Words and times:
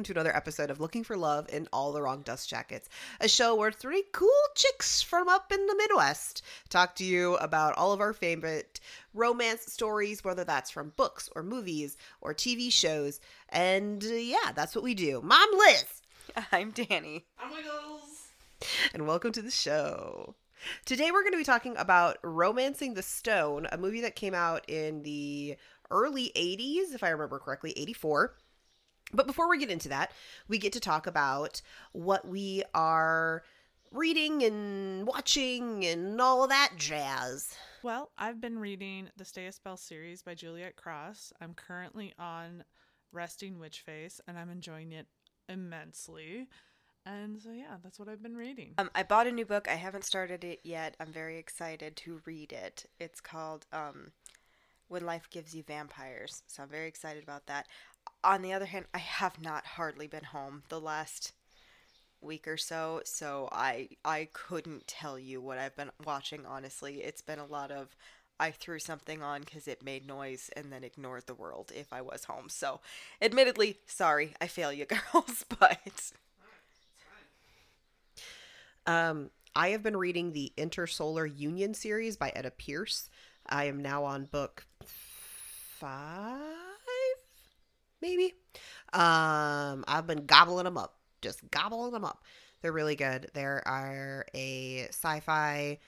welcome 0.00 0.14
to 0.14 0.18
another 0.18 0.34
episode 0.34 0.70
of 0.70 0.80
Looking 0.80 1.04
for 1.04 1.14
Love 1.14 1.46
in 1.52 1.68
All 1.74 1.92
the 1.92 2.00
Wrong 2.00 2.22
Dust 2.22 2.48
Jackets, 2.48 2.88
a 3.20 3.28
show 3.28 3.54
where 3.54 3.70
three 3.70 4.02
cool 4.12 4.30
chicks 4.54 5.02
from 5.02 5.28
up 5.28 5.52
in 5.52 5.66
the 5.66 5.76
Midwest 5.76 6.40
talk 6.70 6.94
to 6.94 7.04
you 7.04 7.36
about 7.36 7.76
all 7.76 7.92
of 7.92 8.00
our 8.00 8.14
favorite 8.14 8.80
romance 9.12 9.70
stories, 9.70 10.24
whether 10.24 10.42
that's 10.42 10.70
from 10.70 10.94
books 10.96 11.28
or 11.36 11.42
movies 11.42 11.98
or 12.22 12.32
TV 12.32 12.72
shows. 12.72 13.20
And 13.50 14.02
uh, 14.02 14.14
yeah, 14.14 14.52
that's 14.54 14.74
what 14.74 14.84
we 14.84 14.94
do. 14.94 15.20
Mom 15.22 15.50
Liz! 15.52 15.84
I'm 16.50 16.70
Danny. 16.70 17.26
I'm 17.38 17.50
Wiggles. 17.50 18.28
and 18.94 19.06
welcome 19.06 19.32
to 19.32 19.42
the 19.42 19.50
show. 19.50 20.34
Today 20.86 21.10
we're 21.10 21.24
going 21.24 21.34
to 21.34 21.38
be 21.38 21.44
talking 21.44 21.76
about 21.76 22.16
Romancing 22.22 22.94
the 22.94 23.02
Stone, 23.02 23.66
a 23.70 23.76
movie 23.76 24.00
that 24.00 24.16
came 24.16 24.32
out 24.32 24.64
in 24.66 25.02
the 25.02 25.58
early 25.90 26.32
80s, 26.34 26.94
if 26.94 27.04
I 27.04 27.10
remember 27.10 27.38
correctly, 27.38 27.74
84. 27.76 28.34
But 29.12 29.26
before 29.26 29.48
we 29.48 29.58
get 29.58 29.70
into 29.70 29.88
that, 29.88 30.12
we 30.48 30.58
get 30.58 30.72
to 30.74 30.80
talk 30.80 31.06
about 31.06 31.62
what 31.92 32.26
we 32.26 32.62
are 32.74 33.42
reading 33.92 34.42
and 34.44 35.06
watching 35.06 35.84
and 35.84 36.20
all 36.20 36.44
of 36.44 36.50
that 36.50 36.72
jazz. 36.76 37.56
Well, 37.82 38.10
I've 38.16 38.40
been 38.40 38.58
reading 38.58 39.08
the 39.16 39.24
Stay 39.24 39.46
a 39.46 39.52
Spell 39.52 39.76
series 39.76 40.22
by 40.22 40.34
Juliet 40.34 40.76
Cross. 40.76 41.32
I'm 41.40 41.54
currently 41.54 42.12
on 42.18 42.64
Resting 43.12 43.58
Witch 43.58 43.80
Face 43.80 44.20
and 44.28 44.38
I'm 44.38 44.50
enjoying 44.50 44.92
it 44.92 45.06
immensely. 45.48 46.46
And 47.06 47.40
so, 47.42 47.50
yeah, 47.50 47.76
that's 47.82 47.98
what 47.98 48.08
I've 48.08 48.22
been 48.22 48.36
reading. 48.36 48.74
Um, 48.78 48.90
I 48.94 49.02
bought 49.02 49.26
a 49.26 49.32
new 49.32 49.46
book. 49.46 49.66
I 49.68 49.74
haven't 49.74 50.04
started 50.04 50.44
it 50.44 50.60
yet. 50.62 50.94
I'm 51.00 51.12
very 51.12 51.38
excited 51.38 51.96
to 51.96 52.20
read 52.26 52.52
it. 52.52 52.86
It's 53.00 53.20
called 53.20 53.66
um, 53.72 54.12
When 54.88 55.06
Life 55.06 55.28
Gives 55.30 55.54
You 55.54 55.62
Vampires. 55.62 56.42
So 56.46 56.62
I'm 56.62 56.68
very 56.68 56.86
excited 56.86 57.22
about 57.22 57.46
that. 57.46 57.66
On 58.22 58.42
the 58.42 58.52
other 58.52 58.66
hand, 58.66 58.86
I 58.92 58.98
have 58.98 59.40
not 59.40 59.64
hardly 59.64 60.06
been 60.06 60.24
home 60.24 60.62
the 60.68 60.80
last 60.80 61.32
week 62.20 62.46
or 62.46 62.56
so, 62.56 63.00
so 63.04 63.48
I 63.50 63.88
I 64.04 64.28
couldn't 64.32 64.86
tell 64.86 65.18
you 65.18 65.40
what 65.40 65.58
I've 65.58 65.76
been 65.76 65.90
watching. 66.04 66.44
Honestly, 66.44 66.96
it's 66.96 67.22
been 67.22 67.38
a 67.38 67.46
lot 67.46 67.70
of 67.70 67.96
I 68.38 68.50
threw 68.50 68.78
something 68.78 69.22
on 69.22 69.40
because 69.40 69.68
it 69.68 69.82
made 69.82 70.06
noise 70.06 70.50
and 70.56 70.72
then 70.72 70.82
ignored 70.84 71.26
the 71.26 71.34
world 71.34 71.72
if 71.74 71.92
I 71.92 72.00
was 72.00 72.24
home. 72.24 72.48
So, 72.48 72.80
admittedly, 73.20 73.78
sorry, 73.86 74.34
I 74.40 74.46
fail 74.46 74.72
you 74.72 74.86
girls, 75.12 75.44
but 75.58 76.12
Um, 78.86 79.30
I 79.54 79.68
have 79.68 79.82
been 79.82 79.96
reading 79.96 80.32
the 80.32 80.52
Intersolar 80.56 81.30
Union 81.38 81.74
series 81.74 82.16
by 82.16 82.30
Etta 82.34 82.50
Pierce. 82.50 83.10
I 83.46 83.64
am 83.64 83.82
now 83.82 84.04
on 84.04 84.24
book 84.24 84.64
five, 84.84 86.40
maybe. 88.00 88.34
Um, 88.92 89.84
I've 89.86 90.06
been 90.06 90.26
gobbling 90.26 90.64
them 90.64 90.76
up, 90.78 90.96
just 91.22 91.48
gobbling 91.50 91.92
them 91.92 92.04
up. 92.04 92.24
They're 92.62 92.72
really 92.72 92.96
good. 92.96 93.30
There 93.34 93.62
are 93.66 94.26
a 94.34 94.86
sci-fi 94.88 95.78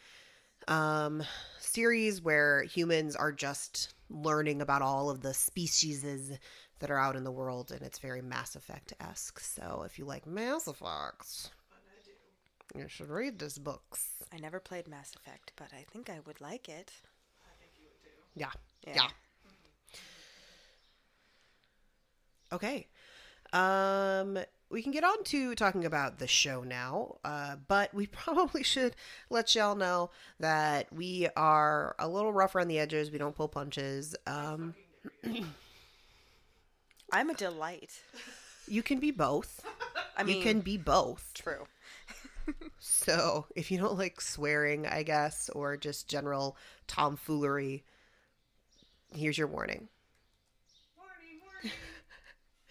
um 0.69 1.25
series 1.59 2.23
where 2.23 2.63
humans 2.63 3.17
are 3.17 3.33
just 3.33 3.95
learning 4.09 4.63
about 4.63 4.81
all 4.81 5.11
of 5.11 5.21
the 5.21 5.35
species 5.35 6.33
that 6.79 6.91
are 6.91 6.99
out 6.99 7.17
in 7.17 7.25
the 7.25 7.33
world, 7.33 7.73
and 7.73 7.83
it's 7.83 7.99
very 7.99 8.23
Mass 8.23 8.55
Effect 8.57 8.93
esque. 9.01 9.41
So 9.41 9.83
if 9.87 9.99
you 9.99 10.05
like 10.05 10.27
Mass 10.27 10.67
Effect, 10.67 11.51
you 12.77 12.89
should 12.89 13.11
read 13.11 13.39
this 13.39 13.59
books. 13.59 14.23
I 14.33 14.39
never 14.39 14.61
played 14.61 14.89
Mass 14.89 15.15
Effect, 15.15 15.53
but 15.57 15.69
I 15.73 15.85
think 15.93 16.11
I 16.11 16.21
would 16.27 16.41
like 16.41 16.69
it. 16.69 16.93
I 17.45 17.55
think 17.59 17.73
you 17.79 17.87
would 17.87 18.03
too. 18.03 18.11
Yeah. 18.35 18.51
Yeah. 18.87 18.95
Yeah. 18.95 19.09
Okay. 22.53 22.87
Um 23.53 24.39
we 24.73 24.83
can 24.83 24.91
get 24.91 25.05
on 25.05 25.23
to 25.25 25.55
talking 25.55 25.85
about 25.85 26.19
the 26.19 26.27
show 26.27 26.63
now, 26.63 27.17
uh, 27.25 27.57
but 27.69 27.93
we 27.93 28.07
probably 28.09 28.63
should 28.63 28.97
let 29.29 29.55
y'all 29.55 29.75
know 29.75 30.11
that 30.41 30.91
we 30.93 31.29
are 31.37 31.95
a 31.99 32.09
little 32.09 32.33
rough 32.33 32.55
around 32.55 32.69
the 32.69 32.79
edges. 32.79 33.11
We 33.11 33.19
don't 33.19 33.37
pull 33.37 33.49
punches. 33.49 34.17
Um, 34.27 34.75
I'm 37.13 37.29
a 37.29 37.35
delight. 37.35 38.01
you 38.67 38.83
can 38.83 38.99
be 38.99 39.11
both. 39.11 39.65
I 40.17 40.23
mean, 40.23 40.39
you 40.39 40.43
can 40.43 40.61
be 40.61 40.77
both. 40.79 41.33
true. 41.35 41.67
So 42.81 43.47
if 43.55 43.71
you 43.71 43.79
don't 43.79 43.97
like 43.97 44.21
swearing, 44.21 44.85
I 44.87 45.05
guess, 45.05 45.49
or 45.51 45.77
just 45.77 46.09
general 46.09 46.57
tomfoolery, 46.89 47.85
here's 49.15 49.39
your 49.39 49.47
warning. 49.47 49.89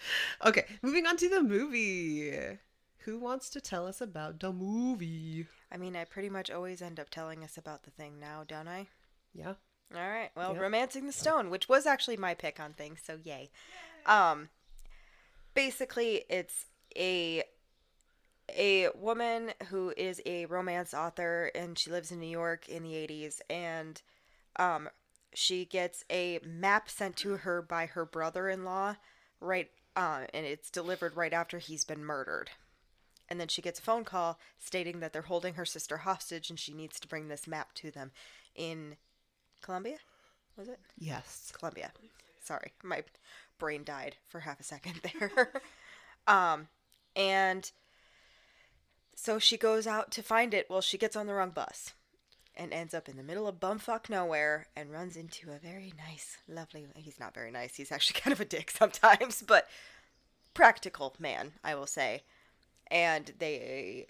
Okay, 0.45 0.65
moving 0.81 1.05
on 1.05 1.17
to 1.17 1.29
the 1.29 1.43
movie. 1.43 2.33
Who 3.05 3.17
wants 3.17 3.49
to 3.51 3.61
tell 3.61 3.87
us 3.87 4.01
about 4.01 4.39
the 4.39 4.51
movie? 4.51 5.47
I 5.71 5.77
mean, 5.77 5.95
I 5.95 6.03
pretty 6.05 6.29
much 6.29 6.51
always 6.51 6.81
end 6.81 6.99
up 6.99 7.09
telling 7.09 7.43
us 7.43 7.57
about 7.57 7.83
the 7.83 7.91
thing 7.91 8.19
now, 8.19 8.43
don't 8.47 8.67
I? 8.67 8.87
Yeah. 9.33 9.53
All 9.95 10.01
right. 10.01 10.29
Well, 10.35 10.53
Yep. 10.53 10.61
Romancing 10.61 11.07
the 11.07 11.13
Stone, 11.13 11.49
which 11.49 11.67
was 11.67 11.85
actually 11.85 12.17
my 12.17 12.33
pick 12.33 12.59
on 12.59 12.73
things, 12.73 13.01
so 13.05 13.19
yay. 13.23 13.49
Um 14.05 14.49
basically 15.53 16.23
it's 16.29 16.65
a 16.95 17.43
a 18.57 18.89
woman 18.95 19.51
who 19.69 19.93
is 19.95 20.21
a 20.25 20.45
romance 20.47 20.93
author 20.93 21.51
and 21.55 21.77
she 21.79 21.89
lives 21.89 22.11
in 22.11 22.19
New 22.19 22.27
York 22.29 22.67
in 22.67 22.83
the 22.83 22.95
80s 22.95 23.41
and 23.49 24.01
um 24.57 24.89
she 25.33 25.63
gets 25.65 26.03
a 26.11 26.39
map 26.45 26.89
sent 26.89 27.15
to 27.17 27.37
her 27.37 27.61
by 27.61 27.85
her 27.85 28.03
brother-in-law 28.05 28.95
right 29.39 29.69
uh, 29.95 30.21
and 30.33 30.45
it's 30.45 30.69
delivered 30.69 31.15
right 31.15 31.33
after 31.33 31.59
he's 31.59 31.83
been 31.83 32.03
murdered. 32.03 32.51
And 33.29 33.39
then 33.39 33.47
she 33.47 33.61
gets 33.61 33.79
a 33.79 33.83
phone 33.83 34.03
call 34.03 34.39
stating 34.59 34.99
that 34.99 35.13
they're 35.13 35.21
holding 35.21 35.53
her 35.53 35.65
sister 35.65 35.97
hostage 35.97 36.49
and 36.49 36.59
she 36.59 36.73
needs 36.73 36.99
to 36.99 37.07
bring 37.07 37.27
this 37.27 37.47
map 37.47 37.73
to 37.75 37.91
them 37.91 38.11
in 38.55 38.97
Colombia? 39.61 39.97
Was 40.57 40.67
it? 40.67 40.79
Yes. 40.97 41.51
Colombia. 41.57 41.91
Sorry, 42.43 42.73
my 42.83 43.03
brain 43.57 43.83
died 43.83 44.17
for 44.27 44.41
half 44.41 44.59
a 44.59 44.63
second 44.63 44.99
there. 45.21 45.51
um, 46.27 46.67
and 47.15 47.71
so 49.15 49.39
she 49.39 49.57
goes 49.57 49.87
out 49.87 50.11
to 50.11 50.23
find 50.23 50.53
it. 50.53 50.67
Well, 50.69 50.81
she 50.81 50.97
gets 50.97 51.15
on 51.15 51.27
the 51.27 51.33
wrong 51.33 51.51
bus 51.51 51.93
and 52.55 52.73
ends 52.73 52.93
up 52.93 53.07
in 53.07 53.17
the 53.17 53.23
middle 53.23 53.47
of 53.47 53.59
bumfuck 53.59 54.09
nowhere 54.09 54.67
and 54.75 54.91
runs 54.91 55.15
into 55.15 55.51
a 55.51 55.57
very 55.57 55.93
nice, 55.97 56.37
lovely. 56.47 56.85
He's 56.95 57.19
not 57.19 57.33
very 57.33 57.51
nice. 57.51 57.75
He's 57.75 57.91
actually 57.91 58.19
kind 58.21 58.33
of 58.33 58.41
a 58.41 58.45
dick 58.45 58.71
sometimes, 58.71 59.43
but 59.45 59.67
practical 60.53 61.15
man, 61.19 61.53
I 61.63 61.75
will 61.75 61.87
say. 61.87 62.23
And 62.87 63.33
they 63.39 64.07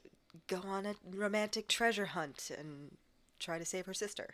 go 0.47 0.61
on 0.65 0.85
a 0.85 0.95
romantic 1.13 1.67
treasure 1.67 2.07
hunt 2.07 2.51
and 2.57 2.97
try 3.39 3.59
to 3.59 3.65
save 3.65 3.85
her 3.85 3.93
sister. 3.93 4.31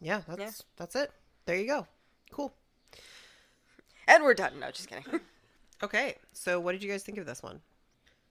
Yeah, 0.00 0.22
that's 0.28 0.64
that's 0.76 0.94
it. 0.96 1.12
There 1.46 1.56
you 1.56 1.66
go. 1.66 1.86
Cool. 2.30 2.52
And 4.06 4.22
we're 4.22 4.34
done. 4.34 4.60
No, 4.60 4.70
just 4.70 4.88
kidding. 4.88 5.20
Okay, 5.82 6.14
so 6.32 6.58
what 6.60 6.72
did 6.72 6.82
you 6.82 6.90
guys 6.90 7.02
think 7.02 7.18
of 7.18 7.26
this 7.26 7.42
one? 7.42 7.60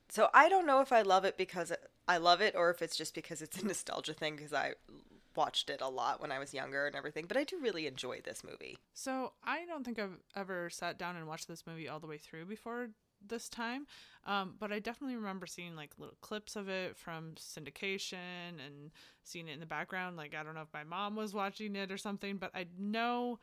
So 0.10 0.30
I 0.34 0.50
don't 0.50 0.66
know 0.66 0.80
if 0.80 0.92
I 0.92 1.02
love 1.04 1.24
it 1.24 1.38
because 1.38 1.72
I 2.08 2.18
love 2.18 2.42
it 2.42 2.56
or 2.56 2.70
if 2.70 2.82
it's 2.82 2.98
just 2.98 3.16
because 3.16 3.42
it's 3.42 3.62
a 3.62 3.66
nostalgia 3.66 4.14
thing 4.14 4.36
because 4.36 4.54
I 4.54 4.74
watched 5.36 5.70
it 5.70 5.82
a 5.82 5.90
lot 5.90 6.22
when 6.22 6.32
I 6.32 6.40
was 6.40 6.54
younger 6.54 6.86
and 6.86 6.96
everything, 6.96 7.26
but 7.28 7.38
I 7.38 7.44
do 7.44 7.58
really 7.60 7.88
enjoy 7.88 8.22
this 8.24 8.44
movie. 8.44 8.78
So, 8.94 9.34
I 9.44 9.66
don't 9.66 9.84
think 9.84 10.00
I've 10.00 10.20
ever 10.36 10.70
sat 10.70 11.00
down 11.00 11.16
and 11.16 11.28
watched 11.28 11.48
this 11.48 11.66
movie 11.66 11.88
all 11.88 12.00
the 12.00 12.08
way 12.08 12.18
through 12.18 12.46
before 12.46 12.90
this 13.26 13.50
time. 13.50 13.88
Um, 14.26 14.56
but 14.60 14.72
I 14.72 14.80
definitely 14.80 15.16
remember 15.16 15.46
seeing 15.46 15.76
like 15.76 15.92
little 15.98 16.18
clips 16.22 16.56
of 16.56 16.70
it 16.70 16.98
from 16.98 17.34
syndication 17.36 18.60
and 18.66 18.92
seeing 19.24 19.48
it 19.48 19.54
in 19.54 19.60
the 19.60 19.66
background. 19.66 20.18
Like, 20.18 20.36
I 20.36 20.44
don't 20.44 20.56
know 20.56 20.62
if 20.62 20.74
my 20.74 20.84
mom 20.84 21.16
was 21.16 21.34
watching 21.34 21.76
it 21.76 21.92
or 21.92 21.98
something, 21.98 22.38
but 22.38 22.52
I 22.54 22.68
know 22.78 23.40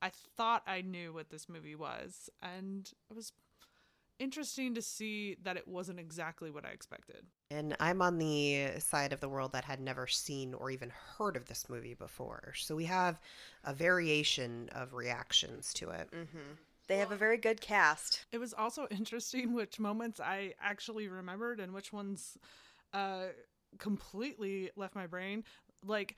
I 0.00 0.10
thought 0.36 0.62
I 0.66 0.80
knew 0.82 1.12
what 1.12 1.30
this 1.30 1.48
movie 1.48 1.74
was. 1.74 2.28
And 2.42 2.90
it 3.10 3.14
was 3.14 3.32
interesting 4.18 4.74
to 4.74 4.82
see 4.82 5.36
that 5.42 5.56
it 5.56 5.66
wasn't 5.66 5.98
exactly 5.98 6.50
what 6.50 6.64
I 6.64 6.70
expected. 6.70 7.24
And 7.50 7.76
I'm 7.80 8.02
on 8.02 8.18
the 8.18 8.72
side 8.78 9.12
of 9.12 9.20
the 9.20 9.28
world 9.28 9.52
that 9.52 9.64
had 9.64 9.80
never 9.80 10.06
seen 10.06 10.54
or 10.54 10.70
even 10.70 10.92
heard 11.18 11.36
of 11.36 11.46
this 11.46 11.68
movie 11.68 11.94
before. 11.94 12.54
So 12.56 12.74
we 12.74 12.84
have 12.84 13.20
a 13.64 13.74
variation 13.74 14.70
of 14.74 14.94
reactions 14.94 15.72
to 15.74 15.90
it. 15.90 16.08
Mm-hmm. 16.12 16.54
They 16.86 16.98
have 16.98 17.12
a 17.12 17.16
very 17.16 17.38
good 17.38 17.60
cast. 17.60 18.26
It 18.32 18.38
was 18.38 18.52
also 18.52 18.86
interesting 18.90 19.54
which 19.54 19.78
moments 19.78 20.20
I 20.20 20.54
actually 20.60 21.08
remembered 21.08 21.60
and 21.60 21.72
which 21.72 21.92
ones 21.92 22.38
uh, 22.92 23.26
completely 23.78 24.70
left 24.76 24.94
my 24.94 25.06
brain. 25.06 25.44
Like, 25.86 26.16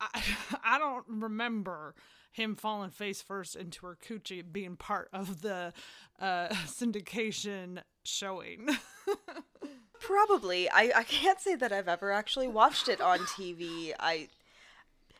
I, 0.00 0.22
I 0.64 0.78
don't 0.78 1.04
remember 1.08 1.94
him 2.32 2.56
falling 2.56 2.90
face 2.90 3.22
first 3.22 3.54
into 3.54 3.86
her 3.86 3.96
coochie 4.06 4.42
being 4.50 4.76
part 4.76 5.08
of 5.12 5.42
the 5.42 5.72
uh, 6.20 6.48
syndication 6.66 7.78
showing. 8.04 8.68
Probably. 10.00 10.68
I, 10.68 10.90
I 10.96 11.02
can't 11.04 11.40
say 11.40 11.54
that 11.54 11.72
I've 11.72 11.88
ever 11.88 12.10
actually 12.10 12.48
watched 12.48 12.88
it 12.88 13.00
on 13.00 13.20
TV. 13.20 13.92
I 13.98 14.28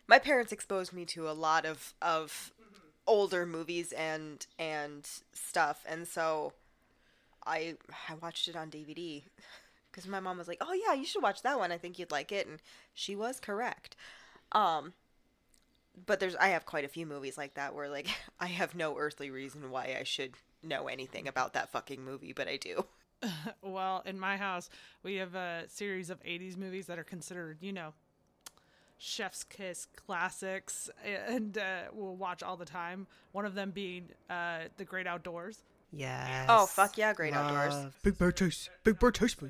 my 0.07 0.19
parents 0.19 0.53
exposed 0.53 0.93
me 0.93 1.05
to 1.07 1.29
a 1.29 1.33
lot 1.33 1.65
of 1.65 1.95
of 2.03 2.53
older 3.07 3.47
movies 3.47 3.93
and 3.93 4.45
and 4.59 5.09
stuff, 5.33 5.85
and 5.89 6.07
so 6.07 6.53
I 7.47 7.77
I 8.09 8.15
watched 8.21 8.49
it 8.49 8.57
on 8.57 8.71
DVD 8.71 9.23
because 9.91 10.07
my 10.09 10.21
mom 10.21 10.37
was 10.37 10.49
like, 10.49 10.59
"Oh 10.61 10.73
yeah, 10.73 10.93
you 10.95 11.07
should 11.07 11.23
watch 11.23 11.43
that 11.43 11.59
one. 11.59 11.73
I 11.73 11.79
think 11.79 11.99
you'd 11.99 12.11
like 12.11 12.33
it," 12.33 12.47
and 12.47 12.59
she 12.93 13.17
was 13.17 13.41
correct. 13.41 13.97
Um, 14.55 14.93
but 16.07 16.21
there's 16.21 16.37
I 16.37 16.49
have 16.49 16.67
quite 16.67 16.85
a 16.85 16.89
few 16.89 17.07
movies 17.07 17.37
like 17.39 17.55
that 17.55 17.75
where 17.75 17.89
like 17.89 18.09
I 18.41 18.47
have 18.47 18.75
no 18.75 18.97
earthly 18.99 19.31
reason 19.31 19.71
why 19.71 19.97
I 19.99 20.05
should 20.05 20.35
know 20.63 20.89
anything 20.89 21.29
about 21.29 21.53
that 21.55 21.71
fucking 21.71 22.05
movie, 22.05 22.33
but 22.33 22.49
I 22.49 22.57
do. 22.57 22.85
Well, 23.63 24.03
in 24.05 24.21
my 24.21 24.37
house, 24.37 24.69
we 25.03 25.15
have 25.15 25.35
a 25.35 25.65
series 25.69 26.11
of 26.11 26.23
80s 26.25 26.59
movies 26.59 26.89
that 26.89 26.99
are 26.99 27.05
considered, 27.05 27.57
you 27.63 27.73
know, 27.73 27.95
chef's 28.99 29.45
kiss 29.45 29.87
classics 29.97 30.91
and 31.05 31.57
uh, 31.57 31.85
we'll 31.95 32.17
watch 32.17 32.43
all 32.43 32.59
the 32.59 32.67
time. 32.67 33.07
One 33.33 33.47
of 33.47 33.55
them 33.55 33.71
being 33.71 34.11
uh, 34.29 34.65
The 34.77 34.85
Great 34.85 35.07
Outdoors. 35.07 35.63
Yes. 35.91 36.47
Oh, 36.51 36.67
fuck 36.67 36.99
yeah, 36.99 37.15
Great 37.15 37.33
Outdoors. 37.33 37.75
Big 38.03 38.19
Bird 38.19 38.37
Chase. 38.37 38.69
Big 38.83 38.99
Bird 38.99 39.15
Chase 39.15 39.41
me. 39.41 39.49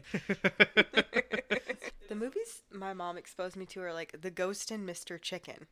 The 2.15 2.21
movies 2.21 2.63
my 2.71 2.93
mom 2.93 3.17
exposed 3.17 3.57
me 3.57 3.67
to 3.67 3.83
are 3.83 3.93
like 3.93 4.21
The 4.23 4.31
Ghost 4.31 4.71
and 4.71 4.89
Mr. 4.89 5.21
Chicken. 5.21 5.67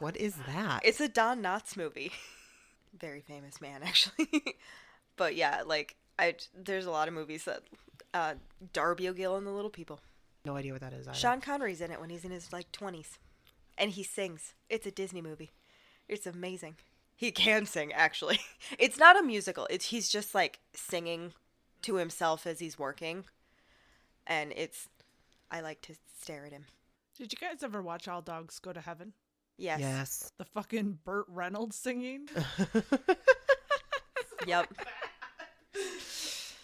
what 0.00 0.16
is 0.16 0.34
that? 0.48 0.80
It's 0.82 1.00
a 1.00 1.06
Don 1.06 1.40
Knotts 1.40 1.76
movie. 1.76 2.10
Very 2.98 3.20
famous 3.20 3.60
man, 3.60 3.84
actually. 3.84 4.28
but 5.16 5.36
yeah, 5.36 5.62
like 5.64 5.94
I 6.18 6.34
there's 6.60 6.86
a 6.86 6.90
lot 6.90 7.06
of 7.06 7.14
movies 7.14 7.44
that 7.44 7.60
uh, 8.14 8.34
Darby 8.72 9.08
O'Gill 9.08 9.36
and 9.36 9.46
the 9.46 9.52
Little 9.52 9.70
People. 9.70 10.00
no 10.44 10.56
idea 10.56 10.72
what 10.72 10.80
that 10.80 10.92
is. 10.92 11.06
Either. 11.06 11.16
Sean 11.16 11.40
Connery's 11.40 11.80
in 11.80 11.92
it 11.92 12.00
when 12.00 12.10
he's 12.10 12.24
in 12.24 12.32
his 12.32 12.52
like 12.52 12.72
20s, 12.72 13.18
and 13.78 13.92
he 13.92 14.02
sings. 14.02 14.54
It's 14.68 14.88
a 14.88 14.90
Disney 14.90 15.22
movie. 15.22 15.52
It's 16.08 16.26
amazing. 16.26 16.78
He 17.14 17.30
can 17.30 17.64
sing 17.64 17.92
actually. 17.92 18.40
It's 18.76 18.98
not 18.98 19.16
a 19.16 19.22
musical. 19.22 19.68
It's 19.70 19.86
he's 19.90 20.08
just 20.08 20.34
like 20.34 20.58
singing 20.74 21.32
to 21.82 21.94
himself 21.94 22.44
as 22.44 22.58
he's 22.58 22.76
working, 22.76 23.26
and 24.26 24.52
it's. 24.56 24.88
I 25.50 25.60
like 25.60 25.80
to 25.82 25.94
stare 26.20 26.46
at 26.46 26.52
him. 26.52 26.64
Did 27.16 27.32
you 27.32 27.38
guys 27.38 27.62
ever 27.62 27.82
watch 27.82 28.08
All 28.08 28.22
Dogs 28.22 28.58
Go 28.58 28.72
to 28.72 28.80
Heaven? 28.80 29.12
Yes. 29.58 29.80
Yes. 29.80 30.32
The 30.38 30.44
fucking 30.44 30.98
Burt 31.04 31.26
Reynolds 31.28 31.76
singing? 31.76 32.28
Yep. 34.46 34.72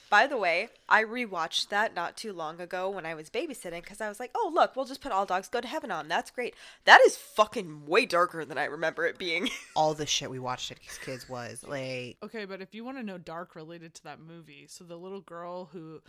By 0.08 0.26
the 0.26 0.36
way, 0.36 0.68
I 0.90 1.04
rewatched 1.04 1.70
that 1.70 1.94
not 1.94 2.18
too 2.18 2.34
long 2.34 2.60
ago 2.60 2.90
when 2.90 3.06
I 3.06 3.14
was 3.14 3.30
babysitting 3.30 3.80
because 3.82 4.02
I 4.02 4.10
was 4.10 4.20
like, 4.20 4.30
oh, 4.34 4.52
look, 4.54 4.76
we'll 4.76 4.84
just 4.84 5.00
put 5.00 5.10
All 5.10 5.24
Dogs 5.24 5.48
Go 5.48 5.62
to 5.62 5.66
Heaven 5.66 5.90
on. 5.90 6.06
That's 6.06 6.30
great. 6.30 6.54
That 6.84 7.00
is 7.06 7.16
fucking 7.16 7.86
way 7.86 8.04
darker 8.04 8.44
than 8.44 8.58
I 8.58 8.64
remember 8.66 9.06
it 9.06 9.16
being. 9.16 9.48
All 9.76 9.94
the 9.94 10.04
shit 10.04 10.30
we 10.30 10.38
watched 10.38 10.70
as 10.70 10.98
kids 10.98 11.30
was 11.30 11.64
like. 11.66 12.18
Okay, 12.22 12.44
but 12.44 12.60
if 12.60 12.74
you 12.74 12.84
want 12.84 12.98
to 12.98 13.02
know 13.02 13.16
dark 13.16 13.56
related 13.56 13.94
to 13.94 14.04
that 14.04 14.20
movie, 14.20 14.66
so 14.68 14.84
the 14.84 14.98
little 14.98 15.22
girl 15.22 15.70
who 15.72 16.02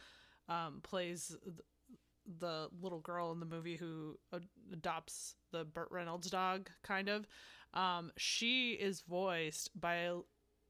um, 0.49 0.81
plays 0.83 1.37
th- 1.41 1.55
the 2.39 2.69
little 2.81 2.99
girl 2.99 3.31
in 3.31 3.39
the 3.39 3.45
movie 3.45 3.75
who 3.75 4.17
ad- 4.33 4.47
adopts 4.71 5.35
the 5.51 5.63
Burt 5.63 5.89
Reynolds 5.91 6.29
dog, 6.29 6.69
kind 6.83 7.09
of, 7.09 7.27
um, 7.73 8.11
she 8.17 8.73
is 8.73 9.01
voiced 9.01 9.69
by 9.79 9.95
a, 9.95 10.15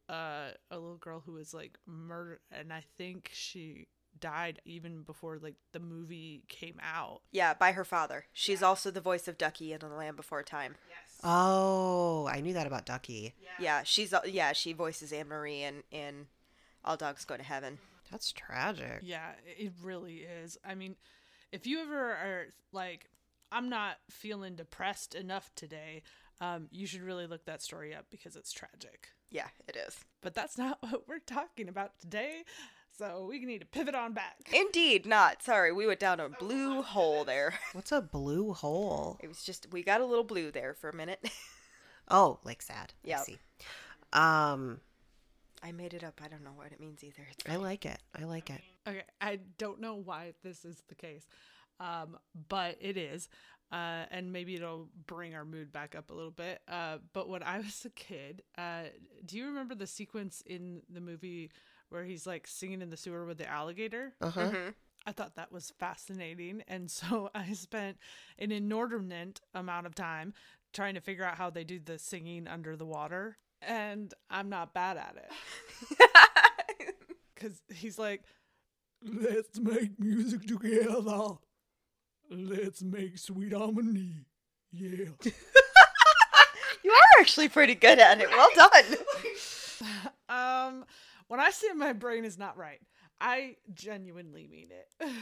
uh, 0.10 0.52
a 0.72 0.78
little 0.80 0.98
girl 0.98 1.22
who 1.26 1.34
was 1.34 1.54
like 1.54 1.78
murdered, 1.86 2.40
and 2.52 2.72
I 2.74 2.84
think 2.98 3.30
she 3.34 3.88
died 4.20 4.62
even 4.64 5.02
before 5.04 5.38
like 5.42 5.56
the 5.72 5.80
movie 5.80 6.44
came 6.48 6.80
out. 6.82 7.22
yeah, 7.32 7.54
by 7.54 7.72
her 7.74 7.84
father. 7.86 8.26
She's 8.32 8.64
also 8.64 8.92
the 8.92 9.02
voice 9.02 9.28
of 9.28 9.38
Ducky 9.38 9.74
in 9.74 9.80
The 9.80 9.88
Land 9.88 10.16
Before 10.18 10.44
Time. 10.44 10.76
Oh, 11.24 12.28
I 12.30 12.42
knew 12.42 12.54
that 12.54 12.68
about 12.68 12.86
Ducky. 12.86 13.34
Yeah, 13.60 13.84
she's 13.84 14.14
uh, 14.14 14.22
yeah, 14.26 14.52
she 14.54 14.74
voices 14.74 15.14
Anne 15.14 15.30
Marie 15.30 15.62
in 15.64 15.84
in 15.92 16.28
All 16.84 16.98
Dogs 16.98 17.24
Go 17.26 17.38
to 17.38 17.44
Heaven. 17.44 17.80
That's 18.12 18.32
tragic. 18.32 19.00
Yeah, 19.02 19.32
it 19.46 19.72
really 19.82 20.18
is. 20.18 20.58
I 20.66 20.76
mean, 20.76 20.96
if 21.54 21.68
you 21.68 21.80
ever 21.80 21.96
are 21.96 22.46
like, 22.74 23.10
I'm 23.52 23.70
not 23.70 23.98
feeling 24.10 24.56
depressed 24.56 25.14
enough 25.14 25.52
today, 25.56 26.02
um, 26.42 26.68
you 26.72 26.88
should 26.88 27.04
really 27.04 27.28
look 27.28 27.46
that 27.46 27.62
story 27.62 27.94
up 27.94 28.08
because 28.10 28.36
it's 28.36 28.52
tragic. 28.52 29.10
Yeah, 29.30 29.48
it 29.68 29.78
is. 29.78 30.00
But 30.22 30.34
that's 30.34 30.58
not 30.58 30.80
what 30.82 31.08
we're 31.08 31.20
talking 31.20 31.70
about 31.70 32.00
today. 32.00 32.44
So 32.98 33.28
we 33.30 33.40
need 33.46 33.62
to 33.62 33.68
pivot 33.68 33.96
on 33.96 34.14
back. 34.14 34.50
Indeed, 34.52 35.06
not. 35.06 35.44
Sorry, 35.44 35.72
we 35.72 35.88
went 35.88 36.00
down 36.00 36.20
a 36.20 36.30
blue 36.30 36.82
hole 36.82 37.24
there. 37.24 37.54
What's 37.74 37.92
a 37.92 38.02
blue 38.02 38.54
hole? 38.54 39.20
It 39.22 39.28
was 39.28 39.44
just 39.44 39.72
we 39.72 39.84
got 39.84 40.02
a 40.02 40.06
little 40.06 40.24
blue 40.24 40.52
there 40.52 40.74
for 40.74 40.90
a 40.90 40.96
minute. 40.96 41.30
Oh, 42.10 42.40
like 42.44 42.62
sad. 42.62 42.94
I 43.08 43.16
see. 43.16 43.38
Um, 44.12 44.82
I 45.64 45.72
made 45.72 45.94
it 45.94 46.04
up. 46.04 46.20
I 46.22 46.28
don't 46.28 46.44
know 46.44 46.52
what 46.54 46.74
it 46.74 46.80
means 46.82 47.02
either. 47.02 47.26
It's 47.32 47.50
I 47.50 47.56
like 47.56 47.86
it. 47.86 47.98
I 48.14 48.26
like 48.26 48.50
it. 48.50 48.60
Okay, 48.88 49.04
I 49.22 49.40
don't 49.58 49.80
know 49.80 49.96
why 49.96 50.34
this 50.44 50.66
is 50.66 50.84
the 50.88 50.96
case, 50.96 51.28
um, 51.80 52.18
but 52.50 52.78
it 52.82 52.98
is. 52.98 53.30
Uh, 53.72 54.06
and 54.12 54.32
maybe 54.32 54.56
it'll 54.56 54.88
bring 55.08 55.34
our 55.34 55.46
mood 55.46 55.72
back 55.72 55.96
up 55.96 56.12
a 56.12 56.14
little 56.14 56.32
bit. 56.32 56.62
Uh, 56.68 56.98
but 57.14 57.28
when 57.28 57.42
I 57.42 57.58
was 57.60 57.86
a 57.86 57.90
kid, 57.90 58.44
uh, 58.58 58.84
do 59.26 59.38
you 59.38 59.46
remember 59.48 59.74
the 59.76 59.88
sequence 59.88 60.44
in 60.46 60.82
the 60.90 61.02
movie 61.02 61.52
where 61.90 62.04
he's 62.04 62.28
like 62.28 62.46
singing 62.48 62.82
in 62.82 62.90
the 62.90 62.98
sewer 62.98 63.26
with 63.26 63.38
the 63.38 63.50
alligator? 63.50 64.14
Uh 64.22 64.30
huh. 64.30 64.50
Mhm. 64.52 64.74
I 65.06 65.12
thought 65.12 65.36
that 65.36 65.52
was 65.52 65.72
fascinating. 65.80 66.64
And 66.68 66.90
so 66.92 67.30
I 67.34 67.54
spent 67.54 67.98
an 68.38 68.52
inordinate 68.52 69.42
amount 69.54 69.88
of 69.88 69.96
time 69.96 70.34
trying 70.74 70.96
to 70.96 71.02
figure 71.02 71.24
out 71.26 71.38
how 71.38 71.50
they 71.50 71.64
do 71.64 71.80
the 71.80 71.98
singing 71.98 72.48
under 72.48 72.76
the 72.76 72.86
water. 72.86 73.38
And 73.62 74.14
I'm 74.30 74.50
not 74.50 74.74
bad 74.74 74.98
at 74.98 75.16
it. 75.18 75.32
Because 77.36 77.62
he's 77.74 77.98
like, 78.00 78.24
let's 79.06 79.60
make 79.60 80.00
music 80.00 80.48
together. 80.48 81.36
Let's 82.30 82.82
make 82.82 83.18
sweet 83.18 83.54
harmony. 83.54 84.26
Yeah. 84.72 85.06
You 86.84 86.92
are 86.92 87.22
actually 87.22 87.50
pretty 87.50 87.76
good 87.76 87.98
at 88.00 88.20
it. 88.20 88.30
Well 88.30 88.50
done. 88.56 88.98
um, 90.30 90.86
when 91.28 91.40
I 91.40 91.50
say 91.50 91.68
my 91.74 91.94
brain 91.94 92.26
is 92.26 92.38
not 92.38 92.58
right, 92.58 92.82
I 93.22 93.56
genuinely 93.74 94.48
mean 94.48 94.70
it. 94.72 95.10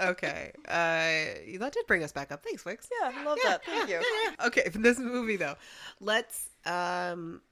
Okay. 0.00 0.50
Uh, 0.66 1.58
that 1.58 1.72
did 1.72 1.86
bring 1.86 2.02
us 2.02 2.10
back 2.10 2.32
up. 2.32 2.42
Thanks, 2.42 2.64
Wix. 2.64 2.88
Yeah, 2.90 3.12
I 3.14 3.24
love 3.24 3.38
that. 3.44 3.64
Thank 3.64 3.90
you. 3.90 4.00
Okay, 4.44 4.68
from 4.70 4.82
this 4.82 4.98
movie 4.98 5.36
though, 5.36 5.54
let's. 6.00 6.48
Um, 6.64 7.42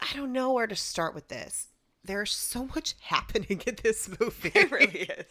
I 0.00 0.14
don't 0.14 0.32
know 0.32 0.52
where 0.52 0.66
to 0.66 0.76
start 0.76 1.14
with 1.14 1.28
this. 1.28 1.68
There's 2.06 2.32
so 2.32 2.66
much 2.66 2.94
happening 3.00 3.62
in 3.66 3.76
this 3.82 4.08
movie. 4.20 4.52
It 4.54 4.70
really 4.70 5.00
is. 5.00 5.26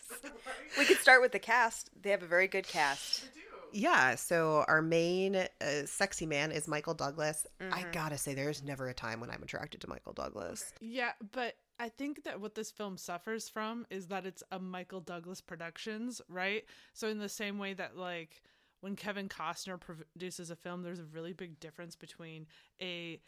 We 0.78 0.86
could 0.86 0.98
start 0.98 1.22
with 1.22 1.32
the 1.32 1.40
cast. 1.40 1.90
They 2.02 2.12
have 2.12 2.24
a 2.24 2.28
very 2.28 2.48
good 2.48 2.68
cast. 2.68 3.30
Yeah, 3.72 4.16
so 4.16 4.64
our 4.70 4.82
main 4.82 5.36
uh, 5.36 5.48
sexy 5.86 6.26
man 6.26 6.52
is 6.54 6.66
Michael 6.68 6.94
Douglas. 6.94 7.46
I 7.60 7.84
Mhm. 7.84 7.92
gotta 7.92 8.18
say, 8.18 8.34
there's 8.34 8.64
never 8.64 8.88
a 8.88 8.94
time 8.94 9.20
when 9.20 9.30
I'm 9.30 9.44
attracted 9.44 9.82
to 9.82 9.90
Michael 9.90 10.14
Douglas. 10.14 10.72
Yeah, 10.80 11.12
but 11.34 11.56
I 11.78 11.90
think 11.90 12.24
that 12.24 12.40
what 12.40 12.56
this 12.56 12.72
film 12.72 12.98
suffers 12.98 13.50
from 13.50 13.86
is 13.90 14.08
that 14.08 14.26
it's 14.26 14.44
a 14.52 14.60
Michael 14.60 15.02
Douglas 15.02 15.42
Productions, 15.42 16.22
right? 16.30 16.64
So 16.94 17.10
in 17.10 17.20
the 17.20 17.28
same 17.28 17.58
way 17.58 17.74
that 17.74 17.98
like 17.98 18.44
when 18.80 18.96
Kevin 18.96 19.28
Costner 19.28 19.78
produces 19.80 20.52
a 20.52 20.56
film, 20.56 20.84
there's 20.84 21.00
a 21.00 21.06
really 21.06 21.34
big 21.34 21.60
difference 21.60 21.98
between 21.98 22.48
a 22.82 23.20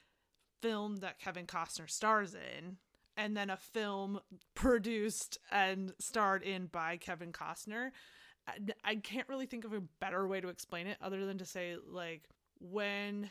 film 0.62 0.98
that 0.98 1.20
Kevin 1.20 1.46
Costner 1.46 1.90
stars 1.90 2.34
in 2.36 2.78
and 3.18 3.36
then 3.36 3.50
a 3.50 3.58
film 3.58 4.20
produced 4.56 5.40
and 5.52 5.92
starred 6.00 6.44
in 6.44 6.68
by 6.68 6.98
Kevin 6.98 7.32
Costner. 7.32 7.90
I, 8.86 8.96
can't 8.96 9.28
really 9.28 9.46
think 9.46 9.66
of 9.66 9.74
a 9.74 9.82
better 10.00 10.26
way 10.26 10.40
to 10.40 10.48
explain 10.48 10.88
it 10.88 10.98
other 11.02 11.26
than 11.26 11.38
to 11.40 11.46
say 11.46 11.76
like 11.86 12.30
when 12.62 13.30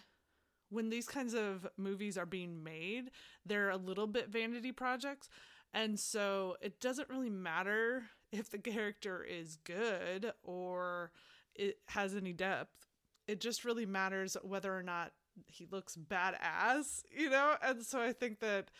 when 0.68 0.90
these 0.90 1.06
kinds 1.06 1.32
of 1.32 1.66
movies 1.78 2.18
are 2.18 2.26
being 2.26 2.62
made, 2.62 3.10
they're 3.46 3.70
a 3.70 3.76
little 3.76 4.06
bit 4.06 4.28
vanity 4.28 4.72
projects. 4.72 5.28
And 5.72 5.98
so 5.98 6.56
it 6.60 6.80
doesn't 6.80 7.08
really 7.08 7.30
matter 7.30 8.04
if 8.32 8.50
the 8.50 8.58
character 8.58 9.24
is 9.24 9.58
good 9.64 10.32
or 10.42 11.12
it 11.54 11.78
has 11.86 12.14
any 12.14 12.32
depth. 12.32 12.86
It 13.28 13.40
just 13.40 13.64
really 13.64 13.86
matters 13.86 14.36
whether 14.42 14.76
or 14.76 14.82
not 14.82 15.12
he 15.46 15.66
looks 15.70 15.96
badass, 15.96 17.02
you 17.16 17.30
know? 17.30 17.56
And 17.62 17.82
so 17.82 18.00
I 18.00 18.12
think 18.12 18.40
that 18.40 18.70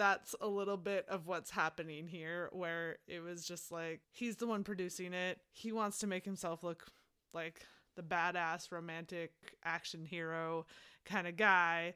that's 0.00 0.34
a 0.40 0.48
little 0.48 0.78
bit 0.78 1.04
of 1.10 1.26
what's 1.26 1.50
happening 1.50 2.08
here, 2.08 2.48
where 2.52 2.96
it 3.06 3.20
was 3.22 3.44
just 3.46 3.70
like 3.70 4.00
he's 4.10 4.36
the 4.36 4.46
one 4.46 4.64
producing 4.64 5.12
it. 5.12 5.38
He 5.52 5.72
wants 5.72 5.98
to 5.98 6.06
make 6.06 6.24
himself 6.24 6.64
look 6.64 6.86
like 7.34 7.60
the 7.96 8.02
badass 8.02 8.72
romantic 8.72 9.32
action 9.62 10.06
hero 10.06 10.64
kind 11.04 11.28
of 11.28 11.36
guy. 11.36 11.92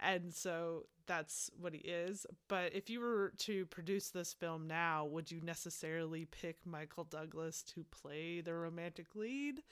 And 0.00 0.34
so 0.34 0.86
that's 1.06 1.48
what 1.56 1.74
he 1.74 1.78
is. 1.78 2.26
But 2.48 2.74
if 2.74 2.90
you 2.90 2.98
were 2.98 3.32
to 3.38 3.66
produce 3.66 4.10
this 4.10 4.32
film 4.32 4.66
now, 4.66 5.04
would 5.04 5.30
you 5.30 5.40
necessarily 5.40 6.24
pick 6.24 6.56
Michael 6.66 7.04
Douglas 7.04 7.62
to 7.74 7.84
play 7.84 8.40
the 8.40 8.54
romantic 8.54 9.14
lead? 9.14 9.62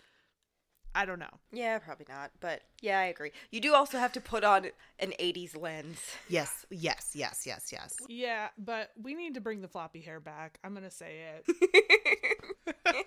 I 0.94 1.04
don't 1.06 1.18
know. 1.18 1.38
Yeah, 1.52 1.78
probably 1.78 2.06
not. 2.08 2.30
But 2.40 2.62
yeah, 2.80 2.98
I 2.98 3.04
agree. 3.04 3.32
You 3.50 3.60
do 3.60 3.74
also 3.74 3.98
have 3.98 4.12
to 4.12 4.20
put 4.20 4.44
on 4.44 4.66
an 4.98 5.12
80s 5.18 5.60
lens. 5.60 5.98
Yes, 6.28 6.66
yes, 6.70 7.12
yes, 7.14 7.44
yes, 7.46 7.70
yes. 7.72 7.96
Yeah, 8.08 8.48
but 8.58 8.90
we 9.00 9.14
need 9.14 9.34
to 9.34 9.40
bring 9.40 9.62
the 9.62 9.68
floppy 9.68 10.00
hair 10.00 10.20
back. 10.20 10.58
I'm 10.62 10.74
gonna 10.74 10.90
say 10.90 11.20
it. 11.46 13.06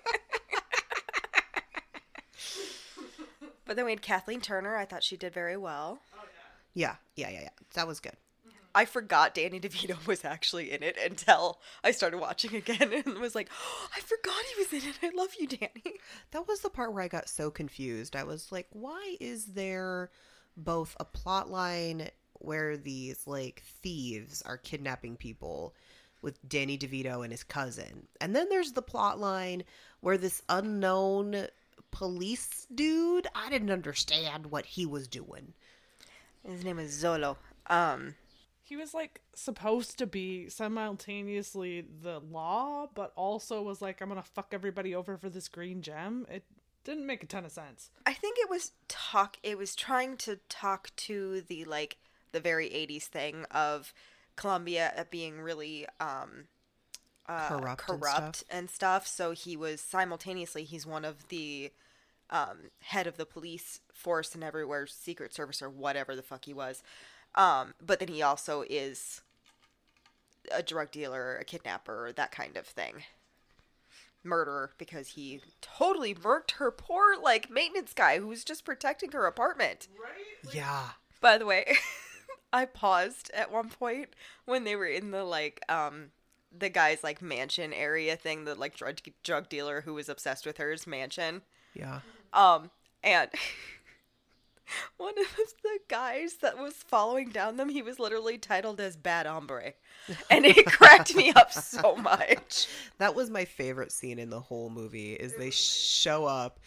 But 3.66 3.74
then 3.74 3.84
we 3.84 3.90
had 3.90 4.00
Kathleen 4.00 4.40
Turner. 4.40 4.76
I 4.76 4.84
thought 4.84 5.02
she 5.02 5.16
did 5.16 5.34
very 5.34 5.56
well. 5.56 5.98
Yeah, 6.72 6.94
yeah, 7.16 7.30
yeah, 7.30 7.40
yeah. 7.42 7.48
That 7.74 7.86
was 7.88 8.00
good. 8.00 8.16
I 8.76 8.84
forgot 8.84 9.34
Danny 9.34 9.58
DeVito 9.58 10.06
was 10.06 10.22
actually 10.22 10.70
in 10.70 10.82
it 10.82 10.98
until 11.02 11.62
I 11.82 11.92
started 11.92 12.18
watching 12.18 12.54
again 12.54 12.92
and 13.06 13.18
was 13.18 13.34
like, 13.34 13.48
oh, 13.50 13.88
I 13.96 14.00
forgot 14.00 14.34
he 14.54 14.62
was 14.62 14.84
in 14.84 14.90
it. 14.90 14.96
I 15.02 15.16
love 15.16 15.30
you, 15.40 15.46
Danny. 15.46 15.98
That 16.32 16.46
was 16.46 16.60
the 16.60 16.68
part 16.68 16.92
where 16.92 17.02
I 17.02 17.08
got 17.08 17.30
so 17.30 17.50
confused. 17.50 18.14
I 18.14 18.24
was 18.24 18.52
like, 18.52 18.66
why 18.72 19.16
is 19.18 19.46
there 19.46 20.10
both 20.58 20.94
a 21.00 21.06
plot 21.06 21.50
line 21.50 22.10
where 22.34 22.76
these 22.76 23.26
like 23.26 23.62
thieves 23.82 24.42
are 24.42 24.58
kidnapping 24.58 25.16
people 25.16 25.74
with 26.20 26.46
Danny 26.46 26.76
DeVito 26.76 27.22
and 27.22 27.32
his 27.32 27.44
cousin? 27.44 28.06
And 28.20 28.36
then 28.36 28.50
there's 28.50 28.72
the 28.72 28.82
plot 28.82 29.18
line 29.18 29.64
where 30.00 30.18
this 30.18 30.42
unknown 30.50 31.46
police 31.92 32.66
dude, 32.74 33.26
I 33.34 33.48
didn't 33.48 33.70
understand 33.70 34.48
what 34.48 34.66
he 34.66 34.84
was 34.84 35.08
doing. 35.08 35.54
His 36.46 36.62
name 36.62 36.78
is 36.78 37.02
Zolo. 37.02 37.36
Um, 37.68 38.14
He 38.66 38.76
was 38.76 38.92
like 38.92 39.20
supposed 39.32 39.96
to 39.98 40.08
be 40.08 40.48
simultaneously 40.48 41.84
the 42.02 42.18
law, 42.18 42.88
but 42.92 43.12
also 43.14 43.62
was 43.62 43.80
like, 43.80 44.00
I'm 44.00 44.08
gonna 44.08 44.24
fuck 44.24 44.48
everybody 44.50 44.92
over 44.92 45.16
for 45.16 45.30
this 45.30 45.46
green 45.46 45.82
gem. 45.82 46.26
It 46.28 46.42
didn't 46.82 47.06
make 47.06 47.22
a 47.22 47.26
ton 47.26 47.44
of 47.44 47.52
sense. 47.52 47.92
I 48.06 48.12
think 48.12 48.38
it 48.40 48.50
was 48.50 48.72
talk. 48.88 49.36
It 49.44 49.56
was 49.56 49.76
trying 49.76 50.16
to 50.18 50.40
talk 50.48 50.90
to 50.96 51.42
the 51.42 51.64
like 51.64 51.98
the 52.32 52.40
very 52.40 52.68
'80s 52.68 53.04
thing 53.04 53.44
of 53.52 53.94
Colombia 54.34 55.06
being 55.12 55.40
really 55.40 55.86
um, 56.00 56.48
uh, 57.28 57.46
Corrupt 57.46 57.88
and 57.88 58.00
corrupt 58.00 58.44
and 58.50 58.68
stuff. 58.68 59.06
So 59.06 59.30
he 59.30 59.56
was 59.56 59.80
simultaneously 59.80 60.64
he's 60.64 60.84
one 60.84 61.04
of 61.04 61.28
the 61.28 61.70
um, 62.30 62.70
head 62.80 63.06
of 63.06 63.16
the 63.16 63.26
police 63.26 63.78
force 63.94 64.34
and 64.34 64.42
everywhere, 64.42 64.88
Secret 64.88 65.32
Service 65.32 65.62
or 65.62 65.70
whatever 65.70 66.16
the 66.16 66.22
fuck 66.22 66.46
he 66.46 66.52
was. 66.52 66.82
Um, 67.36 67.74
but 67.84 68.00
then 68.00 68.08
he 68.08 68.22
also 68.22 68.64
is 68.68 69.20
a 70.52 70.62
drug 70.62 70.90
dealer, 70.90 71.36
a 71.36 71.44
kidnapper, 71.44 72.12
that 72.12 72.32
kind 72.32 72.56
of 72.56 72.66
thing. 72.66 73.04
Murderer 74.24 74.72
because 74.76 75.08
he 75.10 75.40
totally 75.60 76.12
murked 76.12 76.52
her 76.52 76.72
poor 76.72 77.16
like 77.20 77.48
maintenance 77.48 77.92
guy 77.94 78.18
who 78.18 78.26
was 78.26 78.44
just 78.44 78.64
protecting 78.64 79.12
her 79.12 79.26
apartment. 79.26 79.86
Right? 80.02 80.54
Yeah. 80.54 80.88
By 81.20 81.38
the 81.38 81.46
way, 81.46 81.76
I 82.52 82.64
paused 82.64 83.30
at 83.32 83.52
one 83.52 83.68
point 83.68 84.08
when 84.44 84.64
they 84.64 84.74
were 84.74 84.86
in 84.86 85.12
the 85.12 85.22
like 85.22 85.60
um 85.68 86.10
the 86.56 86.68
guy's 86.68 87.04
like 87.04 87.22
mansion 87.22 87.72
area 87.72 88.16
thing, 88.16 88.46
the 88.46 88.56
like 88.56 88.76
drug 88.76 88.98
drug 89.22 89.48
dealer 89.48 89.82
who 89.82 89.94
was 89.94 90.08
obsessed 90.08 90.44
with 90.44 90.56
her's 90.58 90.88
mansion. 90.88 91.42
Yeah. 91.74 92.00
Um 92.32 92.70
and 93.04 93.30
one 94.96 95.14
of 95.18 95.26
the 95.62 95.78
guys 95.88 96.34
that 96.42 96.58
was 96.58 96.74
following 96.74 97.30
down 97.30 97.56
them, 97.56 97.68
he 97.68 97.82
was 97.82 97.98
literally 97.98 98.38
titled 98.38 98.80
as 98.80 98.96
Bad 98.96 99.26
Hombre. 99.26 99.74
And 100.30 100.44
it 100.44 100.66
cracked 100.66 101.14
me 101.14 101.32
up 101.32 101.52
so 101.52 101.96
much. 101.96 102.66
That 102.98 103.14
was 103.14 103.30
my 103.30 103.44
favorite 103.44 103.92
scene 103.92 104.18
in 104.18 104.30
the 104.30 104.40
whole 104.40 104.70
movie 104.70 105.14
is 105.14 105.32
they 105.32 105.48
mm-hmm. 105.48 105.50
show 105.50 106.26
up 106.26 106.60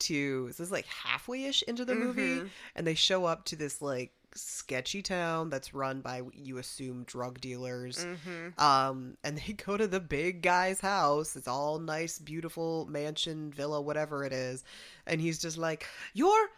to 0.00 0.46
this 0.48 0.58
is 0.58 0.72
like 0.72 0.86
halfway 0.86 1.44
ish 1.44 1.62
into 1.62 1.84
the 1.84 1.94
movie? 1.94 2.22
Mm-hmm. 2.22 2.46
And 2.76 2.86
they 2.86 2.94
show 2.94 3.24
up 3.24 3.44
to 3.46 3.56
this 3.56 3.80
like 3.80 4.12
sketchy 4.34 5.02
town 5.02 5.50
that's 5.50 5.74
run 5.74 6.00
by 6.00 6.22
you 6.32 6.58
assume 6.58 7.04
drug 7.04 7.40
dealers. 7.40 8.04
Mm-hmm. 8.04 8.60
Um 8.62 9.16
and 9.22 9.38
they 9.38 9.52
go 9.52 9.76
to 9.76 9.86
the 9.86 10.00
big 10.00 10.42
guy's 10.42 10.80
house. 10.80 11.36
It's 11.36 11.48
all 11.48 11.78
nice 11.78 12.18
beautiful 12.18 12.86
mansion 12.86 13.52
villa 13.52 13.80
whatever 13.80 14.24
it 14.24 14.32
is. 14.32 14.64
And 15.06 15.20
he's 15.20 15.38
just 15.38 15.58
like 15.58 15.86
you're 16.14 16.48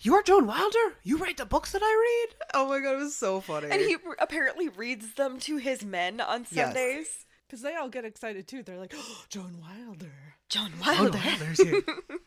you're 0.00 0.22
Joan 0.22 0.46
Wilder? 0.46 0.96
You 1.02 1.16
write 1.18 1.36
the 1.38 1.46
books 1.46 1.72
that 1.72 1.82
I 1.82 2.26
read? 2.30 2.36
Oh 2.54 2.68
my 2.68 2.80
god, 2.80 2.94
it 2.94 2.98
was 2.98 3.16
so 3.16 3.40
funny. 3.40 3.68
And 3.70 3.80
he 3.80 3.96
r- 4.06 4.16
apparently 4.18 4.68
reads 4.68 5.14
them 5.14 5.38
to 5.40 5.56
his 5.56 5.84
men 5.84 6.20
on 6.20 6.44
Sundays. 6.46 7.24
Because 7.46 7.62
they 7.62 7.76
all 7.76 7.88
get 7.88 8.04
excited 8.04 8.48
too. 8.48 8.62
They're 8.64 8.76
like, 8.78 8.92
oh, 8.96 9.24
Joan 9.28 9.58
Wilder. 9.60 10.10
Joan 10.48 10.72
Oh, 10.84 10.94
Wilder. 11.02 11.18
Wilder's 11.24 11.62
here. 11.62 11.82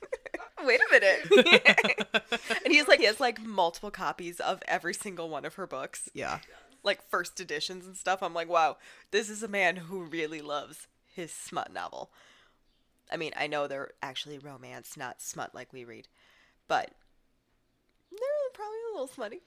Wait 0.65 0.79
a 0.79 0.91
minute. 0.91 2.39
and 2.65 2.73
he's 2.73 2.88
like, 2.88 2.99
he 2.99 3.05
has 3.05 3.19
like 3.19 3.41
multiple 3.41 3.91
copies 3.91 4.39
of 4.39 4.61
every 4.67 4.93
single 4.93 5.29
one 5.29 5.43
of 5.45 5.55
her 5.55 5.67
books, 5.67 6.09
Yeah. 6.13 6.39
like 6.83 7.01
first 7.09 7.39
editions 7.41 7.85
and 7.85 7.95
stuff. 7.97 8.21
I'm 8.23 8.33
like, 8.33 8.49
wow, 8.49 8.77
this 9.11 9.29
is 9.29 9.43
a 9.43 9.47
man 9.49 9.75
who 9.75 10.03
really 10.03 10.41
loves 10.41 10.88
his 11.13 11.31
smut 11.33 11.73
novel. 11.73 12.11
I 13.11 13.17
mean, 13.17 13.31
I 13.38 13.47
know 13.47 13.67
they're 13.67 13.91
actually 14.01 14.38
romance, 14.38 14.95
not 14.95 15.21
smut 15.21 15.53
like 15.55 15.73
we 15.73 15.83
read, 15.83 16.07
but 16.67 16.91
they're 18.11 18.53
probably 18.53 18.77
a 18.89 18.93
little 18.93 19.07
smutty. 19.07 19.41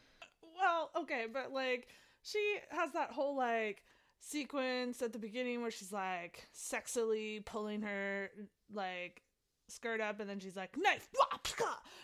Well, 0.58 0.90
okay, 0.96 1.26
but 1.32 1.52
like 1.52 1.88
she 2.22 2.56
has 2.70 2.92
that 2.92 3.10
whole 3.10 3.36
like 3.36 3.82
sequence 4.20 5.02
at 5.02 5.12
the 5.12 5.18
beginning 5.18 5.62
where 5.62 5.70
she's 5.70 5.92
like 5.92 6.46
sexily 6.56 7.44
pulling 7.44 7.82
her 7.82 8.30
like 8.72 9.22
skirt 9.68 10.00
up 10.00 10.20
and 10.20 10.30
then 10.30 10.38
she's 10.38 10.54
like 10.56 10.76
knife 10.76 11.08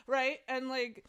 right 0.09 0.39
and 0.49 0.69
like 0.69 1.05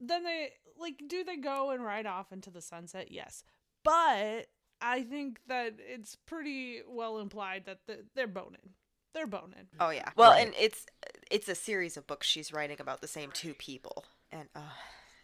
then 0.00 0.22
they 0.24 0.50
like 0.78 1.00
do 1.08 1.24
they 1.24 1.36
go 1.36 1.70
and 1.70 1.82
ride 1.82 2.04
off 2.04 2.30
into 2.32 2.50
the 2.50 2.60
sunset 2.60 3.10
yes 3.10 3.42
but 3.84 4.48
i 4.82 5.02
think 5.08 5.40
that 5.48 5.74
it's 5.78 6.16
pretty 6.26 6.80
well 6.86 7.18
implied 7.20 7.64
that 7.64 7.78
the, 7.86 8.04
they're 8.14 8.26
boning 8.26 8.74
they're 9.14 9.26
boning 9.26 9.66
Oh 9.80 9.90
yeah. 9.90 10.10
Well, 10.14 10.30
Right. 10.32 10.46
and 10.46 10.54
it's 10.60 10.86
it's 11.30 11.48
a 11.48 11.54
series 11.54 11.96
of 11.96 12.06
books 12.06 12.26
she's 12.26 12.52
writing 12.52 12.76
about 12.80 13.00
the 13.00 13.08
same 13.08 13.30
two 13.32 13.54
people, 13.54 14.04
and 14.32 14.48
uh, 14.54 14.60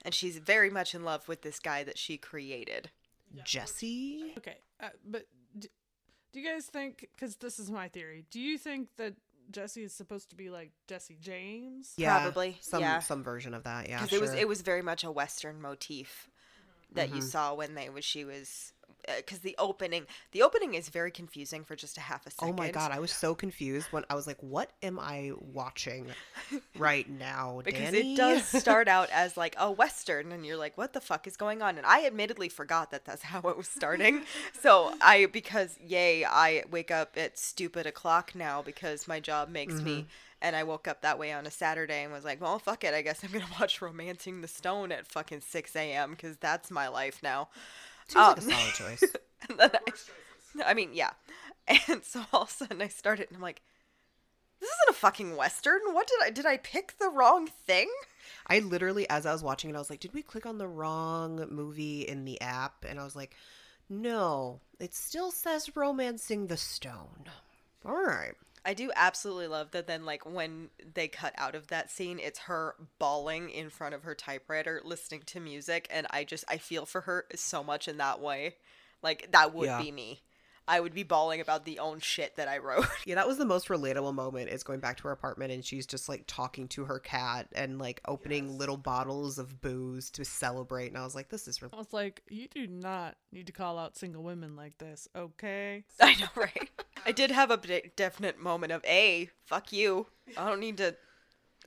and 0.02 0.14
she's 0.14 0.38
very 0.38 0.70
much 0.70 0.94
in 0.94 1.04
love 1.04 1.26
with 1.28 1.42
this 1.42 1.58
guy 1.58 1.84
that 1.84 1.98
she 1.98 2.16
created. 2.16 2.90
Jesse? 3.44 4.32
Okay, 4.38 4.56
uh, 4.80 4.88
but 5.04 5.26
d- 5.58 5.68
do 6.32 6.40
you 6.40 6.48
guys 6.48 6.66
think? 6.66 7.08
Because 7.14 7.36
this 7.36 7.58
is 7.58 7.70
my 7.70 7.88
theory. 7.88 8.24
Do 8.30 8.40
you 8.40 8.56
think 8.58 8.88
that 8.98 9.14
Jesse 9.50 9.82
is 9.82 9.92
supposed 9.92 10.30
to 10.30 10.36
be 10.36 10.48
like 10.50 10.70
Jesse 10.88 11.18
James? 11.20 11.92
Yeah, 11.96 12.20
Probably, 12.20 12.56
some 12.60 12.80
yeah. 12.80 13.00
some 13.00 13.22
version 13.22 13.52
of 13.54 13.64
that. 13.64 13.88
Yeah, 13.88 13.96
because 13.96 14.10
sure. 14.10 14.18
it 14.18 14.22
was 14.22 14.34
it 14.34 14.48
was 14.48 14.62
very 14.62 14.82
much 14.82 15.04
a 15.04 15.10
western 15.10 15.60
motif 15.60 16.28
that 16.92 17.08
Mm-hmm. 17.08 17.16
you 17.16 17.22
saw 17.22 17.52
when 17.54 17.74
they 17.74 17.90
was 17.90 18.04
she 18.04 18.24
was 18.24 18.72
because 19.16 19.40
the 19.40 19.54
opening 19.58 20.06
the 20.32 20.42
opening 20.42 20.74
is 20.74 20.88
very 20.88 21.10
confusing 21.10 21.64
for 21.64 21.76
just 21.76 21.96
a 21.96 22.00
half 22.00 22.26
a 22.26 22.30
second. 22.30 22.36
Oh 22.38 22.52
my 22.52 22.68
god, 22.68 22.92
I 22.92 22.98
was 22.98 23.12
so 23.12 23.34
confused 23.34 23.92
when 23.92 24.04
I 24.10 24.14
was 24.14 24.26
like, 24.26 24.42
"What 24.42 24.72
am 24.82 24.98
I 24.98 25.32
watching 25.38 26.14
right 26.74 27.08
now?" 27.08 27.62
Because 27.64 27.92
Danny? 27.92 27.92
it 27.92 28.14
does 28.14 28.46
start 28.48 28.86
out 28.86 29.10
as 29.10 29.36
like 29.36 29.56
a 29.58 29.70
western, 29.72 30.30
and 30.30 30.46
you're 30.46 30.56
like, 30.56 30.78
"What 30.78 30.92
the 30.92 31.00
fuck 31.00 31.26
is 31.26 31.36
going 31.36 31.62
on?" 31.62 31.78
And 31.78 31.86
I 31.86 32.06
admittedly 32.06 32.48
forgot 32.48 32.90
that 32.92 33.04
that's 33.04 33.22
how 33.32 33.40
it 33.40 33.56
was 33.56 33.66
starting. 33.68 34.22
so 34.52 34.92
I, 35.00 35.26
because 35.26 35.76
yay, 35.80 36.24
I 36.24 36.62
wake 36.70 36.90
up 36.92 37.16
at 37.16 37.38
stupid 37.38 37.86
o'clock 37.86 38.34
now 38.34 38.62
because 38.62 39.08
my 39.08 39.18
job 39.18 39.48
makes 39.48 39.82
Mm-hmm. 39.82 39.84
me, 39.84 40.06
and 40.40 40.54
I 40.54 40.62
woke 40.62 40.86
up 40.86 41.02
that 41.02 41.18
way 41.18 41.32
on 41.32 41.46
a 41.46 41.50
Saturday 41.50 42.04
and 42.04 42.12
was 42.12 42.24
like, 42.24 42.40
"Well, 42.40 42.58
fuck 42.60 42.84
it, 42.84 42.94
I 42.94 43.02
guess 43.02 43.24
I'm 43.24 43.32
gonna 43.32 43.46
watch 43.58 43.82
Romancing 43.82 44.42
the 44.42 44.48
Stone" 44.48 44.92
at 44.92 45.06
fucking 45.08 45.40
6 45.40 45.92
a.m. 45.92 46.12
because 46.12 46.36
that's 46.36 46.70
my 46.70 46.86
life 46.86 47.20
now. 47.22 47.48
Seems 48.08 48.26
like 48.26 48.38
a 48.38 48.40
um, 48.40 48.50
solid 48.50 48.74
choice. 48.74 49.04
And 49.48 49.60
then 49.60 49.70
I, 49.74 50.70
I 50.70 50.74
mean, 50.74 50.90
yeah. 50.92 51.10
And 51.88 52.04
so 52.04 52.24
all 52.32 52.42
of 52.42 52.48
a 52.48 52.52
sudden 52.52 52.80
I 52.82 52.88
started, 52.88 53.28
and 53.28 53.36
I'm 53.36 53.42
like, 53.42 53.62
"This 54.60 54.70
isn't 54.70 54.96
a 54.96 54.98
fucking 54.98 55.36
western. 55.36 55.80
What 55.92 56.06
did 56.06 56.20
I 56.22 56.30
did 56.30 56.46
I 56.46 56.56
pick 56.56 56.96
the 56.98 57.08
wrong 57.10 57.46
thing?" 57.46 57.90
I 58.46 58.60
literally, 58.60 59.08
as 59.08 59.26
I 59.26 59.32
was 59.32 59.42
watching 59.42 59.70
it, 59.70 59.76
I 59.76 59.78
was 59.78 59.90
like, 59.90 60.00
"Did 60.00 60.14
we 60.14 60.22
click 60.22 60.46
on 60.46 60.58
the 60.58 60.68
wrong 60.68 61.44
movie 61.50 62.02
in 62.02 62.24
the 62.24 62.40
app?" 62.40 62.84
And 62.88 62.98
I 63.00 63.04
was 63.04 63.16
like, 63.16 63.34
"No, 63.88 64.60
it 64.80 64.94
still 64.94 65.30
says 65.30 65.76
Romancing 65.76 66.46
the 66.46 66.56
Stone." 66.56 67.26
All 67.84 68.02
right. 68.04 68.34
I 68.66 68.74
do 68.74 68.90
absolutely 68.96 69.46
love 69.46 69.70
that 69.70 69.86
then 69.86 70.04
like 70.04 70.26
when 70.26 70.70
they 70.94 71.08
cut 71.08 71.34
out 71.38 71.54
of 71.54 71.68
that 71.68 71.90
scene 71.90 72.18
it's 72.18 72.40
her 72.40 72.74
bawling 72.98 73.48
in 73.50 73.70
front 73.70 73.94
of 73.94 74.02
her 74.02 74.14
typewriter 74.14 74.82
listening 74.84 75.22
to 75.26 75.40
music 75.40 75.86
and 75.90 76.06
I 76.10 76.24
just 76.24 76.44
I 76.48 76.58
feel 76.58 76.84
for 76.84 77.02
her 77.02 77.26
so 77.34 77.62
much 77.64 77.88
in 77.88 77.96
that 77.98 78.20
way. 78.20 78.56
Like 79.02 79.30
that 79.32 79.54
would 79.54 79.66
Yeah. 79.66 79.78
be 79.78 79.92
me. 79.92 80.22
I 80.68 80.80
would 80.80 80.94
be 80.94 81.02
bawling 81.04 81.40
about 81.40 81.64
the 81.64 81.78
own 81.78 82.00
shit 82.00 82.36
that 82.36 82.48
I 82.48 82.58
wrote. 82.58 82.86
Yeah, 83.06 83.14
that 83.16 83.28
was 83.28 83.38
the 83.38 83.44
most 83.44 83.68
relatable 83.68 84.14
moment. 84.14 84.50
Is 84.50 84.64
going 84.64 84.80
back 84.80 84.96
to 84.96 85.04
her 85.04 85.12
apartment 85.12 85.52
and 85.52 85.64
she's 85.64 85.86
just 85.86 86.08
like 86.08 86.24
talking 86.26 86.66
to 86.68 86.86
her 86.86 86.98
cat 86.98 87.46
and 87.54 87.78
like 87.78 88.00
opening 88.08 88.58
little 88.58 88.76
bottles 88.76 89.38
of 89.38 89.60
booze 89.60 90.10
to 90.10 90.24
celebrate. 90.24 90.88
And 90.88 90.98
I 90.98 91.04
was 91.04 91.14
like, 91.14 91.28
"This 91.28 91.46
is." 91.46 91.62
Re- 91.62 91.68
I 91.72 91.76
was 91.76 91.92
like, 91.92 92.22
you 92.28 92.48
do 92.48 92.66
not 92.66 93.16
need 93.30 93.46
to 93.46 93.52
call 93.52 93.78
out 93.78 93.96
single 93.96 94.24
women 94.24 94.56
like 94.56 94.78
this, 94.78 95.06
okay? 95.14 95.84
I 96.00 96.14
know, 96.14 96.26
right? 96.34 96.70
I 97.04 97.12
did 97.12 97.30
have 97.30 97.50
a 97.52 97.56
de- 97.56 97.92
definite 97.94 98.40
moment 98.40 98.72
of 98.72 98.84
a 98.84 99.30
fuck 99.44 99.72
you. 99.72 100.06
I 100.36 100.48
don't 100.48 100.60
need 100.60 100.78
to 100.78 100.96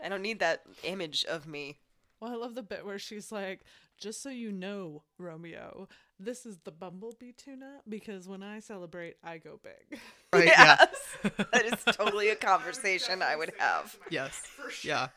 I 0.03 0.09
don't 0.09 0.21
need 0.21 0.39
that 0.39 0.63
image 0.83 1.23
of 1.25 1.47
me. 1.47 1.79
Well, 2.19 2.31
I 2.31 2.35
love 2.35 2.55
the 2.55 2.63
bit 2.63 2.85
where 2.85 2.99
she's 2.99 3.31
like, 3.31 3.61
just 3.97 4.21
so 4.21 4.29
you 4.29 4.51
know, 4.51 5.03
Romeo, 5.17 5.87
this 6.19 6.45
is 6.45 6.57
the 6.65 6.71
bumblebee 6.71 7.31
tuna 7.31 7.79
because 7.87 8.27
when 8.27 8.43
I 8.43 8.59
celebrate, 8.59 9.17
I 9.23 9.37
go 9.37 9.59
big. 9.63 9.99
Right? 10.33 10.45
Yeah. 10.45 10.85
Yes. 11.23 11.33
that 11.51 11.65
is 11.65 11.95
totally 11.95 12.29
a 12.29 12.35
conversation 12.35 13.21
I 13.23 13.35
would 13.35 13.51
have. 13.57 13.95
Yes. 14.09 14.41
Yeah. 14.83 15.07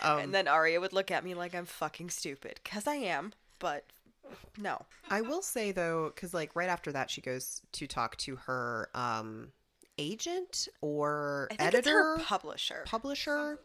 Um, 0.00 0.18
And 0.20 0.34
then 0.34 0.48
Arya 0.48 0.80
would 0.80 0.94
look 0.94 1.10
at 1.10 1.22
me 1.24 1.34
like 1.34 1.54
I'm 1.54 1.66
fucking 1.66 2.08
stupid. 2.08 2.58
Because 2.64 2.86
I 2.86 2.94
am, 2.94 3.34
but 3.58 3.84
no. 4.56 4.80
I 5.10 5.20
will 5.20 5.42
say 5.42 5.72
though, 5.72 6.10
because 6.14 6.32
like 6.32 6.56
right 6.56 6.70
after 6.70 6.90
that, 6.92 7.10
she 7.10 7.20
goes 7.20 7.60
to 7.72 7.86
talk 7.86 8.16
to 8.18 8.36
her 8.36 8.88
um 8.94 9.48
agent 9.98 10.68
or 10.80 11.48
I 11.50 11.56
think 11.56 11.68
editor, 11.74 11.78
it's 11.78 11.88
her 11.88 12.18
publisher. 12.24 12.82
publisher. 12.86 13.58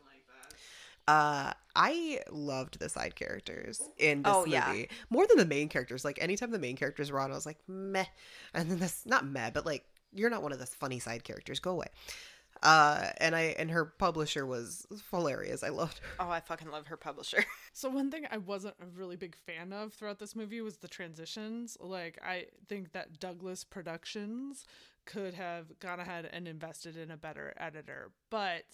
Uh, 1.09 1.53
I 1.75 2.19
loved 2.29 2.79
the 2.79 2.89
side 2.89 3.15
characters 3.15 3.81
in 3.97 4.21
this 4.23 4.31
Oh, 4.33 4.39
movie 4.41 4.51
yeah. 4.51 4.85
more 5.09 5.25
than 5.27 5.37
the 5.37 5.45
main 5.45 5.69
characters. 5.69 6.03
Like 6.05 6.19
anytime 6.21 6.51
the 6.51 6.59
main 6.59 6.75
characters 6.75 7.11
were 7.11 7.19
on, 7.19 7.31
I 7.31 7.35
was 7.35 7.45
like 7.45 7.57
meh, 7.67 8.05
and 8.53 8.69
then 8.69 8.79
this 8.79 9.05
not 9.05 9.25
meh, 9.25 9.49
but 9.51 9.65
like 9.65 9.85
you're 10.13 10.29
not 10.29 10.43
one 10.43 10.51
of 10.51 10.59
the 10.59 10.65
funny 10.65 10.99
side 10.99 11.23
characters. 11.23 11.59
Go 11.59 11.71
away. 11.71 11.87
Uh, 12.61 13.09
and 13.19 13.35
I 13.35 13.55
and 13.57 13.71
her 13.71 13.85
publisher 13.85 14.45
was 14.45 14.85
hilarious. 15.11 15.63
I 15.63 15.69
loved 15.69 15.99
her. 15.99 16.25
oh, 16.25 16.29
I 16.29 16.41
fucking 16.41 16.69
love 16.69 16.87
her 16.87 16.97
publisher. 16.97 17.43
So 17.71 17.87
one 17.87 18.11
thing 18.11 18.25
I 18.29 18.37
wasn't 18.39 18.75
a 18.81 18.85
really 18.87 19.15
big 19.15 19.35
fan 19.45 19.71
of 19.71 19.93
throughout 19.93 20.19
this 20.19 20.35
movie 20.35 20.59
was 20.59 20.77
the 20.77 20.87
transitions. 20.89 21.77
Like 21.79 22.19
I 22.21 22.47
think 22.67 22.91
that 22.91 23.19
Douglas 23.21 23.63
Productions 23.63 24.65
could 25.05 25.33
have 25.35 25.79
gone 25.79 25.99
ahead 26.01 26.29
and 26.33 26.45
invested 26.47 26.97
in 26.97 27.09
a 27.09 27.15
better 27.15 27.53
editor. 27.57 28.11
But 28.29 28.65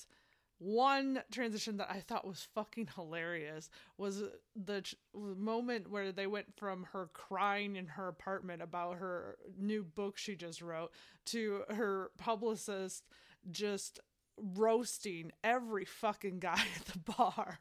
one 0.58 1.22
transition 1.32 1.78
that 1.78 1.90
I 1.92 2.00
thought 2.00 2.26
was 2.28 2.48
fucking 2.56 2.90
hilarious 2.96 3.70
was 3.98 4.24
the 4.56 4.82
ch- 4.82 4.96
moment 5.14 5.90
where 5.90 6.12
they 6.12 6.28
went 6.28 6.56
from 6.56 6.88
her 6.94 7.10
crying 7.14 7.76
in 7.76 7.88
her 7.88 8.08
apartment 8.08 8.62
about 8.62 8.98
her 8.98 9.38
new 9.60 9.84
book 9.84 10.18
she 10.18 10.36
just 10.36 10.62
wrote 10.62 10.92
to 11.26 11.64
her 11.70 12.12
publicist 12.18 13.04
just 13.52 14.00
roasting 14.38 15.32
every 15.44 15.86
fucking 15.86 16.40
guy 16.40 16.62
at 16.80 16.86
the 16.86 17.00
bar. 17.00 17.60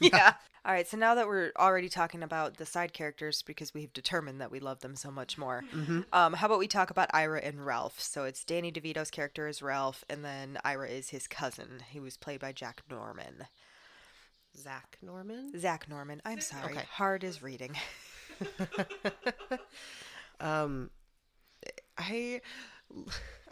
yeah. 0.00 0.34
All 0.66 0.72
right. 0.72 0.88
So 0.88 0.96
now 0.96 1.14
that 1.14 1.26
we're 1.26 1.52
already 1.58 1.88
talking 1.88 2.22
about 2.22 2.56
the 2.56 2.64
side 2.64 2.94
characters 2.94 3.42
because 3.42 3.74
we've 3.74 3.92
determined 3.92 4.40
that 4.40 4.50
we 4.50 4.60
love 4.60 4.80
them 4.80 4.96
so 4.96 5.10
much 5.10 5.36
more, 5.36 5.62
um, 6.12 6.32
how 6.34 6.46
about 6.46 6.58
we 6.58 6.68
talk 6.68 6.90
about 6.90 7.10
Ira 7.12 7.40
and 7.40 7.66
Ralph? 7.66 8.00
So 8.00 8.24
it's 8.24 8.44
Danny 8.44 8.72
DeVito's 8.72 9.10
character 9.10 9.46
is 9.46 9.60
Ralph, 9.60 10.04
and 10.08 10.24
then 10.24 10.58
Ira 10.64 10.88
is 10.88 11.10
his 11.10 11.26
cousin. 11.26 11.82
He 11.90 12.00
was 12.00 12.16
played 12.16 12.40
by 12.40 12.52
Jack 12.52 12.82
Norman. 12.90 13.44
Zack 14.56 14.98
Norman. 15.02 15.58
Zack 15.58 15.88
Norman. 15.88 16.22
I'm 16.24 16.40
sorry. 16.40 16.72
Okay. 16.72 16.84
Hard 16.92 17.24
as 17.24 17.42
reading. 17.42 17.74
um, 20.40 20.90
I 21.98 22.40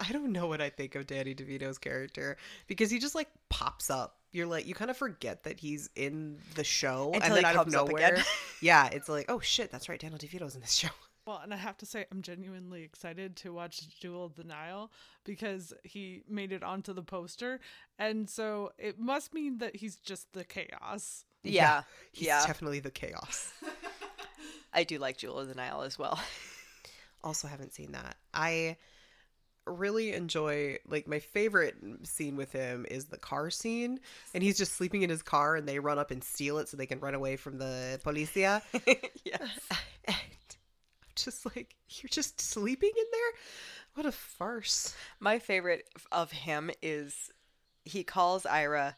I 0.00 0.12
don't 0.12 0.32
know 0.32 0.46
what 0.46 0.60
I 0.60 0.70
think 0.70 0.94
of 0.94 1.06
Danny 1.06 1.34
DeVito's 1.34 1.78
character 1.78 2.36
because 2.66 2.90
he 2.90 2.98
just 2.98 3.14
like 3.14 3.28
pops 3.48 3.90
up. 3.90 4.16
You're 4.32 4.46
like 4.46 4.66
you 4.66 4.74
kind 4.74 4.90
of 4.90 4.96
forget 4.96 5.44
that 5.44 5.60
he's 5.60 5.90
in 5.94 6.38
the 6.54 6.64
show, 6.64 7.12
Until 7.14 7.22
and 7.22 7.32
then 7.36 7.44
he 7.44 7.44
out 7.46 7.54
of 7.56 7.62
comes 7.64 7.74
up 7.74 7.86
nowhere, 7.88 8.12
again. 8.14 8.24
yeah, 8.62 8.88
it's 8.90 9.08
like 9.08 9.26
oh 9.30 9.40
shit, 9.40 9.70
that's 9.70 9.88
right, 9.88 10.00
Daniel 10.00 10.18
DeVito's 10.18 10.54
in 10.54 10.60
this 10.60 10.72
show. 10.74 10.88
Well, 11.24 11.38
and 11.40 11.54
I 11.54 11.56
have 11.56 11.78
to 11.78 11.86
say, 11.86 12.04
I'm 12.10 12.20
genuinely 12.20 12.82
excited 12.82 13.36
to 13.36 13.52
watch 13.52 13.96
Jewel 14.00 14.24
of 14.24 14.34
the 14.34 14.42
Nile 14.42 14.90
because 15.22 15.72
he 15.84 16.24
made 16.28 16.50
it 16.50 16.64
onto 16.64 16.92
the 16.92 17.04
poster. 17.04 17.60
And 17.96 18.28
so 18.28 18.72
it 18.76 18.98
must 18.98 19.32
mean 19.32 19.58
that 19.58 19.76
he's 19.76 19.94
just 19.94 20.32
the 20.32 20.42
chaos. 20.42 21.24
Yeah. 21.44 21.82
He's 22.10 22.26
Yeah. 22.26 22.44
definitely 22.44 22.80
the 22.80 22.90
chaos. 22.90 23.52
I 24.74 24.82
do 24.82 24.98
like 24.98 25.16
Jewel 25.16 25.38
of 25.38 25.46
the 25.46 25.54
Nile 25.54 25.82
as 25.82 25.96
well. 25.96 26.18
also 27.22 27.46
haven't 27.46 27.72
seen 27.72 27.92
that. 27.92 28.16
I 28.34 28.76
really 29.66 30.12
enjoy 30.12 30.76
like 30.88 31.06
my 31.06 31.18
favorite 31.20 31.76
scene 32.02 32.36
with 32.36 32.50
him 32.52 32.84
is 32.90 33.04
the 33.06 33.16
car 33.16 33.48
scene 33.50 34.00
and 34.34 34.42
he's 34.42 34.58
just 34.58 34.72
sleeping 34.74 35.02
in 35.02 35.10
his 35.10 35.22
car 35.22 35.54
and 35.56 35.68
they 35.68 35.78
run 35.78 35.98
up 35.98 36.10
and 36.10 36.22
steal 36.24 36.58
it 36.58 36.68
so 36.68 36.76
they 36.76 36.86
can 36.86 36.98
run 37.00 37.14
away 37.14 37.36
from 37.36 37.58
the 37.58 38.00
policia 38.04 38.60
yes. 39.24 39.40
and 40.04 40.08
I'm 40.08 40.14
just 41.14 41.46
like 41.46 41.76
you're 41.90 42.08
just 42.10 42.40
sleeping 42.40 42.90
in 42.96 43.04
there 43.12 43.30
what 43.94 44.06
a 44.06 44.12
farce 44.12 44.94
My 45.20 45.38
favorite 45.38 45.86
of 46.10 46.32
him 46.32 46.70
is 46.82 47.30
he 47.84 48.02
calls 48.02 48.44
Ira 48.46 48.96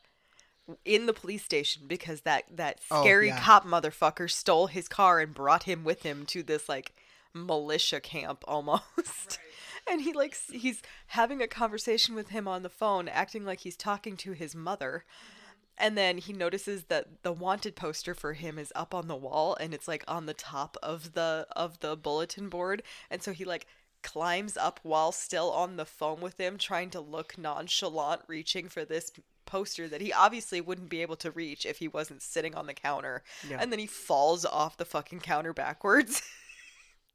in 0.86 1.04
the 1.04 1.12
police 1.12 1.44
station 1.44 1.82
because 1.86 2.22
that 2.22 2.44
that 2.56 2.80
Oh, 2.90 3.02
scary 3.02 3.28
yeah. 3.28 3.40
cop 3.40 3.66
motherfucker 3.66 4.30
stole 4.30 4.68
his 4.68 4.88
car 4.88 5.20
and 5.20 5.34
brought 5.34 5.64
him 5.64 5.84
with 5.84 6.04
him 6.04 6.24
to 6.26 6.42
this 6.42 6.68
like 6.70 6.94
militia 7.34 8.00
camp 8.00 8.44
almost. 8.48 9.38
And 9.86 10.00
he 10.00 10.12
like 10.12 10.36
he's 10.50 10.80
having 11.08 11.42
a 11.42 11.46
conversation 11.46 12.14
with 12.14 12.30
him 12.30 12.48
on 12.48 12.62
the 12.62 12.70
phone 12.70 13.08
acting 13.08 13.44
like 13.44 13.60
he's 13.60 13.76
talking 13.76 14.16
to 14.18 14.32
his 14.32 14.54
mother. 14.54 15.04
Mm-hmm. 15.04 15.40
And 15.76 15.98
then 15.98 16.18
he 16.18 16.32
notices 16.32 16.84
that 16.84 17.22
the 17.22 17.32
wanted 17.32 17.74
poster 17.74 18.14
for 18.14 18.34
him 18.34 18.58
is 18.58 18.72
up 18.76 18.94
on 18.94 19.08
the 19.08 19.16
wall 19.16 19.56
and 19.58 19.74
it's 19.74 19.88
like 19.88 20.04
on 20.06 20.26
the 20.26 20.34
top 20.34 20.76
of 20.82 21.14
the 21.14 21.46
of 21.54 21.80
the 21.80 21.96
bulletin 21.96 22.48
board. 22.48 22.82
And 23.10 23.22
so 23.22 23.32
he 23.32 23.44
like 23.44 23.66
climbs 24.02 24.56
up 24.56 24.78
while 24.82 25.12
still 25.12 25.50
on 25.50 25.76
the 25.76 25.84
phone 25.84 26.20
with 26.20 26.38
him 26.38 26.58
trying 26.58 26.90
to 26.90 27.00
look 27.00 27.36
nonchalant 27.36 28.20
reaching 28.28 28.68
for 28.68 28.84
this 28.84 29.10
poster 29.46 29.88
that 29.88 30.00
he 30.00 30.12
obviously 30.12 30.60
wouldn't 30.60 30.88
be 30.88 31.02
able 31.02 31.16
to 31.16 31.30
reach 31.30 31.66
if 31.66 31.78
he 31.78 31.88
wasn't 31.88 32.22
sitting 32.22 32.54
on 32.54 32.66
the 32.66 32.74
counter. 32.74 33.22
Yeah. 33.48 33.58
And 33.60 33.72
then 33.72 33.78
he 33.78 33.86
falls 33.86 34.44
off 34.44 34.76
the 34.76 34.84
fucking 34.84 35.20
counter 35.20 35.52
backwards. 35.52 36.22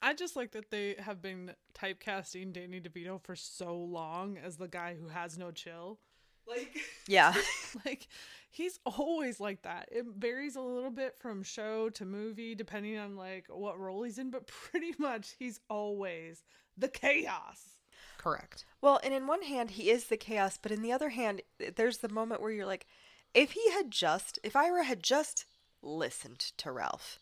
I 0.02 0.14
just 0.14 0.36
like 0.36 0.52
that 0.52 0.72
they 0.72 0.96
have 1.00 1.22
been 1.22 1.52
typecasting 1.78 2.54
Danny 2.54 2.80
DeVito 2.80 3.22
for 3.22 3.36
so 3.36 3.76
long 3.76 4.38
as 4.38 4.58
the 4.58 4.68
guy 4.68 4.96
who 5.00 5.10
has 5.10 5.38
no 5.38 5.52
chill. 5.52 6.00
Like, 6.48 6.80
yeah. 7.08 7.34
like 7.86 8.08
he's 8.50 8.80
always 8.86 9.40
like 9.40 9.64
that. 9.64 9.90
It 9.92 10.06
varies 10.18 10.56
a 10.56 10.62
little 10.62 10.92
bit 10.92 11.16
from 11.20 11.44
show 11.44 11.90
to 11.92 12.06
movie 12.06 12.56
depending 12.56 12.98
on 12.98 13.16
like 13.16 13.48
what 13.50 13.80
role 13.80 14.04
he's 14.04 14.18
in, 14.18 14.32
but 14.32 14.48
pretty 14.48 14.94
much 15.00 15.36
he's 15.38 15.60
always 15.70 16.44
the 16.78 16.88
chaos. 16.88 17.78
correct 18.18 18.66
Well, 18.82 19.00
and 19.04 19.14
in 19.14 19.28
one 19.28 19.44
hand, 19.44 19.72
he 19.72 19.90
is 19.90 20.06
the 20.06 20.18
chaos, 20.18 20.58
but 20.62 20.72
in 20.72 20.82
the 20.82 20.92
other 20.92 21.10
hand, 21.10 21.42
there's 21.76 21.98
the 21.98 22.10
moment 22.10 22.42
where 22.42 22.52
you're 22.52 22.66
like, 22.66 22.88
if 23.34 23.52
he 23.52 23.72
had 23.72 23.92
just, 23.92 24.40
if 24.44 24.56
Ira 24.56 24.84
had 24.84 25.04
just 25.04 25.46
listened 25.82 26.40
to 26.40 26.72
Ralph, 26.72 27.20